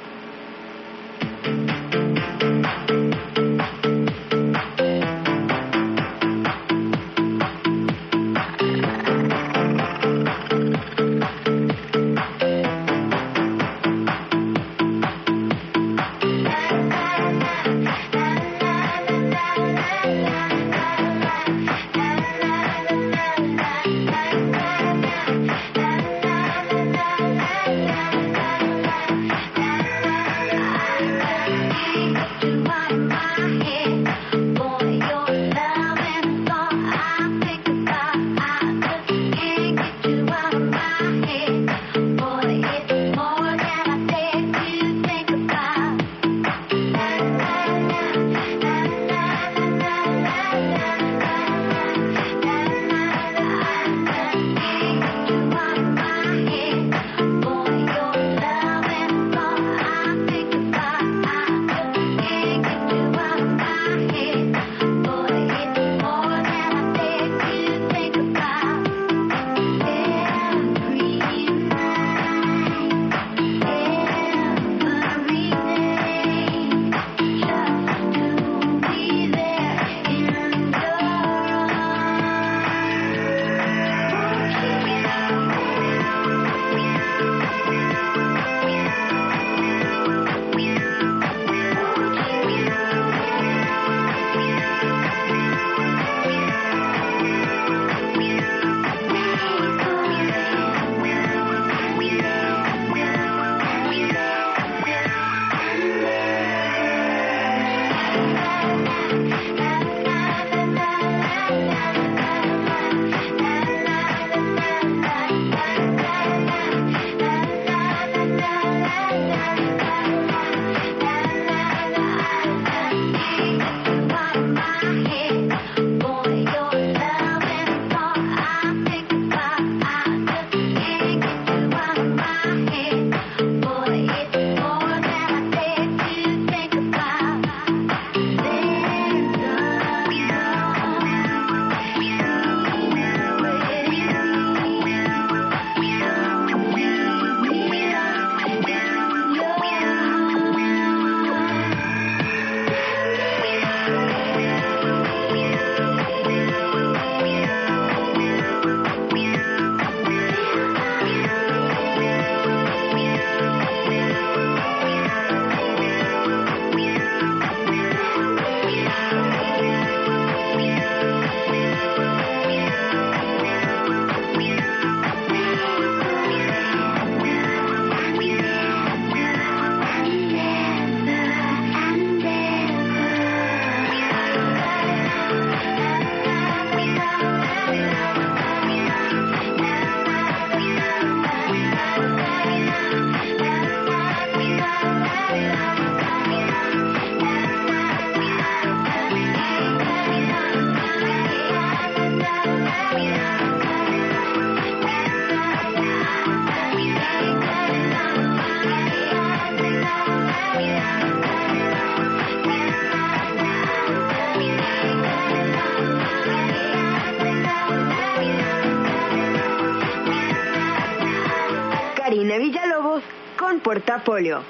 Con 224.05 224.13
Portafolio. 224.13 224.43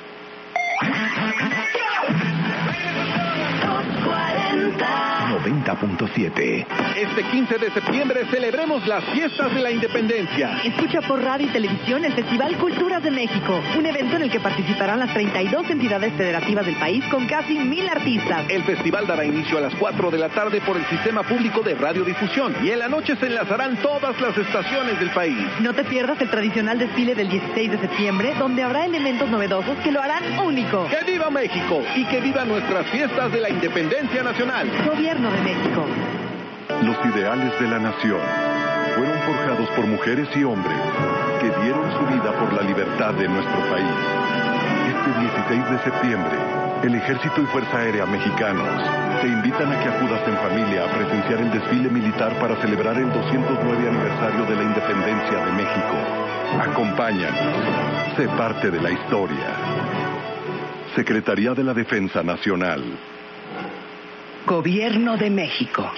90.7. 5.29 6.64
Este 6.95 7.23
15 7.23 7.57
de 7.57 7.71
septiembre 7.71 8.25
celebremos 8.31 8.87
las 8.87 9.03
fiestas 9.05 9.53
de 9.53 9.61
la 9.61 9.69
independencia. 9.69 10.61
Escucha 10.63 11.01
por 11.01 11.21
radio 11.21 11.45
y 11.45 11.49
televisión 11.49 12.05
el 12.05 12.13
Festival 12.13 12.55
Culturas 12.55 13.03
de 13.03 13.11
México, 13.11 13.61
un 13.77 13.85
evento 13.85 14.15
en 14.15 14.21
el 14.21 14.31
que 14.31 14.39
participarán 14.39 14.99
las 14.99 15.13
32 15.13 15.69
entidades 15.71 16.13
federativas 16.13 16.65
del 16.65 16.77
país 16.77 17.03
con 17.11 17.27
casi 17.27 17.59
mil 17.59 17.89
artistas. 17.89 18.45
El 18.47 18.63
festival 18.63 19.07
dará 19.07 19.25
inicio 19.25 19.57
a 19.57 19.61
las 19.61 19.75
4 19.75 20.09
de 20.09 20.17
la 20.17 20.29
tarde 20.29 20.61
por 20.61 20.77
el 20.77 20.85
sistema 20.85 21.23
público 21.23 21.63
de 21.63 21.75
radiodifusión 21.75 22.55
y 22.63 22.69
en 22.69 22.79
la 22.79 22.87
noche 22.87 23.17
se 23.17 23.25
enlazarán 23.25 23.75
todas 23.81 24.17
las 24.21 24.37
estaciones 24.37 24.97
del 24.97 25.09
país. 25.09 25.35
No 25.59 25.73
te 25.73 25.83
pierdas 25.83 26.21
el 26.21 26.29
tradicional 26.29 26.79
desfile 26.79 27.13
del 27.13 27.27
16 27.27 27.71
de 27.71 27.77
septiembre, 27.77 28.33
donde 28.39 28.63
habrá 28.63 28.85
elementos 28.85 29.29
novedosos 29.29 29.77
que 29.79 29.91
lo 29.91 30.01
harán 30.01 30.39
único. 30.39 30.87
¡Que 30.87 31.11
viva 31.11 31.29
México! 31.29 31.83
Y 31.93 32.05
que 32.05 32.21
vivan 32.21 32.47
nuestras 32.47 32.87
fiestas 32.87 33.33
de 33.33 33.41
la 33.41 33.49
independencia 33.49 34.23
nacional. 34.23 34.71
Gobierno 34.85 35.29
de 35.29 35.41
México. 35.41 35.85
Los 36.83 36.97
ideales 37.05 37.59
de 37.59 37.67
la 37.67 37.79
nación 37.79 38.19
fueron 38.95 39.17
forjados 39.21 39.69
por 39.71 39.87
mujeres 39.87 40.27
y 40.35 40.43
hombres 40.43 40.77
que 41.39 41.49
dieron 41.61 41.91
su 41.93 42.05
vida 42.05 42.31
por 42.39 42.53
la 42.53 42.61
libertad 42.61 43.13
de 43.13 43.27
nuestro 43.27 43.59
país. 43.69 43.95
Este 44.87 45.19
16 45.19 45.69
de 45.71 45.79
septiembre, 45.83 46.37
el 46.83 46.95
Ejército 46.95 47.41
y 47.41 47.45
Fuerza 47.45 47.77
Aérea 47.77 48.05
Mexicanos 48.05 48.81
te 49.21 49.27
invitan 49.27 49.71
a 49.71 49.79
que 49.79 49.89
acudas 49.89 50.27
en 50.27 50.37
familia 50.37 50.85
a 50.85 50.91
presenciar 50.91 51.41
el 51.41 51.51
desfile 51.51 51.89
militar 51.89 52.37
para 52.39 52.55
celebrar 52.61 52.97
el 52.97 53.11
209 53.11 53.89
aniversario 53.89 54.45
de 54.45 54.55
la 54.55 54.63
independencia 54.63 55.45
de 55.45 55.51
México. 55.53 55.95
Acompáñanos. 56.59 58.15
Sé 58.15 58.27
parte 58.29 58.69
de 58.69 58.81
la 58.81 58.91
historia. 58.91 59.55
Secretaría 60.95 61.53
de 61.53 61.63
la 61.63 61.73
Defensa 61.73 62.23
Nacional. 62.23 62.83
Gobierno 64.45 65.17
de 65.17 65.29
México. 65.29 65.91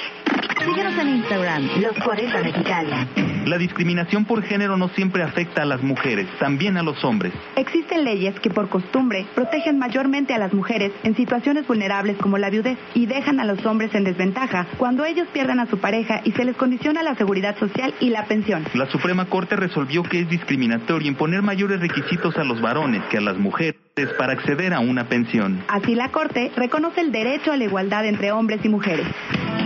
Síguenos 0.68 0.98
en 0.98 1.08
Instagram, 1.08 1.82
Los 1.82 1.94
40 2.04 2.42
Mexicali. 2.42 3.27
La 3.48 3.58
discriminación 3.58 4.26
por 4.26 4.44
género 4.44 4.76
no 4.76 4.90
siempre 4.90 5.24
afecta 5.24 5.62
a 5.62 5.66
las 5.66 5.82
mujeres, 5.82 6.28
también 6.38 6.76
a 6.76 6.84
los 6.84 7.02
hombres. 7.06 7.32
Existen 7.56 8.04
leyes 8.04 8.38
que 8.42 8.50
por 8.50 8.68
costumbre 8.68 9.26
protegen 9.36 9.80
mayormente 9.80 10.34
a 10.34 10.38
las 10.38 10.54
mujeres 10.54 10.92
en 11.04 11.16
situaciones 11.16 11.66
vulnerables 11.66 12.18
como 12.18 12.38
la 12.38 12.50
viudez 12.50 12.78
y 12.94 13.06
dejan 13.06 13.40
a 13.40 13.46
los 13.46 13.66
hombres 13.66 13.96
en 13.96 14.04
desventaja 14.04 14.68
cuando 14.78 15.06
ellos 15.06 15.30
pierdan 15.32 15.62
a 15.62 15.66
su 15.66 15.78
pareja 15.78 16.20
y 16.26 16.34
se 16.34 16.44
les 16.44 16.58
condiciona 16.58 17.04
la 17.04 17.16
seguridad 17.16 17.58
social 17.58 17.94
y 18.02 18.10
la 18.10 18.26
pensión. 18.26 18.66
La 18.74 18.88
Suprema 18.88 19.28
Corte 19.28 19.56
resolvió 19.56 20.04
que 20.04 20.20
es 20.20 20.30
discriminatorio 20.30 21.08
imponer 21.08 21.42
mayores 21.42 21.80
requisitos 21.80 22.38
a 22.38 22.44
los 22.44 22.60
varones 22.60 23.02
que 23.10 23.18
a 23.18 23.22
las 23.22 23.38
mujeres 23.38 23.80
para 24.18 24.34
acceder 24.34 24.74
a 24.74 24.82
una 24.82 25.08
pensión. 25.08 25.64
Así 25.70 25.96
la 25.96 26.10
Corte 26.10 26.52
reconoce 26.58 27.00
el 27.00 27.14
derecho 27.14 27.54
a 27.54 27.56
la 27.56 27.64
igualdad 27.64 28.06
entre 28.06 28.34
hombres 28.34 28.60
y 28.66 28.68
mujeres. 28.68 29.08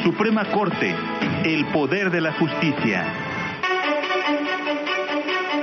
Suprema 0.03 0.45
Corte, 0.51 0.93
el 1.45 1.65
poder 1.73 2.11
de 2.11 2.21
la 2.21 2.34
justicia. 2.34 3.30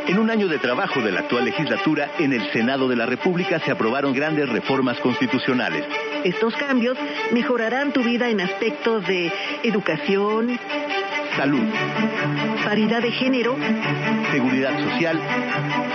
En 0.08 0.18
un 0.18 0.30
año 0.30 0.48
de 0.48 0.58
trabajo 0.58 1.02
de 1.02 1.12
la 1.12 1.20
actual 1.20 1.44
legislatura, 1.44 2.10
en 2.18 2.32
el 2.32 2.50
Senado 2.50 2.88
de 2.88 2.96
la 2.96 3.04
República 3.04 3.60
se 3.60 3.70
aprobaron 3.70 4.14
grandes 4.14 4.48
reformas 4.48 4.98
constitucionales. 5.00 5.84
Estos 6.24 6.54
cambios 6.56 6.96
mejorarán 7.30 7.92
tu 7.92 8.02
vida 8.02 8.30
en 8.30 8.40
aspectos 8.40 9.06
de 9.06 9.30
educación, 9.62 10.58
Salud, 11.36 11.62
paridad 12.64 13.00
de 13.00 13.12
género 13.12 13.56
seguridad 14.32 14.76
social. 14.82 15.20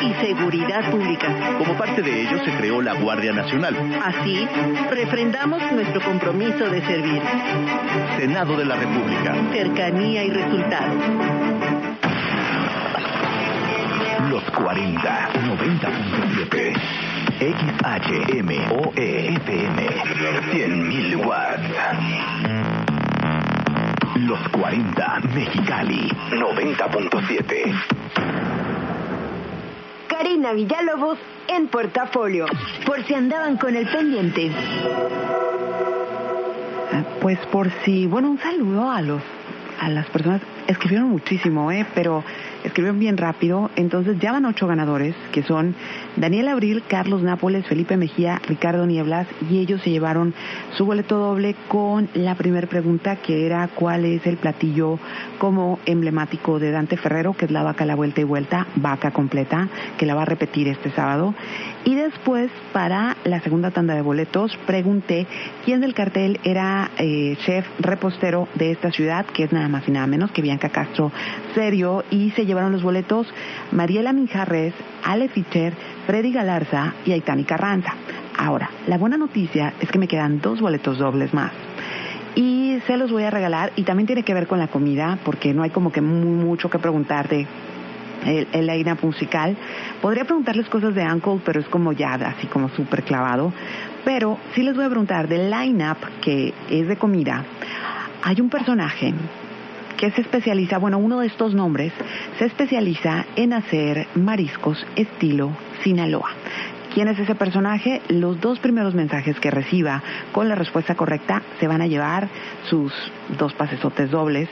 y 0.01 0.25
seguridad 0.25 0.89
pública. 0.89 1.57
Como 1.57 1.73
parte 1.77 2.01
de 2.01 2.21
ello 2.21 2.37
se 2.45 2.51
creó 2.51 2.81
la 2.81 2.93
Guardia 2.93 3.33
Nacional. 3.33 3.75
Así, 4.03 4.47
refrendamos 4.89 5.61
nuestro 5.71 6.01
compromiso 6.01 6.69
de 6.69 6.81
servir. 6.85 7.21
Senado 8.17 8.55
de 8.55 8.65
la 8.65 8.75
República. 8.75 9.35
Cercanía 9.51 10.23
y 10.23 10.29
resultados. 10.29 11.92
Los 14.29 14.43
40, 14.51 15.29
90.7. 15.33 16.73
XHMOE 17.39 19.33
FM. 19.35 19.87
100.000 20.51 21.25
watts. 21.25 21.63
Los 24.19 24.39
40, 24.49 25.19
Mexicali. 25.33 26.09
90.7. 26.31 27.73
Karina 30.07 30.53
Villalobos 30.53 31.17
en 31.47 31.67
Portafolio. 31.67 32.45
Por 32.85 33.03
si 33.03 33.13
andaban 33.15 33.57
con 33.57 33.75
el 33.75 33.87
pendiente. 33.87 34.51
Ah, 36.93 37.03
Pues 37.21 37.39
por 37.47 37.69
si, 37.83 38.05
bueno, 38.05 38.29
un 38.29 38.37
saludo 38.39 38.89
a 38.91 39.01
los 39.01 39.21
las 39.89 40.07
personas 40.09 40.41
escribieron 40.67 41.09
muchísimo, 41.09 41.71
eh, 41.71 41.85
pero 41.93 42.23
escribieron 42.63 42.99
bien 42.99 43.17
rápido. 43.17 43.69
Entonces 43.75 44.17
ya 44.19 44.31
van 44.31 44.45
ocho 44.45 44.67
ganadores, 44.67 45.15
que 45.31 45.43
son 45.43 45.75
Daniel 46.15 46.47
Abril, 46.47 46.83
Carlos 46.87 47.21
Nápoles, 47.21 47.65
Felipe 47.65 47.97
Mejía, 47.97 48.41
Ricardo 48.47 48.85
Nieblas, 48.85 49.27
y 49.49 49.59
ellos 49.59 49.81
se 49.81 49.89
llevaron 49.89 50.33
su 50.77 50.85
boleto 50.85 51.17
doble 51.17 51.55
con 51.67 52.09
la 52.13 52.35
primera 52.35 52.67
pregunta, 52.67 53.17
que 53.17 53.45
era 53.45 53.67
cuál 53.67 54.05
es 54.05 54.25
el 54.25 54.37
platillo 54.37 54.99
como 55.37 55.79
emblemático 55.85 56.59
de 56.59 56.71
Dante 56.71 56.97
Ferrero, 56.97 57.33
que 57.33 57.45
es 57.45 57.51
la 57.51 57.63
vaca 57.63 57.83
a 57.83 57.87
la 57.87 57.95
vuelta 57.95 58.21
y 58.21 58.25
vuelta, 58.25 58.67
vaca 58.75 59.11
completa, 59.11 59.67
que 59.97 60.05
la 60.05 60.15
va 60.15 60.23
a 60.23 60.25
repetir 60.25 60.67
este 60.67 60.91
sábado. 60.91 61.33
Y 61.85 61.95
después, 61.95 62.49
para 62.71 63.17
la 63.25 63.41
segunda 63.41 63.71
tanda 63.71 63.93
de 63.93 64.01
boletos, 64.01 64.57
pregunté 64.65 65.27
quién 65.65 65.81
del 65.81 65.93
cartel 65.93 66.39
era 66.45 66.89
eh, 66.97 67.35
chef 67.45 67.67
repostero 67.79 68.47
de 68.55 68.71
esta 68.71 68.89
ciudad, 68.91 69.25
que 69.25 69.43
es 69.43 69.51
nada 69.51 69.67
más 69.67 69.85
y 69.87 69.91
nada 69.91 70.07
menos 70.07 70.31
que 70.31 70.41
Bianca 70.41 70.69
Castro 70.69 71.11
Serio, 71.53 72.05
y 72.09 72.31
se 72.31 72.45
llevaron 72.45 72.71
los 72.71 72.83
boletos 72.83 73.27
Mariela 73.73 74.13
Minjarres, 74.13 74.73
Ale 75.03 75.27
Fischer, 75.27 75.73
Freddy 76.05 76.31
Galarza 76.31 76.93
y 77.05 77.11
Aitani 77.11 77.43
Carranza. 77.43 77.93
Ahora, 78.37 78.69
la 78.87 78.97
buena 78.97 79.17
noticia 79.17 79.73
es 79.81 79.91
que 79.91 79.99
me 79.99 80.07
quedan 80.07 80.39
dos 80.39 80.61
boletos 80.61 80.97
dobles 80.97 81.33
más. 81.33 81.51
Y 82.35 82.79
se 82.87 82.97
los 82.97 83.11
voy 83.11 83.23
a 83.23 83.29
regalar 83.29 83.73
y 83.75 83.83
también 83.83 84.07
tiene 84.07 84.23
que 84.23 84.33
ver 84.33 84.47
con 84.47 84.57
la 84.57 84.67
comida, 84.69 85.19
porque 85.25 85.53
no 85.53 85.63
hay 85.63 85.69
como 85.69 85.91
que 85.91 86.01
mu- 86.01 86.45
mucho 86.45 86.69
que 86.69 86.79
preguntarte 86.79 87.45
el, 88.25 88.47
el 88.51 88.67
line-up 88.67 88.99
musical. 89.01 89.55
Podría 90.01 90.25
preguntarles 90.25 90.69
cosas 90.69 90.95
de 90.95 91.03
Uncle, 91.03 91.39
pero 91.43 91.59
es 91.59 91.67
como 91.67 91.91
ya 91.93 92.13
así 92.13 92.47
como 92.47 92.69
súper 92.69 93.03
clavado. 93.03 93.53
Pero 94.05 94.37
sí 94.53 94.63
les 94.63 94.75
voy 94.75 94.85
a 94.85 94.89
preguntar 94.89 95.27
del 95.27 95.49
line-up 95.49 95.97
que 96.21 96.53
es 96.69 96.87
de 96.87 96.97
comida. 96.97 97.43
Hay 98.23 98.39
un 98.41 98.49
personaje 98.49 99.13
que 99.97 100.11
se 100.11 100.21
especializa, 100.21 100.79
bueno, 100.79 100.97
uno 100.97 101.19
de 101.21 101.27
estos 101.27 101.53
nombres 101.53 101.93
se 102.37 102.45
especializa 102.45 103.25
en 103.35 103.53
hacer 103.53 104.07
mariscos 104.15 104.85
estilo 104.95 105.51
Sinaloa. 105.83 106.29
¿Quién 106.93 107.07
es 107.07 107.17
ese 107.17 107.35
personaje? 107.35 108.01
Los 108.07 108.39
dos 108.39 108.59
primeros 108.59 108.93
mensajes 108.93 109.39
que 109.39 109.49
reciba 109.49 110.03
con 110.31 110.47
la 110.47 110.55
respuesta 110.55 110.93
correcta 110.95 111.41
se 111.59 111.67
van 111.67 111.81
a 111.81 111.87
llevar 111.87 112.27
sus 112.69 112.93
dos 113.37 113.53
pasesotes 113.53 114.11
dobles. 114.11 114.47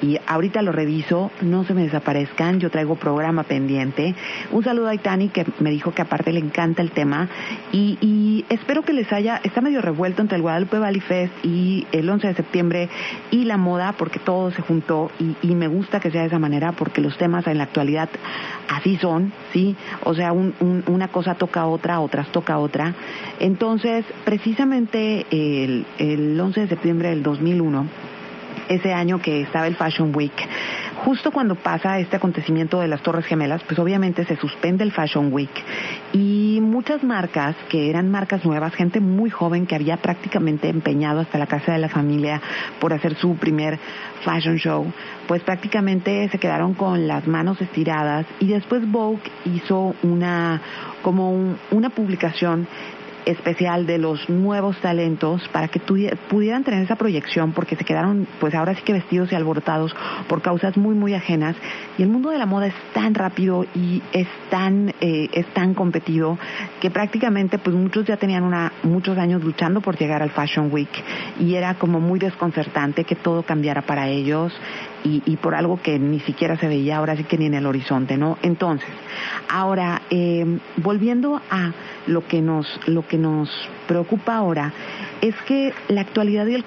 Y 0.00 0.18
ahorita 0.26 0.62
lo 0.62 0.72
reviso, 0.72 1.30
no 1.42 1.64
se 1.64 1.74
me 1.74 1.82
desaparezcan, 1.82 2.60
yo 2.60 2.70
traigo 2.70 2.94
programa 2.96 3.42
pendiente. 3.42 4.14
Un 4.52 4.62
saludo 4.62 4.88
a 4.88 4.94
Itani 4.94 5.28
que 5.28 5.44
me 5.58 5.70
dijo 5.70 5.92
que 5.92 6.02
aparte 6.02 6.32
le 6.32 6.38
encanta 6.40 6.82
el 6.82 6.90
tema 6.92 7.28
y, 7.72 7.98
y 8.00 8.44
espero 8.48 8.82
que 8.82 8.92
les 8.92 9.12
haya, 9.12 9.40
está 9.42 9.60
medio 9.60 9.80
revuelto 9.82 10.22
entre 10.22 10.36
el 10.36 10.42
Guadalupe 10.42 10.78
Valley 10.78 11.00
Fest 11.00 11.32
y 11.44 11.86
el 11.92 12.08
11 12.08 12.28
de 12.28 12.34
septiembre 12.34 12.88
y 13.30 13.44
la 13.44 13.56
moda 13.56 13.92
porque 13.98 14.18
todo 14.20 14.50
se 14.52 14.62
juntó 14.62 15.10
y, 15.18 15.54
me 15.54 15.66
gusta 15.66 15.98
que 15.98 16.10
sea 16.12 16.20
de 16.20 16.28
esa 16.28 16.38
manera 16.38 16.72
porque 16.72 17.00
los 17.00 17.18
temas 17.18 17.46
en 17.48 17.58
la 17.58 17.64
actualidad 17.64 18.08
así 18.68 18.96
son, 18.98 19.32
¿sí? 19.52 19.74
O 20.04 20.14
sea, 20.14 20.32
un- 20.32 20.54
un- 20.60 20.84
una 20.86 21.08
cosa 21.08 21.34
toca 21.34 21.66
otra, 21.66 21.98
otras 21.98 22.28
toca 22.28 22.58
otra. 22.58 22.94
Entonces, 23.40 24.04
precisamente 24.24 25.26
el, 25.30 25.84
el 25.98 26.40
11 26.40 26.60
de 26.62 26.68
septiembre 26.68 27.08
del 27.10 27.22
2001, 27.24 27.86
ese 28.68 28.92
año 28.92 29.20
que 29.20 29.42
estaba 29.42 29.66
el 29.66 29.76
Fashion 29.76 30.12
Week, 30.14 30.32
justo 31.04 31.30
cuando 31.30 31.54
pasa 31.54 31.98
este 31.98 32.16
acontecimiento 32.16 32.80
de 32.80 32.88
las 32.88 33.02
Torres 33.02 33.26
Gemelas, 33.26 33.62
pues 33.64 33.78
obviamente 33.78 34.24
se 34.24 34.36
suspende 34.36 34.84
el 34.84 34.92
Fashion 34.92 35.32
Week. 35.32 35.50
Y 36.12 36.58
muchas 36.60 37.02
marcas 37.02 37.56
que 37.68 37.88
eran 37.90 38.10
marcas 38.10 38.44
nuevas, 38.44 38.74
gente 38.74 39.00
muy 39.00 39.30
joven 39.30 39.66
que 39.66 39.74
había 39.74 39.96
prácticamente 39.98 40.68
empeñado 40.68 41.20
hasta 41.20 41.38
la 41.38 41.46
casa 41.46 41.72
de 41.72 41.78
la 41.78 41.88
familia 41.88 42.40
por 42.80 42.92
hacer 42.92 43.14
su 43.16 43.36
primer 43.36 43.78
fashion 44.24 44.56
show, 44.56 44.92
pues 45.26 45.42
prácticamente 45.42 46.28
se 46.28 46.38
quedaron 46.38 46.74
con 46.74 47.06
las 47.06 47.26
manos 47.26 47.60
estiradas. 47.60 48.26
Y 48.40 48.48
después 48.48 48.90
Vogue 48.90 49.22
hizo 49.44 49.94
una 50.02 50.60
como 51.02 51.30
un- 51.30 51.56
una 51.70 51.90
publicación 51.90 52.66
especial 53.28 53.86
de 53.86 53.98
los 53.98 54.28
nuevos 54.28 54.76
talentos 54.80 55.46
para 55.52 55.68
que 55.68 55.80
pudieran 55.80 56.64
tener 56.64 56.82
esa 56.82 56.96
proyección 56.96 57.52
porque 57.52 57.76
se 57.76 57.84
quedaron 57.84 58.26
pues 58.40 58.54
ahora 58.54 58.74
sí 58.74 58.82
que 58.82 58.92
vestidos 58.92 59.30
y 59.30 59.34
alborotados 59.34 59.94
por 60.28 60.42
causas 60.42 60.76
muy 60.76 60.94
muy 60.94 61.14
ajenas. 61.14 61.56
Y 61.96 62.02
el 62.02 62.08
mundo 62.08 62.30
de 62.30 62.38
la 62.38 62.46
moda 62.46 62.66
es 62.66 62.74
tan 62.94 63.14
rápido 63.14 63.66
y 63.74 64.02
es 64.12 64.28
tan 64.50 64.94
eh, 65.00 65.28
es 65.32 65.46
tan 65.54 65.74
competido 65.74 66.38
que 66.80 66.90
prácticamente 66.90 67.58
pues 67.58 67.76
muchos 67.76 68.06
ya 68.06 68.16
tenían 68.16 68.44
una 68.44 68.72
muchos 68.82 69.18
años 69.18 69.42
luchando 69.44 69.80
por 69.80 69.96
llegar 69.98 70.22
al 70.22 70.30
Fashion 70.30 70.72
Week. 70.72 70.90
Y 71.38 71.54
era 71.54 71.74
como 71.74 72.00
muy 72.00 72.18
desconcertante 72.18 73.04
que 73.04 73.14
todo 73.14 73.42
cambiara 73.42 73.82
para 73.82 74.08
ellos 74.08 74.52
y, 75.04 75.36
por 75.36 75.54
algo 75.54 75.80
que 75.80 75.98
ni 75.98 76.20
siquiera 76.20 76.56
se 76.58 76.68
veía 76.68 76.98
ahora 76.98 77.16
sí 77.16 77.24
que 77.24 77.38
ni 77.38 77.46
en 77.46 77.54
el 77.54 77.66
horizonte, 77.66 78.16
¿no? 78.16 78.38
Entonces, 78.42 78.88
ahora 79.48 80.02
eh, 80.10 80.58
volviendo 80.76 81.40
a 81.50 81.72
lo 82.06 82.26
que 82.26 82.42
nos 82.42 82.66
lo 82.86 83.06
que 83.06 83.18
nos 83.18 83.48
preocupa 83.88 84.36
ahora 84.36 84.72
es 85.20 85.34
que 85.46 85.72
la 85.88 86.02
actualidad 86.02 86.46
y 86.46 86.54
el 86.54 86.64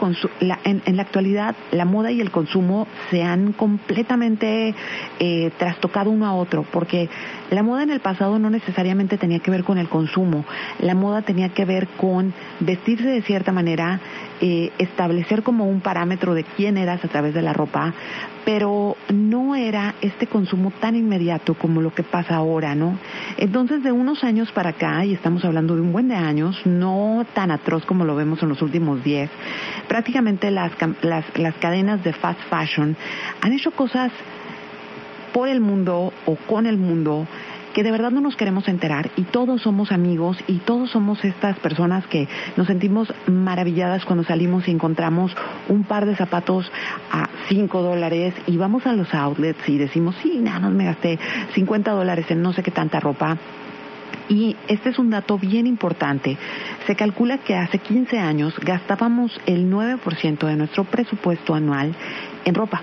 en, 0.65 0.97
la 0.97 1.03
actualidad 1.03 1.55
la 1.71 1.85
moda 1.85 2.11
y 2.11 2.19
el 2.19 2.31
consumo 2.31 2.87
se 3.09 3.23
han 3.23 3.53
completamente 3.53 4.75
eh, 5.19 5.51
trastocado 5.57 6.09
uno 6.09 6.25
a 6.25 6.33
otro 6.33 6.65
porque 6.69 7.07
la 7.49 7.63
moda 7.63 7.83
en 7.83 7.91
el 7.91 8.01
pasado 8.01 8.39
no 8.39 8.49
necesariamente 8.49 9.17
tenía 9.17 9.39
que 9.39 9.51
ver 9.51 9.63
con 9.63 9.77
el 9.77 9.87
consumo 9.87 10.43
la 10.79 10.95
moda 10.95 11.21
tenía 11.21 11.49
que 11.49 11.63
ver 11.63 11.87
con 11.95 12.33
vestirse 12.59 13.07
de 13.07 13.21
cierta 13.21 13.53
manera 13.53 14.01
eh, 14.41 14.71
establecer 14.79 15.43
como 15.43 15.69
un 15.69 15.79
parámetro 15.79 16.33
de 16.33 16.43
quién 16.43 16.77
eras 16.77 17.05
a 17.05 17.07
través 17.07 17.33
de 17.33 17.43
la 17.43 17.53
ropa 17.53 17.93
pero 18.45 18.95
no 19.13 19.55
era 19.55 19.95
este 20.01 20.27
consumo 20.27 20.71
tan 20.79 20.95
inmediato 20.95 21.53
como 21.53 21.81
lo 21.81 21.93
que 21.93 22.03
pasa 22.03 22.35
ahora, 22.35 22.75
¿no? 22.75 22.97
Entonces, 23.37 23.83
de 23.83 23.91
unos 23.91 24.23
años 24.23 24.51
para 24.51 24.71
acá, 24.71 25.05
y 25.05 25.13
estamos 25.13 25.45
hablando 25.45 25.75
de 25.75 25.81
un 25.81 25.91
buen 25.91 26.07
de 26.07 26.15
años, 26.15 26.59
no 26.65 27.25
tan 27.33 27.51
atroz 27.51 27.85
como 27.85 28.05
lo 28.05 28.15
vemos 28.15 28.41
en 28.43 28.49
los 28.49 28.61
últimos 28.61 29.03
10, 29.03 29.29
prácticamente 29.87 30.51
las, 30.51 30.71
las, 31.01 31.25
las 31.37 31.55
cadenas 31.55 32.03
de 32.03 32.13
fast 32.13 32.39
fashion 32.49 32.95
han 33.41 33.53
hecho 33.53 33.71
cosas 33.71 34.11
por 35.33 35.47
el 35.47 35.61
mundo 35.61 36.13
o 36.25 36.35
con 36.35 36.65
el 36.65 36.77
mundo 36.77 37.27
que 37.73 37.83
de 37.83 37.91
verdad 37.91 38.11
no 38.11 38.21
nos 38.21 38.35
queremos 38.35 38.67
enterar 38.67 39.11
y 39.15 39.23
todos 39.23 39.61
somos 39.61 39.91
amigos 39.91 40.37
y 40.47 40.57
todos 40.57 40.91
somos 40.91 41.23
estas 41.23 41.57
personas 41.59 42.05
que 42.07 42.27
nos 42.57 42.67
sentimos 42.67 43.13
maravilladas 43.27 44.05
cuando 44.05 44.23
salimos 44.23 44.67
y 44.67 44.71
encontramos 44.71 45.35
un 45.69 45.83
par 45.83 46.05
de 46.05 46.15
zapatos 46.15 46.71
a 47.11 47.29
5 47.49 47.81
dólares 47.81 48.33
y 48.47 48.57
vamos 48.57 48.85
a 48.85 48.93
los 48.93 49.13
outlets 49.13 49.67
y 49.67 49.77
decimos, 49.77 50.15
sí, 50.21 50.37
nada 50.39 50.59
más 50.59 50.71
me 50.71 50.85
gasté 50.85 51.19
50 51.53 51.91
dólares 51.91 52.25
en 52.29 52.41
no 52.41 52.53
sé 52.53 52.63
qué 52.63 52.71
tanta 52.71 52.99
ropa. 52.99 53.37
Y 54.29 54.55
este 54.67 54.89
es 54.89 54.99
un 54.99 55.09
dato 55.09 55.37
bien 55.37 55.67
importante. 55.67 56.37
Se 56.87 56.95
calcula 56.95 57.39
que 57.39 57.55
hace 57.55 57.79
15 57.79 58.17
años 58.19 58.53
gastábamos 58.59 59.37
el 59.45 59.69
9% 59.69 60.47
de 60.47 60.55
nuestro 60.55 60.85
presupuesto 60.85 61.53
anual 61.53 61.93
en 62.45 62.55
ropa. 62.55 62.81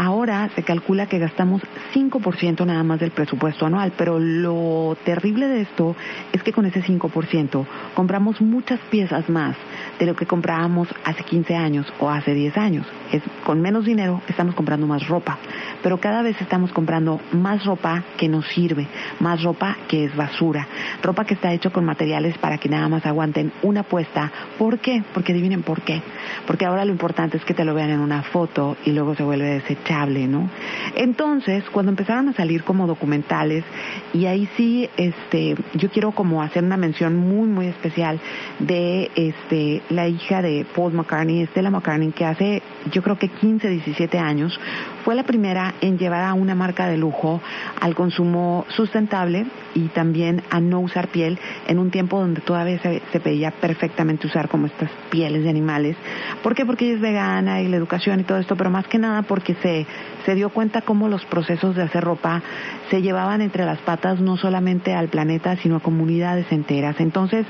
Ahora 0.00 0.48
se 0.54 0.62
calcula 0.62 1.06
que 1.06 1.18
gastamos 1.18 1.60
5% 1.92 2.64
nada 2.64 2.84
más 2.84 3.00
del 3.00 3.10
presupuesto 3.10 3.66
anual, 3.66 3.92
pero 3.98 4.20
lo 4.20 4.96
terrible 5.04 5.48
de 5.48 5.62
esto 5.62 5.96
es 6.32 6.40
que 6.44 6.52
con 6.52 6.66
ese 6.66 6.84
5% 6.84 7.66
compramos 7.94 8.40
muchas 8.40 8.78
piezas 8.90 9.28
más 9.28 9.56
de 9.98 10.06
lo 10.06 10.14
que 10.14 10.24
comprábamos 10.24 10.86
hace 11.04 11.24
15 11.24 11.56
años 11.56 11.92
o 11.98 12.08
hace 12.08 12.32
10 12.32 12.56
años. 12.58 12.86
Es, 13.10 13.24
con 13.44 13.60
menos 13.60 13.86
dinero 13.86 14.22
estamos 14.28 14.54
comprando 14.54 14.86
más 14.86 15.08
ropa, 15.08 15.36
pero 15.82 15.98
cada 15.98 16.22
vez 16.22 16.40
estamos 16.40 16.70
comprando 16.70 17.20
más 17.32 17.64
ropa 17.64 18.04
que 18.16 18.28
nos 18.28 18.46
sirve, 18.46 18.86
más 19.18 19.42
ropa 19.42 19.78
que 19.88 20.04
es 20.04 20.14
basura, 20.14 20.68
ropa 21.02 21.24
que 21.24 21.34
está 21.34 21.52
hecho 21.52 21.72
con 21.72 21.84
materiales 21.84 22.38
para 22.38 22.58
que 22.58 22.68
nada 22.68 22.88
más 22.88 23.04
aguanten 23.04 23.50
una 23.62 23.82
puesta. 23.82 24.30
¿Por 24.58 24.78
qué? 24.78 25.02
Porque 25.12 25.32
adivinen 25.32 25.64
por 25.64 25.82
qué. 25.82 26.00
Porque 26.46 26.66
ahora 26.66 26.84
lo 26.84 26.92
importante 26.92 27.36
es 27.36 27.44
que 27.44 27.54
te 27.54 27.64
lo 27.64 27.74
vean 27.74 27.90
en 27.90 27.98
una 27.98 28.22
foto 28.22 28.76
y 28.84 28.92
luego 28.92 29.16
se 29.16 29.24
vuelve 29.24 29.46
desechable 29.46 29.87
¿no? 29.88 30.50
Entonces, 30.96 31.64
cuando 31.72 31.90
empezaron 31.90 32.28
a 32.28 32.32
salir 32.32 32.62
como 32.62 32.86
documentales, 32.86 33.64
y 34.12 34.26
ahí 34.26 34.48
sí, 34.56 34.88
este, 34.96 35.56
yo 35.74 35.90
quiero 35.90 36.12
como 36.12 36.42
hacer 36.42 36.62
una 36.62 36.76
mención 36.76 37.16
muy, 37.16 37.48
muy 37.48 37.66
especial 37.66 38.20
de, 38.58 39.10
este, 39.14 39.82
la 39.88 40.08
hija 40.08 40.42
de 40.42 40.66
Paul 40.74 40.92
McCartney, 40.92 41.46
Stella 41.46 41.70
McCartney, 41.70 42.12
que 42.12 42.24
hace, 42.24 42.62
yo 42.92 43.02
creo 43.02 43.18
que 43.18 43.28
15, 43.28 43.68
17 43.68 44.18
años, 44.18 44.58
fue 45.04 45.14
la 45.14 45.22
primera 45.22 45.74
en 45.80 45.98
llevar 45.98 46.24
a 46.24 46.34
una 46.34 46.54
marca 46.54 46.86
de 46.86 46.96
lujo 46.96 47.40
al 47.80 47.94
consumo 47.94 48.66
sustentable 48.68 49.46
y 49.74 49.88
también 49.88 50.42
a 50.50 50.60
no 50.60 50.80
usar 50.80 51.08
piel 51.08 51.38
en 51.66 51.78
un 51.78 51.90
tiempo 51.90 52.18
donde 52.18 52.40
todavía 52.40 52.78
se, 52.80 53.02
se 53.12 53.18
veía 53.18 53.50
perfectamente 53.50 54.26
usar 54.26 54.48
como 54.48 54.66
estas 54.66 54.90
pieles 55.10 55.44
de 55.44 55.50
animales. 55.50 55.96
¿Por 56.42 56.54
qué? 56.54 56.66
Porque 56.66 56.86
ella 56.86 56.94
es 56.96 57.00
vegana 57.00 57.60
y 57.60 57.68
la 57.68 57.76
educación 57.76 58.20
y 58.20 58.24
todo 58.24 58.38
esto, 58.38 58.56
pero 58.56 58.70
más 58.70 58.86
que 58.86 58.98
nada 58.98 59.22
porque 59.22 59.54
se, 59.62 59.86
se 60.24 60.34
dio 60.34 60.50
cuenta 60.50 60.82
cómo 60.82 61.08
los 61.08 61.24
procesos 61.26 61.76
de 61.76 61.82
hacer 61.82 62.04
ropa 62.04 62.42
se 62.90 63.02
llevaban 63.02 63.40
entre 63.40 63.64
las 63.64 63.78
patas 63.78 64.20
no 64.20 64.36
solamente 64.36 64.94
al 64.94 65.08
planeta, 65.08 65.56
sino 65.56 65.76
a 65.76 65.80
comunidades 65.80 66.50
enteras. 66.50 67.00
Entonces, 67.00 67.46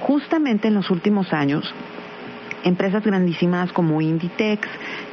justamente 0.00 0.68
en 0.68 0.74
los 0.74 0.90
últimos 0.90 1.32
años, 1.32 1.74
empresas 2.64 3.04
grandísimas 3.04 3.72
como 3.72 4.00
Inditex, 4.00 4.68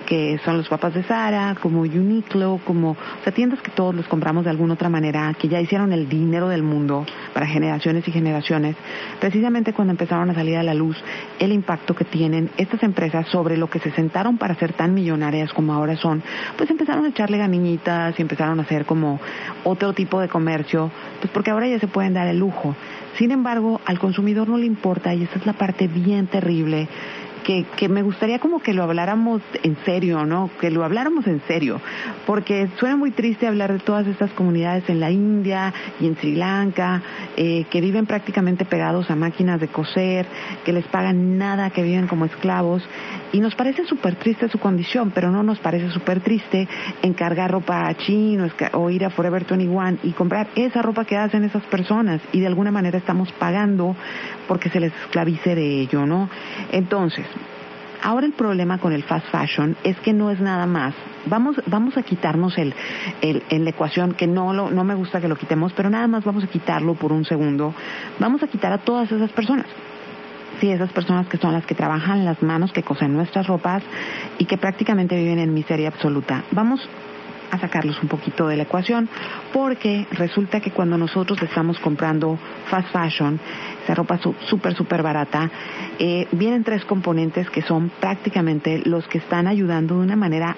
que 0.06 0.40
son 0.44 0.58
los 0.58 0.68
papás 0.68 0.94
de 0.94 1.04
Sara, 1.04 1.56
como 1.62 1.82
Uniqlo, 1.82 2.60
como, 2.66 2.92
o 2.92 3.24
sea, 3.24 3.34
tiendas 3.34 3.62
que 3.62 3.72
todos 3.72 3.94
los 3.96 4.08
compramos 4.08 4.44
de 4.44 4.50
alguna 4.50 4.74
otra 4.74 4.90
manera, 4.90 5.34
que 5.40 5.48
ya 5.48 5.62
hicieron 5.62 5.94
el 5.94 6.10
dinero 6.10 6.50
del 6.50 6.64
mundo 6.64 7.06
para 7.34 7.46
generaciones 7.46 8.08
y 8.08 8.12
generaciones, 8.12 8.76
precisamente 9.20 9.74
cuando 9.74 9.92
empezaron 9.92 10.30
a 10.30 10.34
salir 10.34 10.58
a 10.58 10.64
la 10.64 10.74
luz 10.74 10.98
el 11.40 11.52
impacto 11.52 11.96
que 11.96 12.06
tienen 12.06 12.50
estas 12.58 12.84
empresas 12.84 13.28
sobre 13.28 13.58
lo 13.58 13.70
que 13.70 13.80
se 13.80 13.92
sentaron 13.92 14.38
para 14.38 14.56
ser 14.56 14.74
tan 14.74 14.94
millonarias 14.94 15.54
como 15.54 15.74
ahora 15.74 15.96
son, 15.98 16.24
pues 16.58 16.70
empezaron 16.70 17.06
a 17.06 17.10
echarle 17.10 17.38
ganiñitas 17.38 18.18
y 18.18 18.22
empezaron 18.22 18.60
a 18.60 18.64
hacer 18.64 18.86
como 18.86 19.20
otro 19.64 19.94
tipo 19.94 20.20
de 20.20 20.28
comercio, 20.28 20.92
pues 21.20 21.32
porque 21.32 21.52
ahora 21.52 21.68
ya 21.68 21.80
se 21.80 21.88
pueden 21.88 22.14
dar 22.14 22.28
el 22.28 22.40
lujo. 22.40 22.76
Sin 23.18 23.32
embargo, 23.32 23.82
al 23.86 24.00
consumidor 24.00 24.48
no 24.48 24.58
le 24.58 24.66
importa 24.66 25.14
y 25.14 25.24
esa 25.24 25.40
es 25.40 25.46
la 25.46 25.54
parte 25.54 25.88
bien 25.88 26.28
terrible 26.28 26.88
que, 27.50 27.66
que, 27.78 27.90
me 27.90 28.04
gustaría 28.04 28.38
como 28.38 28.62
que 28.62 28.76
lo 28.76 28.84
habláramos 28.84 29.42
en 29.64 29.76
serio, 29.84 30.24
¿no? 30.24 30.52
Que 30.62 30.70
lo 30.70 30.84
habláramos 30.84 31.26
en 31.26 31.42
serio, 31.48 31.82
porque 32.28 32.70
suena 32.78 32.96
muy 32.96 33.10
triste 33.10 33.48
hablar 33.48 33.74
de 33.74 33.80
todas 33.80 34.06
estas 34.06 34.30
comunidades 34.34 34.88
en 34.88 35.00
la 35.00 35.10
India 35.10 35.74
y 36.00 36.06
en 36.06 36.16
Sri 36.16 36.36
Lanka, 36.36 37.02
eh, 37.36 37.66
que 37.72 37.82
viven 37.82 38.06
prácticamente 38.06 38.66
pegados 38.66 39.10
a 39.10 39.16
máquinas 39.16 39.60
de 39.60 39.68
coser, 39.68 40.28
que 40.64 40.74
les 40.74 40.86
pagan 40.86 41.40
nada, 41.40 41.72
que 41.72 41.82
viven 41.82 42.06
como 42.06 42.26
esclavos, 42.26 42.84
y 43.32 43.40
nos 43.40 43.56
parece 43.56 43.84
súper 43.86 44.14
triste 44.14 44.48
su 44.48 44.60
condición, 44.60 45.10
pero 45.10 45.32
no 45.32 45.42
nos 45.42 45.58
parece 45.58 45.90
súper 45.90 46.20
triste 46.20 46.68
encargar 47.02 47.50
ropa 47.50 47.92
chino 47.96 48.48
o 48.74 48.92
ir 48.92 49.06
a 49.06 49.10
Forever 49.10 49.44
21 49.50 49.98
y 50.04 50.12
comprar 50.12 50.50
esa 50.56 50.84
ropa 50.84 51.04
que 51.04 51.18
hacen 51.18 51.44
esas 51.44 51.64
personas, 51.64 52.22
y 52.32 52.42
de 52.42 52.48
alguna 52.48 52.70
manera 52.70 53.00
estamos 53.00 53.32
pagando 53.32 53.96
porque 54.48 54.70
se 54.70 54.80
les 54.80 54.94
esclavice 54.94 55.56
de 55.56 55.82
ello, 55.82 56.06
¿no? 56.06 56.30
Entonces, 56.72 57.26
ahora 58.02 58.26
el 58.26 58.34
problema 58.34 58.78
con 58.78 58.94
el 58.94 59.04
fast 59.04 59.28
fashion 59.30 59.76
es 59.84 59.98
que 60.00 60.14
no 60.14 60.32
es 60.32 60.40
nada 60.40 60.66
más. 60.66 60.94
Vamos, 61.26 61.62
vamos 61.66 61.98
a 61.98 62.04
quitarnos 62.04 62.58
el, 62.58 62.74
el, 63.22 63.44
en 63.50 63.64
la 63.64 63.72
ecuación, 63.72 64.14
que 64.14 64.28
no, 64.28 64.54
lo, 64.54 64.72
no 64.72 64.84
me 64.84 64.96
gusta 64.96 65.22
que 65.22 65.28
lo 65.28 65.36
quitemos, 65.36 65.74
pero 65.74 65.90
nada 65.90 66.08
más 66.08 66.24
vamos 66.24 66.44
a 66.44 66.48
quitarlo 66.48 66.96
por 66.96 67.12
un 67.12 67.26
segundo. 67.26 67.74
Vamos 68.20 68.42
a 68.44 68.48
quitar 68.48 68.72
a 68.72 68.80
todas 68.80 69.12
esas 69.12 69.32
personas. 69.32 69.68
Sí, 70.60 70.70
esas 70.70 70.92
personas 70.92 71.28
que 71.28 71.38
son 71.38 71.54
las 71.54 71.66
que 71.66 71.76
trabajan 71.76 72.26
las 72.26 72.42
manos, 72.42 72.74
que 72.74 72.84
cosen 72.84 73.14
nuestras 73.14 73.48
ropas 73.48 73.82
y 74.38 74.46
que 74.46 74.58
prácticamente 74.58 75.16
viven 75.16 75.40
en 75.40 75.54
miseria 75.54 75.88
absoluta. 75.88 76.44
Vamos 76.52 76.82
a 77.52 77.60
sacarlos 77.60 78.02
un 78.02 78.10
poquito 78.10 78.48
de 78.48 78.58
la 78.58 78.64
ecuación, 78.64 79.10
porque 79.54 80.08
resulta 80.12 80.60
que 80.60 80.72
cuando 80.72 80.98
nosotros 80.98 81.42
estamos 81.42 81.80
comprando 81.80 82.38
fast 82.70 82.92
fashion, 82.92 83.40
esa 83.84 83.96
ropa 83.96 84.20
súper, 84.48 84.76
súper 84.76 85.02
barata, 85.04 85.50
eh, 85.98 86.28
vienen 86.32 86.64
tres 86.64 86.86
componentes 86.86 87.50
que 87.50 87.62
son 87.62 87.92
prácticamente 88.00 88.82
los 88.86 89.08
que 89.08 89.18
están 89.18 89.48
ayudando 89.48 89.96
de 89.98 90.02
una 90.02 90.16
manera 90.16 90.56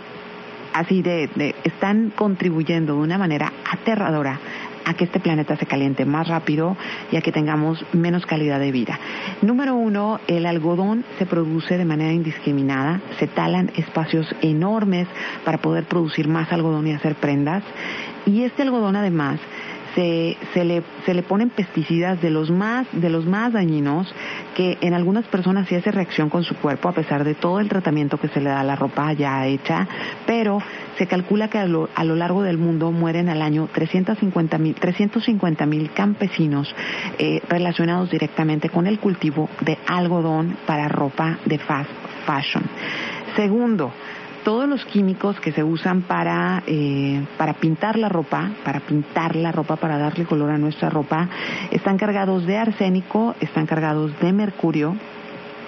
así 0.74 1.02
de, 1.02 1.30
de, 1.36 1.56
están 1.64 2.12
contribuyendo 2.16 2.96
de 2.96 3.00
una 3.00 3.18
manera 3.18 3.52
aterradora 3.70 4.40
a 4.86 4.94
que 4.94 5.06
este 5.06 5.20
planeta 5.20 5.56
se 5.58 5.66
caliente 5.66 6.06
más 6.06 6.28
rápido 6.28 6.78
y 7.12 7.18
a 7.18 7.22
que 7.22 7.32
tengamos 7.32 7.84
menos 7.94 8.26
calidad 8.26 8.60
de 8.60 8.72
vida. 8.72 9.00
Número 9.42 9.76
uno, 9.76 10.20
el 10.28 10.46
algodón 10.46 11.04
se 11.18 11.26
produce 11.26 11.78
de 11.78 11.86
manera 11.86 12.14
indiscriminada, 12.14 13.02
se 13.20 13.28
talan 13.28 13.72
espacios 13.76 14.28
enormes 14.42 15.08
para 15.46 15.60
poder 15.60 15.86
producir 15.86 16.28
más 16.28 16.52
algodón 16.52 16.88
y 16.88 16.94
hacer 16.94 17.16
prendas. 17.16 17.64
Y 18.26 18.44
este 18.44 18.62
algodón 18.62 18.96
además 18.96 19.40
se, 19.96 20.38
se, 20.54 20.64
le, 20.64 20.84
se 21.06 21.14
le 21.14 21.24
ponen 21.24 21.50
pesticidas 21.50 22.22
de 22.22 22.30
los 22.30 22.50
más 22.50 22.88
de 22.92 23.10
los 23.10 23.26
más 23.26 23.54
dañinos 23.54 24.14
que 24.56 24.78
en 24.82 24.94
algunas 24.94 25.26
personas 25.26 25.68
sí 25.68 25.76
hace 25.76 25.92
reacción 25.92 26.30
con 26.30 26.44
su 26.44 26.56
cuerpo 26.56 26.90
a 26.90 26.94
pesar 26.94 27.24
de 27.24 27.36
todo 27.36 27.60
el 27.60 27.70
tratamiento 27.70 28.18
que 28.18 28.28
se 28.30 28.42
le 28.42 28.50
da 28.50 28.62
a 28.62 28.64
la 28.64 28.76
ropa 28.76 29.14
ya 29.14 29.46
hecha, 29.48 29.88
pero 30.26 30.60
se 30.98 31.08
calcula 31.08 31.50
que 31.50 31.58
a 31.58 31.66
lo, 31.66 31.90
a 31.96 32.04
lo 32.04 32.16
largo 32.16 32.44
del 32.44 32.58
mundo 32.58 32.92
mueren 32.92 33.30
al 33.30 33.42
año 33.42 33.70
350 33.72 34.58
mil 34.58 34.76
350 34.76 35.68
campesinos 35.94 36.74
eh, 37.18 37.42
relacionados 37.48 38.12
directamente 38.12 38.70
con 38.70 38.88
el 38.88 39.00
cultivo 39.00 39.50
de 39.62 39.78
algodón 39.88 40.58
para 40.66 40.88
ropa 40.88 41.40
de 41.46 41.58
fast 41.58 41.90
fashion. 42.26 42.64
Segundo, 43.36 43.92
todos 44.44 44.68
los 44.68 44.84
químicos 44.86 45.40
que 45.40 45.52
se 45.52 45.64
usan 45.64 46.02
para, 46.02 46.64
eh, 46.68 47.26
para 47.38 47.54
pintar 47.54 47.98
la 47.98 48.10
ropa, 48.10 48.52
para 48.64 48.80
pintar 48.80 49.36
la 49.36 49.52
ropa, 49.52 49.76
para 49.76 49.98
darle 49.98 50.26
color 50.26 50.52
a 50.52 50.58
nuestra 50.58 50.90
ropa, 50.90 51.30
están 51.72 51.98
cargados 51.98 52.46
de 52.46 52.58
arsénico, 52.58 53.36
están 53.40 53.66
cargados 53.66 54.12
de 54.20 54.34
mercurio, 54.34 54.96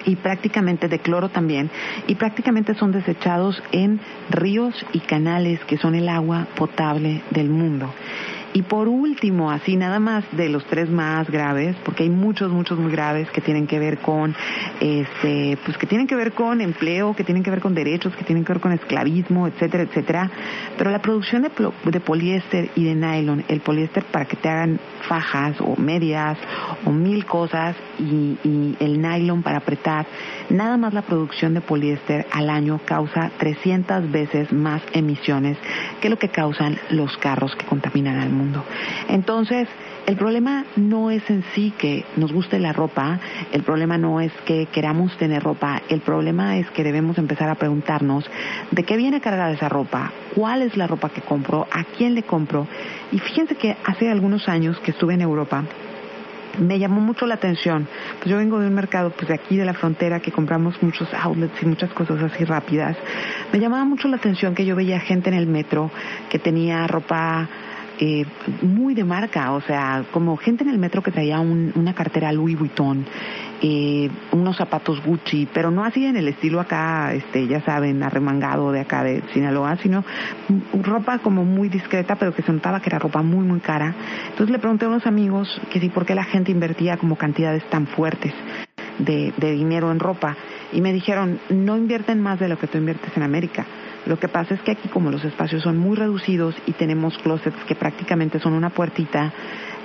y 0.06 0.18
prácticamente 0.18 0.88
de 0.88 1.00
cloro 1.00 1.30
también, 1.30 1.70
y 2.08 2.16
prácticamente 2.16 2.76
son 2.76 2.92
desechados 2.92 3.62
en 3.72 4.02
ríos 4.30 4.86
y 4.92 5.00
canales 5.00 5.60
que 5.66 5.78
son 5.78 5.96
el 5.96 6.10
agua 6.10 6.48
potable 6.56 7.22
del 7.30 7.50
mundo. 7.50 7.90
Y 8.54 8.62
por 8.62 8.88
último, 8.88 9.50
así 9.50 9.76
nada 9.76 10.00
más 10.00 10.24
de 10.32 10.48
los 10.48 10.64
tres 10.66 10.90
más 10.90 11.30
graves, 11.30 11.76
porque 11.84 12.04
hay 12.04 12.10
muchos, 12.10 12.52
muchos 12.52 12.78
muy 12.78 12.92
graves 12.92 13.30
que 13.32 13.42
tienen 13.42 13.66
que 13.66 13.80
ver 13.80 13.98
con, 13.98 14.36
este, 14.80 15.58
pues 15.66 15.76
que 15.78 15.88
tienen 15.88 16.06
que 16.06 16.16
ver 16.16 16.34
con 16.34 16.62
empleo, 16.62 17.16
que 17.16 17.24
tienen 17.24 17.44
que 17.44 17.50
ver 17.50 17.62
con 17.62 17.74
derechos, 17.74 18.16
que 18.16 18.24
tienen 18.24 18.46
que 18.46 18.54
ver 18.54 18.62
con 18.62 18.72
esclavismo, 18.72 19.48
etcétera, 19.48 19.84
etcétera. 19.84 20.32
Pero 20.78 20.92
la 20.92 21.02
producción 21.02 21.42
de, 21.42 22.00
poliéster 22.00 22.70
y 22.76 22.84
de 22.84 22.94
nylon, 22.94 23.44
el 23.48 23.62
poliéster 23.62 24.04
para 24.06 24.26
que 24.26 24.36
te 24.36 24.50
hagan 24.50 24.80
fajas 25.08 25.60
o 25.60 25.76
medias 25.76 26.38
o 26.86 26.92
mil 26.92 27.26
cosas 27.26 27.76
y, 27.98 28.38
y 28.44 28.78
el 28.80 29.02
nylon 29.02 29.42
para 29.42 29.58
apretar, 29.58 30.06
nada 30.50 30.78
más 30.78 30.94
la 30.94 31.02
producción 31.02 31.54
de 31.54 31.62
poliéster 31.62 32.26
al 32.32 32.50
año 32.50 32.80
causa 32.86 33.32
300 33.38 34.12
veces 34.12 34.52
más 34.52 34.82
emisiones 34.94 35.58
que 36.02 36.10
lo 36.10 36.18
que 36.18 36.30
causan 36.30 36.78
los 36.90 37.18
carros 37.18 37.56
que 37.56 37.66
contaminan 37.66 38.20
al 38.20 38.30
mundo. 38.30 38.64
Entonces, 39.08 39.68
el 40.06 40.18
problema 40.18 40.66
no 40.76 41.12
es 41.12 41.30
en 41.30 41.44
sí 41.56 41.74
que 41.78 42.04
nos 42.18 42.34
guste 42.34 42.60
la 42.60 42.74
ropa, 42.74 43.20
el 43.54 43.64
problema 43.64 43.98
no 43.98 44.20
es 44.20 44.34
que 44.46 44.66
queramos 44.66 45.16
tener 45.18 45.42
ropa, 45.42 45.82
el 45.88 46.02
problema 46.02 46.58
es 46.58 46.70
que 46.72 46.84
debemos 46.84 47.18
empezar 47.18 47.50
a 47.50 47.56
preguntarnos 47.56 48.30
de 48.72 48.84
qué 48.84 48.98
viene 48.98 49.22
cargada 49.22 49.54
esa 49.54 49.70
ropa, 49.70 50.12
cuál 50.36 50.62
es 50.62 50.76
la 50.76 50.88
ropa 50.88 51.10
que 51.10 51.22
compro, 51.22 51.68
a 51.72 51.86
quién 51.86 52.16
le 52.16 52.24
compro. 52.24 52.68
Y 53.14 53.20
fíjense 53.20 53.56
que 53.56 53.78
hace 53.86 54.12
algunos 54.12 54.50
años 54.50 54.78
que 54.80 54.92
estuve 54.92 55.14
en 55.14 55.22
Europa, 55.22 55.64
me 56.60 56.80
llamó 56.80 57.02
mucho 57.02 57.26
la 57.26 57.36
atención. 57.36 57.88
Pues 58.20 58.30
yo 58.30 58.38
vengo 58.38 58.60
de 58.60 58.68
un 58.68 58.74
mercado 58.74 59.12
pues 59.12 59.28
de 59.28 59.34
aquí 59.34 59.58
de 59.58 59.66
la 59.66 59.74
frontera 59.74 60.20
que 60.20 60.32
compramos 60.32 60.82
muchos 60.82 61.08
outlets 61.14 61.62
y 61.62 61.66
muchas 61.66 61.92
cosas 61.92 62.22
así 62.22 62.44
rápidas. 62.46 62.98
Me 63.52 63.60
llamaba 63.60 63.86
mucho 63.86 64.08
la 64.08 64.18
atención 64.18 64.56
que 64.56 64.66
yo 64.66 64.76
veía 64.76 65.00
gente 65.00 65.30
en 65.30 65.36
el 65.36 65.48
metro 65.48 65.92
que 66.30 66.40
tenía 66.40 66.88
ropa 66.88 67.48
eh, 68.06 68.26
muy 68.62 68.96
de 68.96 69.06
marca, 69.06 69.54
o 69.54 69.62
sea, 69.62 70.04
como 70.12 70.36
gente 70.36 70.66
en 70.66 70.70
el 70.70 70.78
metro 70.78 71.02
que 71.02 71.10
traía 71.10 71.40
una 71.40 71.94
cartera 71.94 72.34
Louis 72.34 72.60
Vuitton, 72.60 73.06
eh, 73.62 74.10
unos 74.34 74.58
zapatos 74.58 75.02
Gucci, 75.06 75.48
pero 75.54 75.72
no 75.72 75.86
así 75.86 76.06
en 76.06 76.18
el 76.18 76.28
estilo 76.28 76.60
acá, 76.60 77.14
este, 77.14 77.48
ya 77.48 77.62
saben, 77.62 78.04
arremangado 78.04 78.74
de 78.74 78.82
acá 78.82 79.06
de 79.06 79.24
Sinaloa, 79.32 79.78
sino 79.78 80.04
ropa 80.74 81.20
como 81.20 81.46
muy 81.46 81.70
discreta, 81.70 82.18
pero 82.18 82.36
que 82.36 82.42
se 82.42 82.52
notaba 82.52 82.82
que 82.82 82.90
era 82.90 83.00
ropa 83.00 83.22
muy, 83.22 83.46
muy 83.46 83.62
cara. 83.62 83.96
Entonces 84.32 84.50
le 84.50 84.60
pregunté 84.60 84.84
a 84.84 84.90
unos 84.90 85.08
amigos 85.08 85.62
que 85.72 85.80
sí, 85.80 85.88
por 85.88 86.06
qué 86.06 86.14
la 86.14 86.26
gente 86.26 86.52
invertía 86.52 86.98
como 86.98 87.16
cantidades 87.16 87.64
tan 87.70 87.88
fuertes 87.88 88.34
de, 89.00 89.34
de 89.38 89.52
dinero 89.54 89.94
en 89.94 90.00
ropa, 90.00 90.36
y 90.74 90.82
me 90.82 90.92
dijeron, 90.92 91.40
no 91.50 91.78
invierten 91.78 92.20
más 92.22 92.38
de 92.38 92.50
lo 92.50 92.60
que 92.60 92.68
tú 92.68 92.78
inviertes 92.78 93.16
en 93.16 93.24
América 93.24 93.66
lo 94.06 94.20
que 94.20 94.28
pasa 94.28 94.54
es 94.54 94.62
que 94.62 94.72
aquí 94.72 94.90
como 94.90 95.12
los 95.12 95.24
espacios 95.24 95.64
son 95.64 95.78
muy 95.78 95.96
reducidos 95.96 96.56
y 96.66 96.74
tenemos 96.74 97.18
closets 97.20 97.64
que 97.66 97.76
prácticamente 97.76 98.40
son 98.40 98.54
una 98.54 98.70
puertita, 98.70 99.32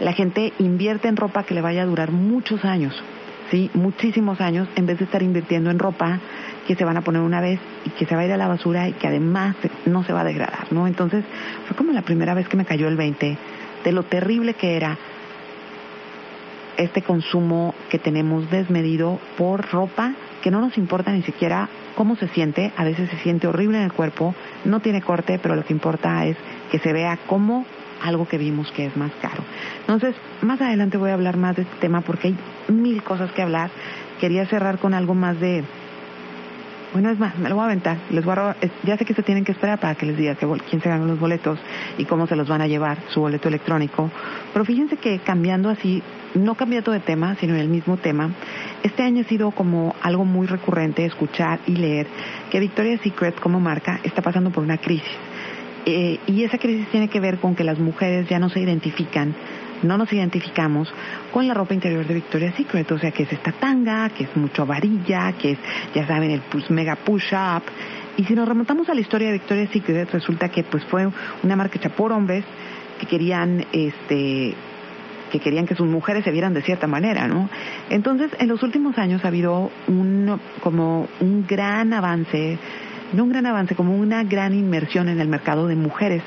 la 0.00 0.12
gente 0.12 0.52
invierte 0.58 1.08
en 1.08 1.16
ropa 1.16 1.44
que 1.44 1.54
le 1.54 1.60
vaya 1.60 1.82
a 1.82 1.86
durar 1.86 2.10
muchos 2.10 2.64
años, 2.64 3.00
¿sí? 3.50 3.70
Muchísimos 3.74 4.40
años 4.40 4.68
en 4.74 4.86
vez 4.86 4.98
de 4.98 5.04
estar 5.04 5.22
invirtiendo 5.22 5.70
en 5.70 5.78
ropa 5.78 6.18
que 6.66 6.74
se 6.74 6.84
van 6.84 6.96
a 6.96 7.02
poner 7.02 7.22
una 7.22 7.40
vez 7.40 7.60
y 7.84 7.90
que 7.90 8.06
se 8.06 8.14
va 8.14 8.22
a 8.22 8.24
ir 8.26 8.32
a 8.32 8.36
la 8.36 8.48
basura 8.48 8.88
y 8.88 8.92
que 8.92 9.06
además 9.06 9.56
no 9.86 10.02
se 10.04 10.12
va 10.12 10.22
a 10.22 10.24
degradar, 10.24 10.72
¿no? 10.72 10.86
Entonces 10.86 11.24
fue 11.66 11.76
como 11.76 11.92
la 11.92 12.02
primera 12.02 12.34
vez 12.34 12.48
que 12.48 12.56
me 12.56 12.64
cayó 12.64 12.88
el 12.88 12.96
20 12.96 13.38
de 13.84 13.92
lo 13.92 14.02
terrible 14.02 14.54
que 14.54 14.76
era 14.76 14.98
este 16.76 17.02
consumo 17.02 17.74
que 17.88 17.98
tenemos 17.98 18.50
desmedido 18.50 19.18
por 19.36 19.68
ropa 19.70 20.14
que 20.42 20.50
no 20.50 20.60
nos 20.60 20.78
importa 20.78 21.12
ni 21.12 21.22
siquiera 21.22 21.68
cómo 21.98 22.14
se 22.14 22.28
siente, 22.28 22.70
a 22.76 22.84
veces 22.84 23.10
se 23.10 23.16
siente 23.18 23.48
horrible 23.48 23.78
en 23.78 23.82
el 23.82 23.92
cuerpo, 23.92 24.32
no 24.64 24.78
tiene 24.78 25.02
corte, 25.02 25.40
pero 25.42 25.56
lo 25.56 25.64
que 25.64 25.72
importa 25.72 26.26
es 26.26 26.36
que 26.70 26.78
se 26.78 26.92
vea 26.92 27.18
como 27.26 27.66
algo 28.04 28.28
que 28.28 28.38
vimos 28.38 28.70
que 28.70 28.86
es 28.86 28.96
más 28.96 29.10
caro. 29.20 29.42
Entonces, 29.80 30.14
más 30.40 30.60
adelante 30.60 30.96
voy 30.96 31.10
a 31.10 31.14
hablar 31.14 31.36
más 31.36 31.56
de 31.56 31.62
este 31.62 31.74
tema 31.80 32.02
porque 32.02 32.28
hay 32.28 32.36
mil 32.68 33.02
cosas 33.02 33.32
que 33.32 33.42
hablar. 33.42 33.70
Quería 34.20 34.46
cerrar 34.46 34.78
con 34.78 34.94
algo 34.94 35.16
más 35.16 35.40
de 35.40 35.64
bueno, 36.92 37.10
es 37.10 37.18
más, 37.18 37.36
me 37.38 37.48
lo 37.48 37.54
voy 37.54 37.62
a 37.62 37.66
aventar. 37.66 37.98
Les 38.10 38.24
voy 38.24 38.34
a 38.36 38.56
ya 38.84 38.96
sé 38.96 39.04
que 39.04 39.14
se 39.14 39.22
tienen 39.22 39.44
que 39.44 39.52
esperar 39.52 39.78
para 39.78 39.94
que 39.94 40.06
les 40.06 40.16
diga 40.16 40.34
que, 40.34 40.46
quién 40.68 40.80
se 40.80 40.88
ganó 40.88 41.06
los 41.06 41.20
boletos 41.20 41.58
y 41.98 42.04
cómo 42.04 42.26
se 42.26 42.36
los 42.36 42.48
van 42.48 42.62
a 42.62 42.66
llevar, 42.66 42.98
su 43.08 43.20
boleto 43.20 43.48
electrónico. 43.48 44.10
Pero 44.52 44.64
fíjense 44.64 44.96
que 44.96 45.18
cambiando 45.18 45.68
así, 45.68 46.02
no 46.34 46.54
cambiando 46.54 46.92
de 46.92 47.00
tema, 47.00 47.36
sino 47.36 47.54
en 47.54 47.60
el 47.60 47.68
mismo 47.68 47.96
tema, 47.96 48.30
este 48.82 49.02
año 49.02 49.22
ha 49.22 49.28
sido 49.28 49.50
como 49.50 49.94
algo 50.00 50.24
muy 50.24 50.46
recurrente 50.46 51.04
escuchar 51.04 51.60
y 51.66 51.76
leer 51.76 52.06
que 52.50 52.60
Victoria's 52.60 53.00
Secret 53.02 53.38
como 53.38 53.60
marca 53.60 54.00
está 54.02 54.22
pasando 54.22 54.50
por 54.50 54.64
una 54.64 54.78
crisis. 54.78 55.16
Eh, 55.86 56.18
y 56.26 56.44
esa 56.44 56.58
crisis 56.58 56.88
tiene 56.88 57.08
que 57.08 57.20
ver 57.20 57.38
con 57.38 57.54
que 57.54 57.64
las 57.64 57.78
mujeres 57.78 58.28
ya 58.28 58.38
no 58.38 58.50
se 58.50 58.60
identifican 58.60 59.34
no 59.82 59.98
nos 59.98 60.12
identificamos 60.12 60.92
con 61.32 61.46
la 61.46 61.54
ropa 61.54 61.74
interior 61.74 62.06
de 62.06 62.14
Victoria's 62.14 62.54
Secret, 62.54 62.90
o 62.90 62.98
sea, 62.98 63.10
que 63.10 63.24
es 63.24 63.32
esta 63.32 63.52
tanga, 63.52 64.08
que 64.10 64.24
es 64.24 64.36
mucho 64.36 64.66
varilla, 64.66 65.32
que 65.32 65.52
es, 65.52 65.58
ya 65.94 66.06
saben, 66.06 66.30
el 66.30 66.40
pues, 66.40 66.70
mega 66.70 66.96
push-up. 66.96 67.62
Y 68.16 68.24
si 68.24 68.34
nos 68.34 68.48
remontamos 68.48 68.88
a 68.88 68.94
la 68.94 69.00
historia 69.00 69.28
de 69.28 69.34
Victoria's 69.34 69.70
Secret, 69.70 70.10
resulta 70.10 70.48
que 70.48 70.64
pues 70.64 70.84
fue 70.86 71.08
una 71.42 71.56
marca 71.56 71.76
hecha 71.76 71.90
por 71.90 72.12
hombres 72.12 72.44
que 72.98 73.06
querían, 73.06 73.64
este, 73.72 74.54
que 75.30 75.38
querían 75.38 75.66
que 75.66 75.76
sus 75.76 75.86
mujeres 75.86 76.24
se 76.24 76.32
vieran 76.32 76.52
de 76.52 76.62
cierta 76.62 76.86
manera, 76.86 77.28
¿no? 77.28 77.48
Entonces, 77.90 78.30
en 78.38 78.48
los 78.48 78.62
últimos 78.62 78.98
años 78.98 79.24
ha 79.24 79.28
habido 79.28 79.70
un, 79.86 80.40
como 80.60 81.08
un 81.20 81.46
gran 81.46 81.92
avance 81.92 82.58
no 83.12 83.24
un 83.24 83.30
gran 83.30 83.46
avance, 83.46 83.74
como 83.74 83.96
una 83.96 84.22
gran 84.24 84.54
inmersión 84.54 85.08
en 85.08 85.20
el 85.20 85.28
mercado 85.28 85.66
de 85.66 85.76
mujeres, 85.76 86.22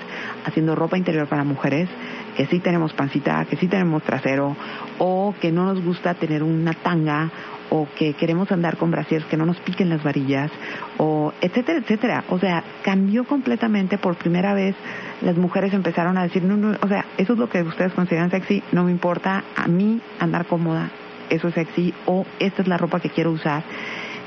haciendo 0.46 0.76
ropa 0.76 0.98
interior 0.98 1.28
para 1.28 1.44
mujeres, 1.44 1.88
que 2.36 2.46
sí 2.48 2.60
tenemos 2.60 2.94
pancita, 2.94 3.46
que 3.46 3.58
sí 3.58 3.68
tenemos 3.68 4.04
trasero, 4.04 4.56
o 4.98 5.34
que 5.40 5.52
no 5.52 5.66
nos 5.66 5.84
gusta 5.84 6.14
tener 6.14 6.44
una 6.44 6.74
tanga, 6.74 7.30
o 7.70 7.88
que 7.98 8.14
queremos 8.14 8.52
andar 8.52 8.76
con 8.76 8.92
brasieres 8.92 9.26
que 9.28 9.38
no 9.38 9.46
nos 9.46 9.58
piquen 9.62 9.90
las 9.90 10.04
varillas, 10.04 10.52
o 10.98 11.34
etcétera, 11.40 11.80
etcétera. 11.80 12.24
O 12.30 12.38
sea, 12.38 12.64
cambió 12.84 13.24
completamente 13.24 13.98
por 13.98 14.16
primera 14.16 14.54
vez. 14.54 14.76
Las 15.22 15.38
mujeres 15.38 15.74
empezaron 15.74 16.18
a 16.18 16.24
decir, 16.24 16.44
no, 16.44 16.58
no, 16.58 16.78
o 16.82 16.88
sea, 16.88 17.06
eso 17.18 17.34
es 17.34 17.40
lo 17.40 17.50
que 17.50 17.62
ustedes 17.64 17.94
consideran 17.94 18.30
sexy, 18.30 18.62
no 18.74 18.84
me 18.84 18.92
importa, 18.92 19.44
a 19.56 19.68
mí 19.68 20.02
andar 20.20 20.46
cómoda, 20.46 20.92
eso 21.30 21.48
es 21.48 21.54
sexy, 21.54 21.94
o 22.06 22.26
esta 22.40 22.62
es 22.62 22.68
la 22.68 22.78
ropa 22.78 23.00
que 23.00 23.10
quiero 23.10 23.32
usar. 23.32 23.64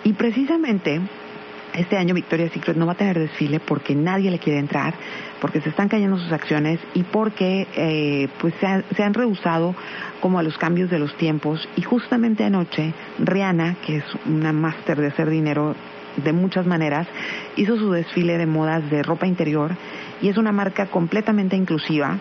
Y 0.04 0.14
precisamente 0.14 1.00
este 1.74 1.96
año 1.96 2.14
Victoria's 2.14 2.52
Secret 2.52 2.76
no 2.76 2.86
va 2.86 2.92
a 2.92 2.96
tener 2.96 3.18
desfile 3.18 3.60
porque 3.60 3.94
nadie 3.94 4.30
le 4.30 4.38
quiere 4.38 4.58
entrar, 4.58 4.94
porque 5.40 5.60
se 5.60 5.70
están 5.70 5.88
cayendo 5.88 6.18
sus 6.18 6.32
acciones 6.32 6.78
y 6.94 7.02
porque 7.02 7.66
eh, 7.74 8.28
pues 8.40 8.54
se, 8.60 9.02
han 9.02 9.14
rehusado 9.14 9.74
como 10.20 10.38
a 10.38 10.42
los 10.42 10.56
cambios 10.56 10.90
de 10.90 10.98
los 10.98 11.16
tiempos. 11.16 11.68
Y 11.76 11.82
justamente 11.82 12.44
anoche 12.44 12.92
Rihanna, 13.18 13.76
que 13.84 13.96
es 13.96 14.04
una 14.26 14.52
máster 14.52 15.00
de 15.00 15.08
hacer 15.08 15.28
dinero 15.28 15.74
de 16.16 16.32
muchas 16.32 16.64
maneras, 16.64 17.08
hizo 17.56 17.76
su 17.76 17.90
desfile 17.90 18.38
de 18.38 18.46
modas 18.46 18.88
de 18.88 19.02
ropa 19.02 19.26
interior 19.26 19.72
y 20.22 20.28
es 20.28 20.36
una 20.36 20.52
marca 20.52 20.86
completamente 20.86 21.56
inclusiva. 21.56 22.18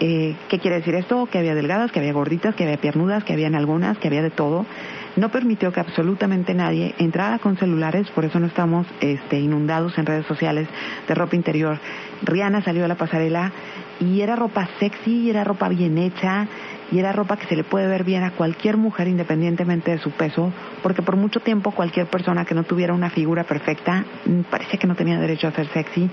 Eh, 0.00 0.34
¿Qué 0.48 0.58
quiere 0.58 0.78
decir 0.78 0.94
esto? 0.96 1.26
Que 1.26 1.38
había 1.38 1.54
delgadas, 1.54 1.92
que 1.92 2.00
había 2.00 2.12
gorditas, 2.12 2.54
que 2.54 2.64
había 2.64 2.76
piernudas, 2.76 3.24
que 3.24 3.32
había 3.32 3.46
algunas, 3.46 3.96
que 3.98 4.08
había 4.08 4.22
de 4.22 4.30
todo. 4.30 4.66
No 5.16 5.30
permitió 5.30 5.72
que 5.72 5.80
absolutamente 5.80 6.54
nadie 6.54 6.94
entrara 6.98 7.38
con 7.38 7.56
celulares, 7.56 8.08
por 8.10 8.24
eso 8.24 8.38
no 8.40 8.46
estamos 8.46 8.86
este, 9.00 9.38
inundados 9.38 9.96
en 9.98 10.06
redes 10.06 10.26
sociales 10.26 10.68
de 11.06 11.14
ropa 11.14 11.36
interior. 11.36 11.78
Rihanna 12.22 12.62
salió 12.62 12.84
a 12.84 12.88
la 12.88 12.96
pasarela 12.96 13.52
y 14.00 14.20
era 14.20 14.36
ropa 14.36 14.68
sexy, 14.80 15.20
y 15.22 15.30
era 15.30 15.44
ropa 15.44 15.68
bien 15.68 15.98
hecha, 15.98 16.48
y 16.90 16.98
era 16.98 17.12
ropa 17.12 17.36
que 17.36 17.46
se 17.46 17.56
le 17.56 17.64
puede 17.64 17.86
ver 17.86 18.04
bien 18.04 18.22
a 18.22 18.32
cualquier 18.32 18.76
mujer 18.76 19.08
independientemente 19.08 19.90
de 19.90 19.98
su 19.98 20.10
peso, 20.10 20.52
porque 20.82 21.02
por 21.02 21.16
mucho 21.16 21.40
tiempo 21.40 21.70
cualquier 21.70 22.06
persona 22.06 22.44
que 22.44 22.54
no 22.54 22.64
tuviera 22.64 22.92
una 22.92 23.10
figura 23.10 23.44
perfecta 23.44 24.04
mm, 24.26 24.40
parecía 24.50 24.78
que 24.78 24.86
no 24.86 24.94
tenía 24.94 25.18
derecho 25.18 25.48
a 25.48 25.52
ser 25.52 25.68
sexy. 25.68 26.10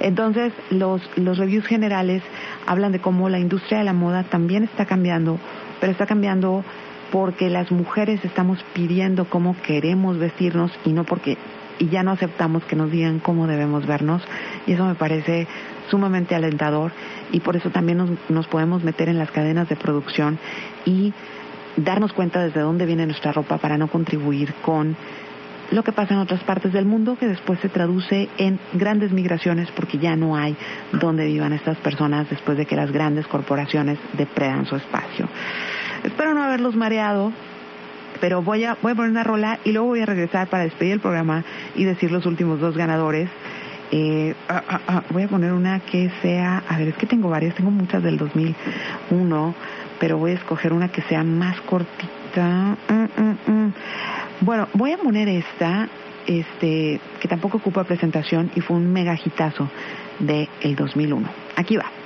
Entonces 0.00 0.52
los, 0.70 1.02
los 1.16 1.38
reviews 1.38 1.66
generales 1.66 2.22
hablan 2.66 2.92
de 2.92 3.00
cómo 3.00 3.28
la 3.28 3.38
industria 3.38 3.78
de 3.78 3.84
la 3.84 3.92
moda 3.92 4.24
también 4.24 4.64
está 4.64 4.86
cambiando, 4.86 5.38
pero 5.80 5.92
está 5.92 6.06
cambiando 6.06 6.64
porque 7.12 7.50
las 7.50 7.70
mujeres 7.70 8.24
estamos 8.24 8.58
pidiendo 8.72 9.26
cómo 9.26 9.54
queremos 9.62 10.18
vestirnos 10.18 10.72
y 10.84 10.92
no 10.92 11.04
porque 11.04 11.36
y 11.78 11.88
ya 11.88 12.02
no 12.02 12.12
aceptamos 12.12 12.64
que 12.64 12.74
nos 12.74 12.90
digan 12.90 13.18
cómo 13.18 13.46
debemos 13.46 13.86
vernos 13.86 14.22
y 14.66 14.72
eso 14.72 14.86
me 14.86 14.94
parece 14.94 15.46
sumamente 15.90 16.34
alentador 16.34 16.90
y 17.30 17.40
por 17.40 17.56
eso 17.56 17.70
también 17.70 18.18
nos, 18.28 18.46
podemos 18.46 18.82
meter 18.82 19.08
en 19.08 19.18
las 19.18 19.30
cadenas 19.30 19.68
de 19.68 19.76
producción 19.76 20.38
y 20.86 21.12
darnos 21.76 22.12
cuenta 22.14 22.42
desde 22.42 22.60
dónde 22.60 22.86
viene 22.86 23.06
nuestra 23.06 23.32
ropa 23.32 23.58
para 23.58 23.76
no 23.76 23.88
contribuir 23.88 24.54
con 24.62 24.96
lo 25.70 25.82
que 25.82 25.92
pasa 25.92 26.14
en 26.14 26.20
otras 26.20 26.42
partes 26.44 26.72
del 26.72 26.84
mundo 26.86 27.16
que 27.18 27.26
después 27.26 27.58
se 27.60 27.68
traduce 27.68 28.28
en 28.38 28.58
grandes 28.74 29.12
migraciones 29.12 29.70
porque 29.72 29.98
ya 29.98 30.16
no 30.16 30.36
hay 30.36 30.56
donde 30.92 31.26
vivan 31.26 31.52
estas 31.52 31.78
personas 31.78 32.28
después 32.30 32.56
de 32.56 32.66
que 32.66 32.76
las 32.76 32.90
grandes 32.92 33.26
corporaciones 33.26 33.98
depredan 34.14 34.66
su 34.66 34.76
espacio. 34.76 35.28
Espero 36.04 36.34
no 36.34 36.42
haberlos 36.42 36.74
mareado, 36.74 37.32
pero 38.20 38.42
voy 38.42 38.64
a, 38.64 38.76
voy 38.82 38.92
a 38.92 38.94
poner 38.94 39.10
una 39.10 39.24
rola 39.24 39.58
y 39.64 39.72
luego 39.72 39.88
voy 39.88 40.00
a 40.00 40.06
regresar 40.06 40.48
para 40.48 40.64
despedir 40.64 40.94
el 40.94 41.00
programa 41.00 41.44
y 41.74 41.84
decir 41.84 42.10
los 42.10 42.26
últimos 42.26 42.60
dos 42.60 42.76
ganadores. 42.76 43.28
Eh, 43.90 44.34
ah, 44.48 44.62
ah, 44.68 44.80
ah, 44.88 45.02
voy 45.10 45.24
a 45.24 45.28
poner 45.28 45.52
una 45.52 45.80
que 45.80 46.10
sea, 46.22 46.62
a 46.68 46.78
ver, 46.78 46.88
es 46.88 46.96
que 46.96 47.06
tengo 47.06 47.28
varias, 47.28 47.54
tengo 47.54 47.70
muchas 47.70 48.02
del 48.02 48.16
2001, 48.16 49.54
pero 50.00 50.18
voy 50.18 50.32
a 50.32 50.34
escoger 50.34 50.72
una 50.72 50.88
que 50.88 51.02
sea 51.02 51.22
más 51.22 51.60
cortita. 51.60 52.76
Mm, 52.88 53.22
mm, 53.22 53.38
mm. 53.46 53.74
Bueno, 54.40 54.66
voy 54.72 54.92
a 54.92 54.98
poner 54.98 55.28
esta, 55.28 55.88
este, 56.26 57.00
que 57.20 57.28
tampoco 57.28 57.58
ocupa 57.58 57.84
presentación 57.84 58.50
y 58.56 58.60
fue 58.60 58.76
un 58.76 58.92
mega 58.92 59.14
hitazo 59.14 59.68
del 60.18 60.48
el 60.62 60.74
2001. 60.74 61.28
Aquí 61.56 61.76
va. 61.76 62.01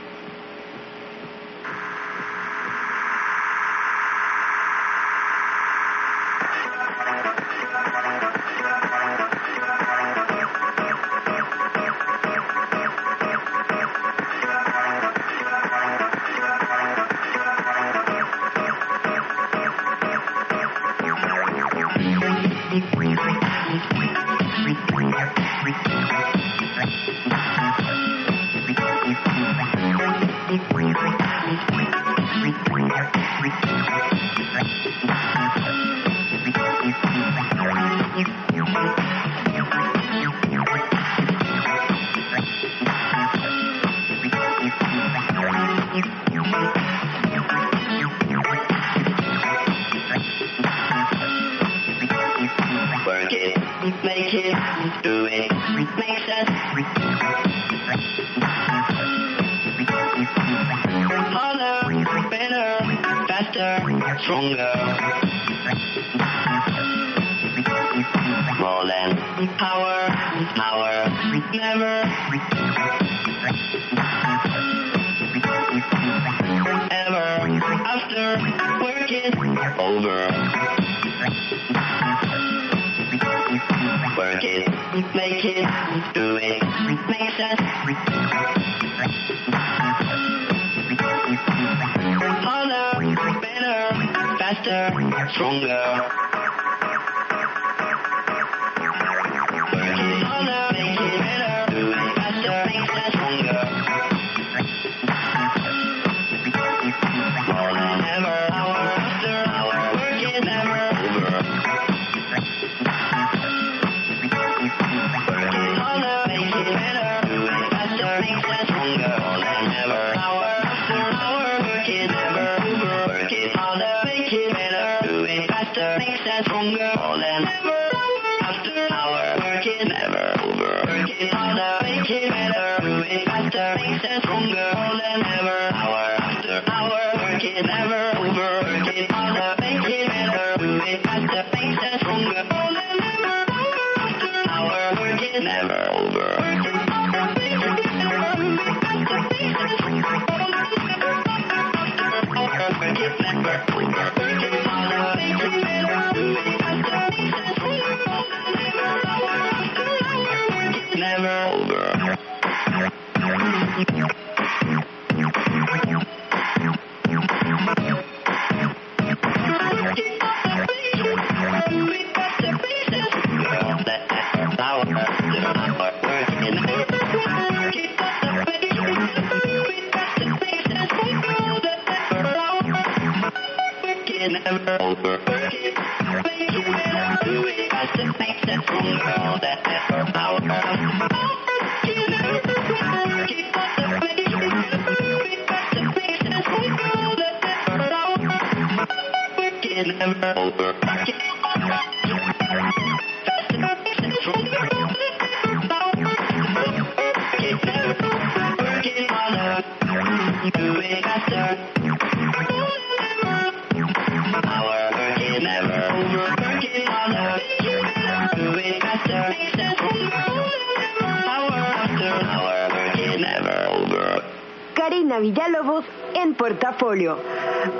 Never 145.40 145.90
over. 145.92 146.45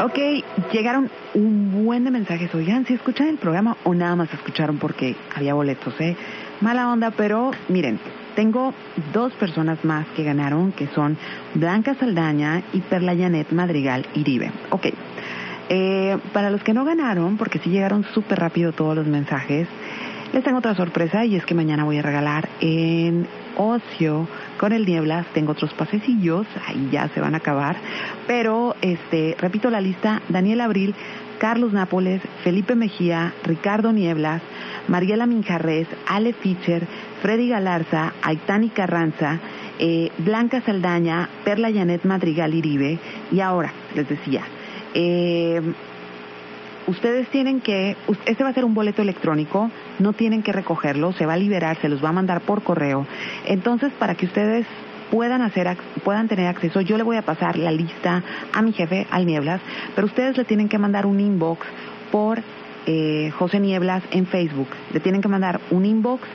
Ok, 0.01 0.19
llegaron 0.73 1.11
un 1.35 1.85
buen 1.85 2.05
de 2.05 2.11
mensajes. 2.11 2.53
Oigan, 2.55 2.87
si 2.87 2.95
escuchan 2.95 3.29
el 3.29 3.39
programa 3.39 3.76
o 3.85 3.95
nada 3.95 4.17
más 4.17 4.33
escucharon 4.33 4.79
porque 4.79 5.14
había 5.35 5.55
boletos, 5.55 5.95
¿eh? 6.01 6.17
Mala 6.61 6.91
onda, 6.91 7.11
pero 7.13 7.53
miren, 7.68 8.01
tengo 8.35 8.75
dos 9.13 9.33
personas 9.35 9.85
más 9.85 10.07
que 10.17 10.25
ganaron, 10.25 10.72
que 10.72 10.89
son 10.89 11.17
Blanca 11.55 11.95
Saldaña 11.95 12.63
y 12.72 12.80
Perla 12.80 13.17
Janet 13.17 13.53
Madrigal 13.53 14.07
Iribe. 14.14 14.51
Ok, 14.71 14.87
eh, 15.68 16.18
para 16.33 16.51
los 16.51 16.63
que 16.63 16.75
no 16.75 16.85
ganaron, 16.85 17.37
porque 17.37 17.59
sí 17.59 17.71
llegaron 17.71 18.05
súper 18.13 18.39
rápido 18.39 18.72
todos 18.72 18.97
los 18.97 19.07
mensajes, 19.07 19.68
les 20.33 20.43
tengo 20.45 20.59
otra 20.59 20.75
sorpresa 20.75 21.25
y 21.25 21.37
es 21.37 21.47
que 21.47 21.55
mañana 21.55 21.85
voy 21.85 21.99
a 21.99 22.03
regalar 22.03 22.49
en 22.61 23.26
Ocio 23.57 24.28
con 24.58 24.72
el 24.72 24.87
Nieblas. 24.87 25.26
Tengo 25.34 25.53
otros 25.53 25.72
pasecillos, 25.74 26.46
ahí 26.66 26.88
ya 26.91 27.08
se 27.08 27.20
van 27.20 27.34
a 27.34 27.38
acabar. 27.38 27.76
Pero, 28.26 28.76
este, 28.80 29.37
repito 29.38 29.70
la 29.70 29.80
lista, 29.80 30.22
Daniel 30.28 30.61
Abril, 30.61 30.95
Carlos 31.38 31.72
Nápoles, 31.72 32.22
Felipe 32.42 32.74
Mejía, 32.74 33.34
Ricardo 33.45 33.92
Nieblas, 33.92 34.42
Mariela 34.88 35.26
Minjarres, 35.26 35.87
Ale 36.07 36.33
Fischer, 36.33 36.87
Freddy 37.22 37.49
Galarza, 37.49 38.14
Aitani 38.22 38.68
Carranza, 38.70 39.38
eh, 39.78 40.11
Blanca 40.18 40.61
Saldaña, 40.62 41.28
Perla 41.45 41.70
Janet 41.72 42.04
Madrigal 42.04 42.54
Iribe. 42.54 42.99
Y 43.30 43.41
ahora, 43.41 43.72
les 43.95 44.08
decía, 44.08 44.42
eh, 44.95 45.61
ustedes 46.87 47.28
tienen 47.28 47.61
que, 47.61 47.96
este 48.24 48.42
va 48.42 48.50
a 48.50 48.54
ser 48.54 48.64
un 48.64 48.74
boleto 48.74 49.03
electrónico, 49.03 49.70
no 49.99 50.13
tienen 50.13 50.43
que 50.43 50.53
recogerlo, 50.53 51.13
se 51.13 51.27
va 51.27 51.35
a 51.35 51.39
liberar, 51.39 51.79
se 51.81 51.89
los 51.89 52.05
va 52.05 52.11
a 52.11 52.13
mandar 52.13 52.41
por 52.41 52.63
correo. 52.63 53.07
Entonces, 53.47 53.93
para 53.99 54.14
que 54.14 54.27
ustedes 54.27 54.67
puedan 55.11 55.43
hacer, 55.43 55.77
puedan 56.05 56.29
tener 56.29 56.49
acceso, 56.49 56.81
yo 56.81 56.97
le 56.97 57.03
voy 57.03 57.17
a 57.17 57.23
pasar 57.23 57.57
la 57.57 57.71
lista 57.71 58.23
a 58.53 58.63
mi 58.63 58.73
jefe, 58.73 59.07
al 59.11 59.27
Nieblas, 59.27 59.61
pero 59.95 60.07
ustedes 60.07 60.37
le 60.37 60.45
tienen 60.45 60.68
que 60.68 60.79
mandar 60.79 61.07
un 61.07 61.21
inbox 61.21 61.67
por 62.11 62.43
eh, 62.87 63.30
José 63.37 63.61
Nieblas 63.61 64.03
en 64.11 64.26
Facebook. 64.26 64.68
Le 64.92 65.00
tienen 65.00 65.21
que 65.21 65.29
mandar 65.29 65.61
un 65.71 65.84
inbox 65.84 66.26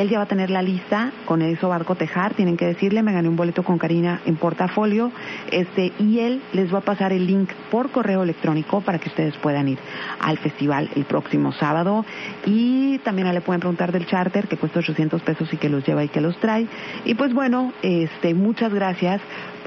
él 0.00 0.08
ya 0.08 0.16
va 0.16 0.24
a 0.24 0.28
tener 0.28 0.50
la 0.50 0.62
lista, 0.62 1.12
con 1.26 1.42
eso 1.42 1.68
va 1.68 1.76
a 1.76 1.84
cotejar, 1.84 2.32
tienen 2.32 2.56
que 2.56 2.64
decirle, 2.64 3.02
me 3.02 3.12
gané 3.12 3.28
un 3.28 3.36
boleto 3.36 3.62
con 3.62 3.76
Karina 3.76 4.22
en 4.24 4.36
portafolio, 4.36 5.12
este, 5.50 5.92
y 5.98 6.20
él 6.20 6.40
les 6.54 6.72
va 6.72 6.78
a 6.78 6.80
pasar 6.80 7.12
el 7.12 7.26
link 7.26 7.50
por 7.70 7.90
correo 7.90 8.22
electrónico 8.22 8.80
para 8.80 8.98
que 8.98 9.10
ustedes 9.10 9.36
puedan 9.36 9.68
ir 9.68 9.78
al 10.20 10.38
festival 10.38 10.88
el 10.94 11.04
próximo 11.04 11.52
sábado. 11.52 12.06
Y 12.46 12.98
también 13.00 13.32
le 13.32 13.42
pueden 13.42 13.60
preguntar 13.60 13.92
del 13.92 14.06
charter, 14.06 14.48
que 14.48 14.56
cuesta 14.56 14.78
800 14.78 15.20
pesos 15.20 15.52
y 15.52 15.58
que 15.58 15.68
los 15.68 15.86
lleva 15.86 16.02
y 16.02 16.08
que 16.08 16.22
los 16.22 16.38
trae. 16.38 16.66
Y 17.04 17.14
pues 17.14 17.34
bueno, 17.34 17.74
este, 17.82 18.32
muchas 18.32 18.72
gracias 18.72 19.20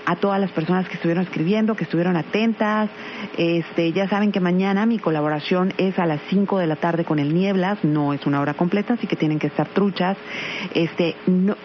a 0.05 0.15
todas 0.15 0.39
las 0.39 0.51
personas 0.51 0.87
que 0.87 0.95
estuvieron 0.95 1.23
escribiendo, 1.23 1.75
que 1.75 1.83
estuvieron 1.83 2.15
atentas. 2.15 2.89
Este, 3.37 3.91
ya 3.93 4.07
saben 4.07 4.31
que 4.31 4.39
mañana 4.39 4.85
mi 4.85 4.99
colaboración 4.99 5.73
es 5.77 5.97
a 5.99 6.05
las 6.05 6.19
5 6.29 6.59
de 6.59 6.67
la 6.67 6.75
tarde 6.75 7.05
con 7.05 7.19
el 7.19 7.33
Nieblas, 7.33 7.79
no 7.83 8.13
es 8.13 8.25
una 8.25 8.41
hora 8.41 8.53
completa, 8.53 8.93
así 8.93 9.07
que 9.07 9.15
tienen 9.15 9.39
que 9.39 9.47
estar 9.47 9.67
truchas. 9.69 10.17
Este, 10.73 11.15
no, 11.27 11.55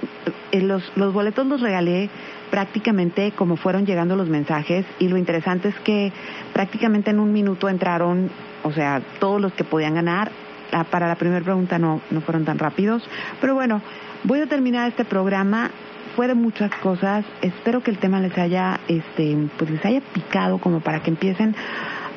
eh, 0.52 0.60
los, 0.60 0.90
los 0.96 1.12
boletos 1.12 1.46
los 1.46 1.60
regalé 1.60 2.10
prácticamente 2.50 3.32
como 3.32 3.56
fueron 3.56 3.84
llegando 3.84 4.16
los 4.16 4.28
mensajes 4.28 4.86
y 4.98 5.08
lo 5.08 5.16
interesante 5.16 5.68
es 5.68 5.78
que 5.80 6.12
prácticamente 6.52 7.10
en 7.10 7.20
un 7.20 7.32
minuto 7.32 7.68
entraron, 7.68 8.30
o 8.62 8.72
sea, 8.72 9.02
todos 9.18 9.40
los 9.40 9.52
que 9.52 9.64
podían 9.64 9.94
ganar. 9.94 10.30
Ah, 10.70 10.84
para 10.84 11.08
la 11.08 11.14
primera 11.14 11.42
pregunta 11.42 11.78
no, 11.78 12.02
no 12.10 12.20
fueron 12.20 12.44
tan 12.44 12.58
rápidos, 12.58 13.02
pero 13.40 13.54
bueno, 13.54 13.80
voy 14.24 14.40
a 14.40 14.46
terminar 14.46 14.86
este 14.86 15.06
programa 15.06 15.70
fue 16.18 16.26
de 16.26 16.34
muchas 16.34 16.74
cosas. 16.82 17.24
Espero 17.42 17.80
que 17.80 17.92
el 17.92 17.98
tema 17.98 18.18
les 18.18 18.36
haya, 18.36 18.80
este, 18.88 19.36
pues 19.56 19.70
les 19.70 19.84
haya 19.84 20.00
picado 20.00 20.58
como 20.58 20.80
para 20.80 21.00
que 21.00 21.10
empiecen 21.10 21.54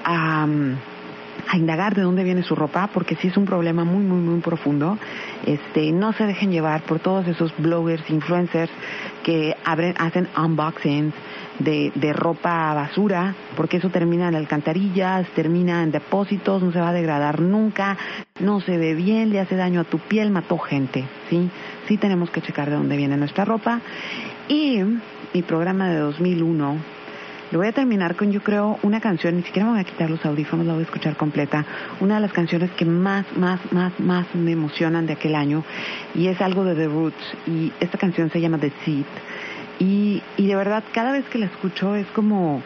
a, 0.04 0.48
indagar 1.54 1.94
de 1.94 2.02
dónde 2.02 2.24
viene 2.24 2.42
su 2.42 2.56
ropa, 2.56 2.90
porque 2.92 3.16
sí 3.18 3.28
es 3.28 3.38
un 3.38 3.46
problema 3.46 3.84
muy, 3.84 4.04
muy, 4.04 4.20
muy 4.20 4.40
profundo. 4.42 4.98
Este, 5.46 5.92
no 5.92 6.14
se 6.14 6.26
dejen 6.26 6.52
llevar 6.52 6.82
por 6.82 7.00
todos 7.00 7.28
esos 7.28 7.54
bloggers, 7.60 8.10
influencers 8.10 8.72
que 9.22 9.56
abren, 9.66 9.94
hacen 10.00 10.28
unboxings 10.36 11.14
de, 11.60 11.92
de 11.94 12.14
ropa 12.14 12.74
basura, 12.74 13.36
porque 13.56 13.78
eso 13.78 13.90
termina 13.90 14.30
en 14.30 14.36
alcantarillas, 14.36 15.28
termina 15.36 15.84
en 15.84 15.92
depósitos, 15.92 16.64
no 16.64 16.72
se 16.72 16.80
va 16.80 16.90
a 16.90 16.94
degradar 16.94 17.40
nunca, 17.40 17.98
no 18.40 18.62
se 18.62 18.80
ve 18.80 18.96
bien, 18.96 19.30
le 19.30 19.40
hace 19.40 19.56
daño 19.56 19.82
a 19.82 19.84
tu 19.84 20.00
piel, 20.00 20.32
mató 20.32 20.58
gente, 20.58 21.06
¿sí? 21.30 21.52
Sí 21.92 21.98
tenemos 21.98 22.30
que 22.30 22.40
checar 22.40 22.70
de 22.70 22.78
dónde 22.78 22.96
viene 22.96 23.18
nuestra 23.18 23.44
ropa. 23.44 23.82
Y 24.48 24.80
mi 25.34 25.42
programa 25.42 25.90
de 25.90 25.98
2001 25.98 26.78
lo 27.52 27.60
voy 27.60 27.68
a 27.68 27.74
terminar 27.74 28.16
con, 28.16 28.32
yo 28.32 28.42
creo, 28.42 28.80
una 28.82 29.02
canción, 29.02 29.36
ni 29.36 29.44
siquiera 29.44 29.66
me 29.66 29.74
voy 29.74 29.82
a 29.82 29.84
quitar 29.84 30.10
los 30.10 30.26
audífonos, 30.26 30.66
la 30.66 30.72
voy 30.72 30.84
a 30.84 30.86
escuchar 30.86 31.18
completa. 31.18 31.66
Una 32.00 32.16
de 32.16 32.22
las 32.22 32.32
canciones 32.32 32.72
que 32.72 32.86
más, 32.86 33.26
más, 33.36 33.60
más, 33.74 34.00
más 34.00 34.26
me 34.34 34.54
emocionan 34.54 35.06
de 35.06 35.12
aquel 35.12 35.36
año 35.36 35.66
y 36.16 36.28
es 36.28 36.40
algo 36.40 36.64
de 36.64 36.76
The 36.76 36.88
Roots 36.88 37.36
y 37.46 37.74
esta 37.82 37.98
canción 37.98 38.32
se 38.32 38.40
llama 38.40 38.58
The 38.58 38.72
Seed 38.86 39.06
y, 39.80 40.24
y 40.38 40.48
de 40.48 40.56
verdad, 40.56 40.86
cada 40.94 41.12
vez 41.12 41.26
que 41.26 41.40
la 41.40 41.48
escucho 41.48 41.96
es 41.96 42.08
como, 42.16 42.64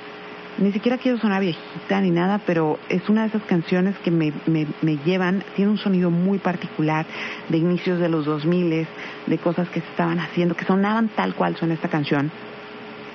ni 0.58 0.72
siquiera 0.72 0.98
quiero 0.98 1.18
sonar 1.18 1.42
viejita 1.42 2.00
ni 2.02 2.12
nada, 2.12 2.40
pero 2.46 2.80
es 2.90 3.08
una 3.10 3.22
de 3.24 3.28
esas 3.28 3.44
canciones 3.44 3.98
que 4.00 4.12
me, 4.12 4.32
me, 4.46 4.66
me 4.82 4.98
llevan, 4.98 5.44
tiene 5.56 5.72
un 5.72 5.78
sonido 5.78 6.12
muy 6.12 6.38
particular 6.38 7.06
de 7.50 7.58
inicios 7.58 8.00
de 8.00 8.10
los 8.10 8.26
2000, 8.26 8.88
de 9.28 9.38
cosas 9.38 9.68
que 9.70 9.82
se 9.82 9.88
estaban 9.88 10.20
haciendo, 10.20 10.56
que 10.56 10.66
sonaban 10.66 11.10
tal 11.10 11.36
cual 11.36 11.58
son 11.58 11.72
esta 11.72 11.90
canción. 11.90 12.32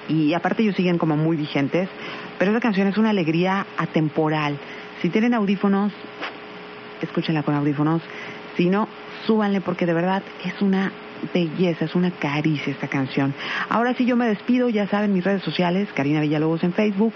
Y 0.08 0.34
aparte 0.34 0.62
ellos 0.62 0.76
siguen 0.76 0.98
como 0.98 1.16
muy 1.16 1.36
vigentes, 1.36 1.88
pero 2.38 2.50
esta 2.50 2.60
canción 2.60 2.88
es 2.88 2.98
una 2.98 3.10
alegría 3.10 3.66
atemporal. 3.78 4.58
Si 5.00 5.08
tienen 5.08 5.34
audífonos, 5.34 5.92
escúchenla 7.00 7.42
con 7.42 7.54
audífonos. 7.54 8.02
Si 8.56 8.68
no, 8.68 8.88
súbanle 9.26 9.60
porque 9.60 9.86
de 9.86 9.94
verdad 9.94 10.22
es 10.44 10.60
una 10.60 10.92
belleza, 11.32 11.84
es 11.84 11.94
una 11.94 12.10
caricia 12.10 12.72
esta 12.72 12.88
canción. 12.88 13.34
Ahora 13.68 13.94
sí 13.94 14.04
yo 14.04 14.16
me 14.16 14.26
despido, 14.26 14.68
ya 14.68 14.86
saben 14.88 15.12
mis 15.12 15.24
redes 15.24 15.42
sociales, 15.42 15.88
Karina 15.94 16.20
Villalobos 16.20 16.62
en 16.64 16.72
Facebook, 16.72 17.14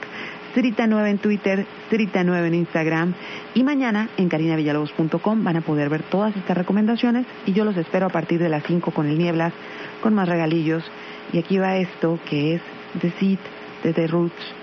Strita9 0.55 1.09
en 1.09 1.19
Twitter, 1.19 1.67
Strita9 1.91 2.47
en 2.47 2.55
Instagram 2.55 3.15
y 3.55 3.65
mañana 3.65 4.09
en 4.17 4.29
carinavillalobos.com 4.29 5.45
van 5.45 5.57
a 5.57 5.61
poder 5.63 5.89
ver 5.89 6.03
todas 6.03 6.37
estas 6.37 6.57
recomendaciones 6.57 7.27
y 7.45 7.53
yo 7.53 7.65
los 7.65 7.77
espero 7.77 8.07
a 8.07 8.11
partir 8.11 8.41
de 8.41 8.49
las 8.49 8.63
5 8.65 8.93
con 8.93 9.07
el 9.07 9.19
Nieblas, 9.19 9.53
con 10.01 10.15
más 10.15 10.29
regalillos 10.29 10.85
y 11.33 11.39
aquí 11.39 11.59
va 11.59 11.77
esto 11.77 12.19
que 12.29 12.55
es 12.55 12.63
The 13.01 13.11
Seed 13.19 13.39
de 13.83 13.93
The 13.93 14.07
Roots. 14.07 14.55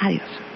Adiós. 0.00 0.47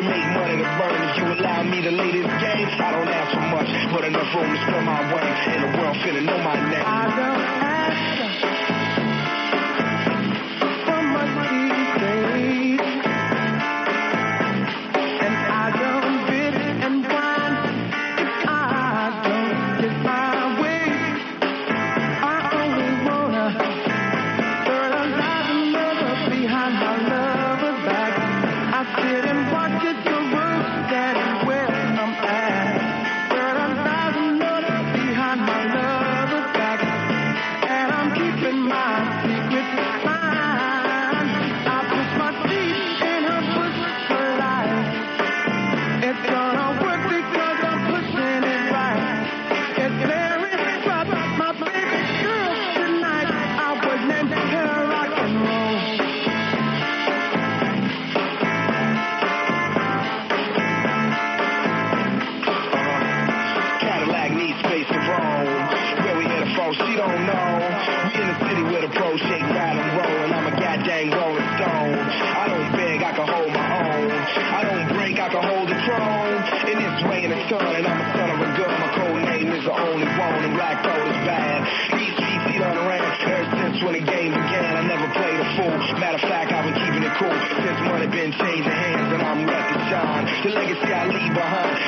Can 0.00 0.10
make 0.10 0.34
money 0.34 0.56
to 0.56 0.68
burn 0.78 1.02
if 1.10 1.16
you 1.18 1.24
allow 1.24 1.62
me 1.62 1.82
to 1.82 1.90
lay 1.90 2.12
this 2.12 2.26
game. 2.26 2.68
I 2.80 2.90
don't 2.92 3.08
ask 3.08 3.32
for 3.34 3.46
much, 3.52 3.92
but 3.92 4.04
enough 4.04 4.34
room 4.34 4.54
to 4.54 4.62
spread 4.62 4.84
my 4.84 5.00
wings. 5.12 5.38
And 5.46 5.74
the 5.74 5.78
world 5.78 5.96
finna 5.96 6.24
know 6.24 6.38
my 6.38 6.70
name. 6.70 7.49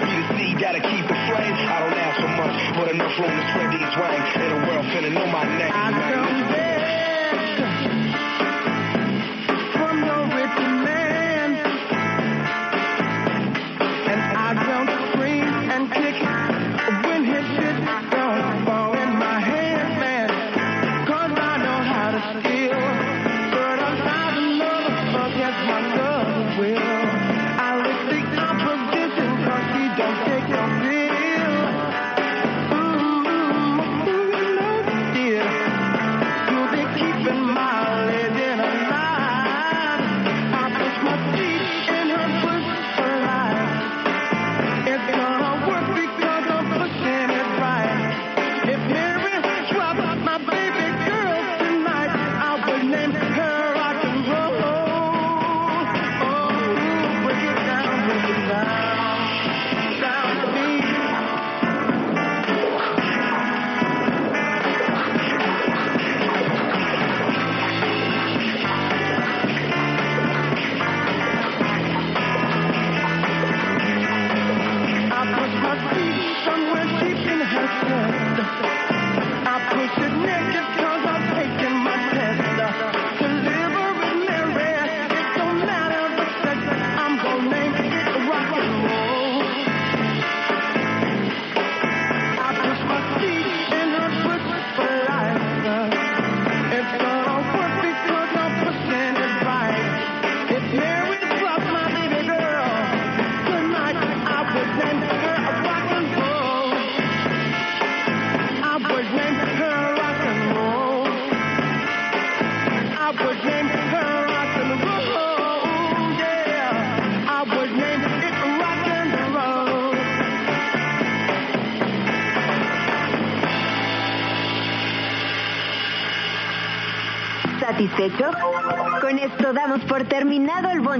You 0.00 0.22
see, 0.38 0.54
gotta 0.56 0.80
keep 0.80 1.04
it 1.04 1.20
flame. 1.28 1.54
I 1.68 1.78
don't 1.84 1.92
ask 1.92 2.16
for 2.20 2.32
much, 2.40 2.56
but 2.76 2.90
enough 2.94 3.18
room 3.18 3.28
to 3.28 3.44
spread 3.52 3.70
these 3.76 3.94
wings. 4.00 4.28
In 4.40 4.48
the 4.48 4.60
world 4.66 4.86
finna 4.86 5.12
know 5.12 5.26
my 5.26 5.44
name. 5.44 5.81